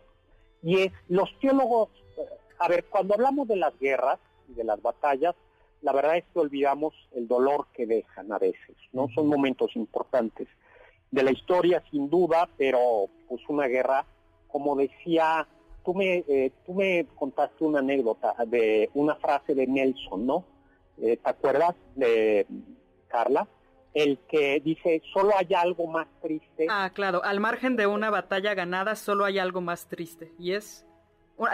Y 0.61 0.81
es, 0.81 0.93
los 1.09 1.29
teólogos, 1.39 1.89
eh, 2.17 2.21
a 2.59 2.67
ver, 2.67 2.85
cuando 2.85 3.15
hablamos 3.15 3.47
de 3.47 3.55
las 3.55 3.77
guerras 3.79 4.19
y 4.49 4.53
de 4.53 4.63
las 4.63 4.81
batallas, 4.81 5.35
la 5.81 5.93
verdad 5.93 6.17
es 6.17 6.25
que 6.33 6.39
olvidamos 6.39 6.93
el 7.13 7.27
dolor 7.27 7.67
que 7.73 7.85
dejan 7.85 8.31
a 8.31 8.39
veces, 8.39 8.75
¿no? 8.91 9.07
Son 9.13 9.27
momentos 9.27 9.75
importantes 9.75 10.47
de 11.11 11.23
la 11.23 11.31
historia 11.31 11.83
sin 11.91 12.09
duda, 12.09 12.49
pero 12.57 13.07
pues 13.27 13.41
una 13.47 13.67
guerra, 13.67 14.05
como 14.47 14.75
decía, 14.75 15.47
tú 15.83 15.93
me, 15.93 16.25
eh, 16.27 16.51
tú 16.65 16.73
me 16.73 17.05
contaste 17.15 17.63
una 17.63 17.79
anécdota 17.79 18.33
de 18.47 18.89
una 18.93 19.15
frase 19.15 19.53
de 19.53 19.67
Nelson, 19.67 20.25
¿no? 20.25 20.45
Eh, 20.97 21.17
¿Te 21.17 21.29
acuerdas 21.29 21.75
de 21.95 22.47
Carla? 23.07 23.47
El 23.93 24.17
que 24.27 24.59
dice, 24.59 25.01
solo 25.13 25.31
hay 25.37 25.53
algo 25.53 25.87
más 25.87 26.07
triste. 26.21 26.67
Ah, 26.69 26.91
claro, 26.93 27.23
al 27.23 27.39
margen 27.39 27.77
de 27.77 27.87
una 27.87 28.09
batalla 28.09 28.53
ganada, 28.53 28.95
solo 28.95 29.23
hay 29.23 29.39
algo 29.39 29.61
más 29.61 29.87
triste, 29.87 30.33
y 30.37 30.51
es 30.51 30.85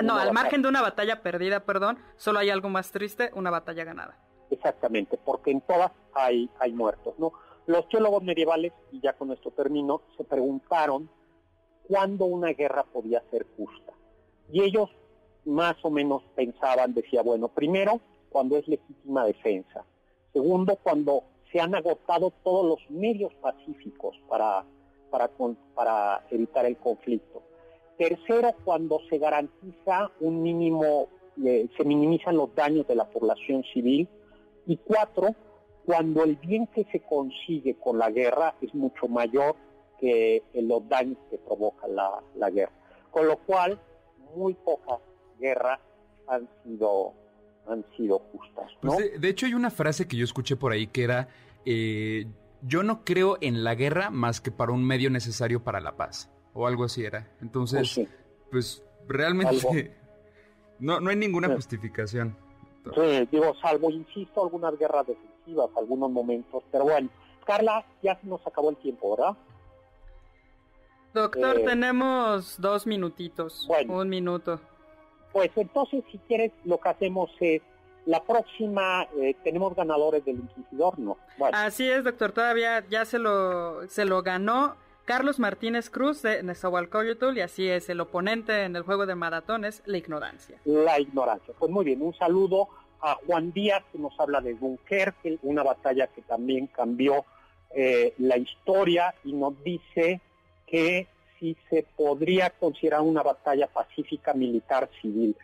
no, 0.03 0.15
al 0.15 0.34
margen 0.34 0.61
de 0.61 0.69
una 0.69 0.82
batalla 0.82 1.21
perdida, 1.21 1.61
perdón, 1.61 1.97
solo 2.17 2.39
hay 2.39 2.49
algo 2.49 2.69
más 2.69 2.91
triste, 2.91 3.32
una 3.34 3.49
batalla 3.49 3.84
ganada. 3.84 4.17
Exactamente, 4.49 5.17
porque 5.17 5.51
en 5.51 5.61
todas 5.61 5.91
hay, 6.13 6.49
hay 6.59 6.73
muertos, 6.73 7.15
¿no? 7.17 7.34
Los 7.67 7.88
teólogos 7.89 8.23
medievales, 8.23 8.73
y 8.91 8.99
ya 9.01 9.13
con 9.13 9.32
esto 9.32 9.51
termino, 9.51 10.01
se 10.17 10.23
preguntaron 10.23 11.09
cuándo 11.88 12.25
una 12.25 12.49
guerra 12.49 12.84
podía 12.84 13.23
ser 13.32 13.45
justa. 13.55 13.93
Y 14.51 14.61
ellos 14.61 14.89
más 15.45 15.75
o 15.84 15.89
menos 15.89 16.23
pensaban, 16.36 16.93
decía, 16.93 17.21
bueno, 17.21 17.47
primero, 17.47 17.99
cuando 18.29 18.57
es 18.57 18.67
legítima 18.67 19.25
defensa. 19.25 19.86
Segundo, 20.34 20.77
cuando 20.77 21.23
se 21.51 21.59
han 21.59 21.75
agotado 21.75 22.32
todos 22.43 22.65
los 22.65 22.89
medios 22.89 23.34
pacíficos 23.36 24.15
para, 24.29 24.63
para, 25.09 25.29
para 25.75 26.25
evitar 26.29 26.65
el 26.65 26.77
conflicto. 26.77 27.43
Tercero, 27.98 28.56
cuando 28.64 29.00
se 29.10 29.18
garantiza 29.18 30.12
un 30.20 30.42
mínimo, 30.42 31.10
eh, 31.44 31.68
se 31.78 31.84
minimizan 31.84 32.36
los 32.36 32.54
daños 32.56 32.88
de 32.88 32.96
la 32.96 33.06
población 33.10 33.64
civil. 33.74 34.08
Y 34.66 34.78
cuatro, 34.78 35.36
cuando 35.86 36.24
el 36.24 36.36
bien 36.36 36.68
que 36.68 36.86
se 36.92 37.02
consigue 37.02 37.76
con 37.76 37.98
la 37.98 38.10
guerra 38.10 38.56
es 38.62 38.74
mucho 38.74 39.08
mayor 39.08 39.56
que 40.00 40.44
los 40.54 40.88
daños 40.89 41.18
que 41.30 41.38
provoca 41.38 41.88
la, 41.88 42.50
guerra. 42.50 42.72
Con 43.12 43.28
lo 43.28 43.38
cual, 43.38 43.80
muy 44.36 44.56
pocas 44.56 45.00
guerras 45.39 45.80
han 46.28 46.50
sido, 46.64 47.14
han 47.68 47.86
sido 47.96 48.20
justas. 48.32 48.72
Pues 48.82 49.22
de, 49.22 49.30
hecho, 49.30 49.46
hay 49.46 49.54
una 49.54 49.70
frase 49.70 50.08
que 50.08 50.18
yo 50.18 50.24
escuché 50.24 50.56
por 50.56 50.72
ahí 50.72 50.88
que 50.88 51.04
era, 51.04 51.28
eh, 51.66 52.26
yo 52.64 52.82
no 52.82 53.04
creo 53.04 53.38
en 53.42 53.64
la 53.64 53.76
guerra 53.76 54.10
más 54.10 54.42
que 54.42 54.50
para 54.50 54.72
un 54.72 54.84
medio 54.84 55.10
necesario 55.12 55.64
para 55.64 55.80
la 55.82 55.98
paz 55.98 56.32
o 56.54 56.68
algo 56.68 56.86
así 56.86 57.04
era. 57.04 57.28
Entonces, 57.41 57.99
pues 58.49 58.84
realmente 59.08 59.95
no, 60.80 60.99
no 60.99 61.10
hay 61.10 61.16
ninguna 61.16 61.49
justificación. 61.49 62.36
Sí, 62.95 63.28
digo, 63.32 63.54
salvo, 63.62 63.91
insisto, 63.91 64.43
algunas 64.43 64.78
guerras 64.78 65.06
defensivas, 65.08 65.70
algunos 65.78 66.12
momentos, 66.12 66.64
pero 66.72 66.86
bueno. 66.86 67.10
Carla, 67.45 67.86
ya 68.04 68.20
se 68.20 68.28
nos 68.28 68.45
acabó 68.45 68.70
el 68.70 68.78
tiempo, 68.78 69.16
¿verdad? 69.16 69.36
Doctor, 71.14 71.60
eh, 71.60 71.66
tenemos 71.66 72.60
dos 72.60 72.88
minutitos, 72.88 73.66
bueno, 73.68 73.97
un 73.97 74.10
minuto. 74.10 74.60
Pues 75.34 75.49
entonces, 75.56 76.04
si 76.12 76.18
quieres, 76.20 76.52
lo 76.66 76.80
que 76.80 76.89
hacemos 76.89 77.30
es, 77.39 77.62
la 78.06 78.24
próxima, 78.24 79.08
eh, 79.18 79.36
tenemos 79.43 79.76
ganadores 79.76 80.26
del 80.26 80.38
Inquisidor, 80.38 80.97
¿no? 80.97 81.18
Así 81.54 81.88
es, 81.88 82.04
doctor, 82.04 82.32
todavía 82.32 82.84
ya 82.89 83.06
se 83.06 83.20
lo, 83.20 83.88
se 83.88 84.06
lo 84.06 84.24
ganó 84.24 84.76
Carlos 85.06 85.39
Martínez 85.39 85.89
Cruz 85.89 86.22
de 86.22 86.43
Nezahualcóyotl 86.43 87.38
y 87.38 87.41
así 87.41 87.68
es 87.68 87.89
el 87.89 87.99
oponente 87.99 88.64
en 88.64 88.76
el 88.76 88.84
juego 88.84 89.06
de 89.06 89.16
maratones, 89.16 89.82
la 89.86 89.97
ignorancia. 89.97 90.58
La 90.66 90.99
ignorancia. 90.99 91.54
Pues 91.58 91.72
muy 91.72 91.86
bien, 91.86 92.02
un 92.02 92.14
saludo 92.14 92.70
a 93.02 93.16
Juan 93.26 93.52
Díaz 93.52 93.84
que 93.91 93.97
nos 93.97 94.18
habla 94.20 94.41
de 94.41 94.54
Dunkerque, 94.54 95.39
una 95.41 95.64
batalla 95.64 96.08
que 96.08 96.22
también 96.22 96.68
cambió 96.68 97.26
eh, 97.74 98.14
la 98.20 98.38
historia 98.38 99.14
y 99.24 99.34
nos 99.34 99.62
dice 99.64 100.22
que 100.68 101.08
si 101.39 101.58
se 101.70 101.84
podría 101.95 102.52
considerar 102.52 103.02
una 103.02 103.24
batalla 103.24 103.68
pacífica 103.68 104.34
militar 104.34 104.88
civil. 105.02 105.36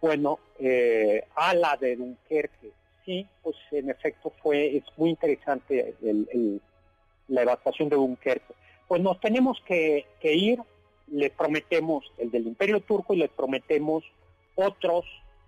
Bueno, 0.00 0.38
eh, 0.58 1.24
a 1.34 1.54
la 1.54 1.76
de 1.78 1.96
Dunkerque, 1.96 2.70
sí, 3.06 3.26
pues 3.42 3.56
en 3.70 3.88
efecto 3.88 4.30
fue, 4.42 4.76
es 4.76 4.84
muy 4.98 5.08
interesante 5.08 5.94
la 7.28 7.42
evacuación 7.42 7.88
de 7.88 7.96
Dunkerque 7.96 8.54
pues 8.88 9.02
nos 9.02 9.20
tenemos 9.20 9.62
que, 9.66 10.06
ir, 10.22 10.60
le 11.08 11.30
prometemos 11.30 12.04
el 12.18 12.30
del 12.30 12.46
Imperio 12.46 12.80
Turco 12.80 13.14
y 13.14 13.18
le 13.18 13.28
prometemos 13.28 14.04
otros 14.54 15.04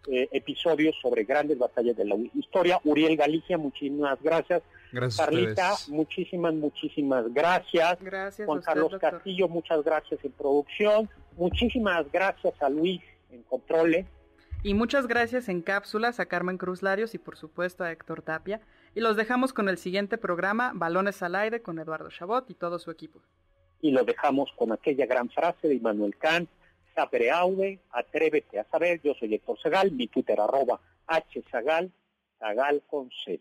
eh, 0.06 0.28
episodios 0.32 0.96
sobre 1.02 1.24
grandes 1.24 1.58
batallas 1.58 1.96
de 1.96 2.04
la 2.04 2.16
historia. 2.34 2.80
Uriel 2.84 3.16
Galicia, 3.16 3.58
muchísimas 3.58 4.20
gracias. 4.22 4.62
Gracias. 4.92 5.26
Carlita, 5.26 5.74
muchísimas, 5.88 6.54
muchísimas 6.54 7.32
gracias. 7.32 7.98
Gracias. 8.00 8.46
Juan 8.46 8.62
Carlos 8.62 8.92
Castillo, 9.00 9.48
muchas 9.48 9.84
gracias 9.84 10.24
en 10.24 10.32
producción. 10.32 11.10
Muchísimas 11.36 12.10
gracias 12.10 12.54
a 12.62 12.68
Luis 12.68 13.02
en 13.30 13.42
controles. 13.42 14.06
Y 14.62 14.74
muchas 14.74 15.06
gracias 15.06 15.48
en 15.48 15.62
cápsulas 15.62 16.18
a 16.18 16.26
Carmen 16.26 16.58
Cruz 16.58 16.82
Larios 16.82 17.14
y 17.14 17.18
por 17.18 17.36
supuesto 17.36 17.84
a 17.84 17.92
Héctor 17.92 18.22
Tapia. 18.22 18.60
Y 18.94 19.00
los 19.00 19.16
dejamos 19.16 19.52
con 19.52 19.68
el 19.68 19.78
siguiente 19.78 20.18
programa, 20.18 20.72
Balones 20.74 21.22
al 21.22 21.34
Aire, 21.34 21.62
con 21.62 21.78
Eduardo 21.78 22.10
Chabot 22.10 22.48
y 22.50 22.54
todo 22.54 22.78
su 22.78 22.90
equipo. 22.90 23.20
Y 23.80 23.90
lo 23.92 24.04
dejamos 24.04 24.50
con 24.56 24.72
aquella 24.72 25.06
gran 25.06 25.28
frase 25.30 25.68
de 25.68 25.74
Immanuel 25.74 26.16
Kant, 26.16 26.48
sapere 26.94 27.30
aude, 27.30 27.78
atrévete 27.90 28.58
a 28.58 28.64
saber, 28.64 29.00
yo 29.02 29.14
soy 29.14 29.34
Héctor 29.34 29.58
Zagal, 29.62 29.92
mi 29.92 30.08
Twitter 30.08 30.40
arroba 30.40 30.80
hzagal, 31.06 31.92
zagal 32.38 32.82
con 32.88 33.08
z. 33.24 33.40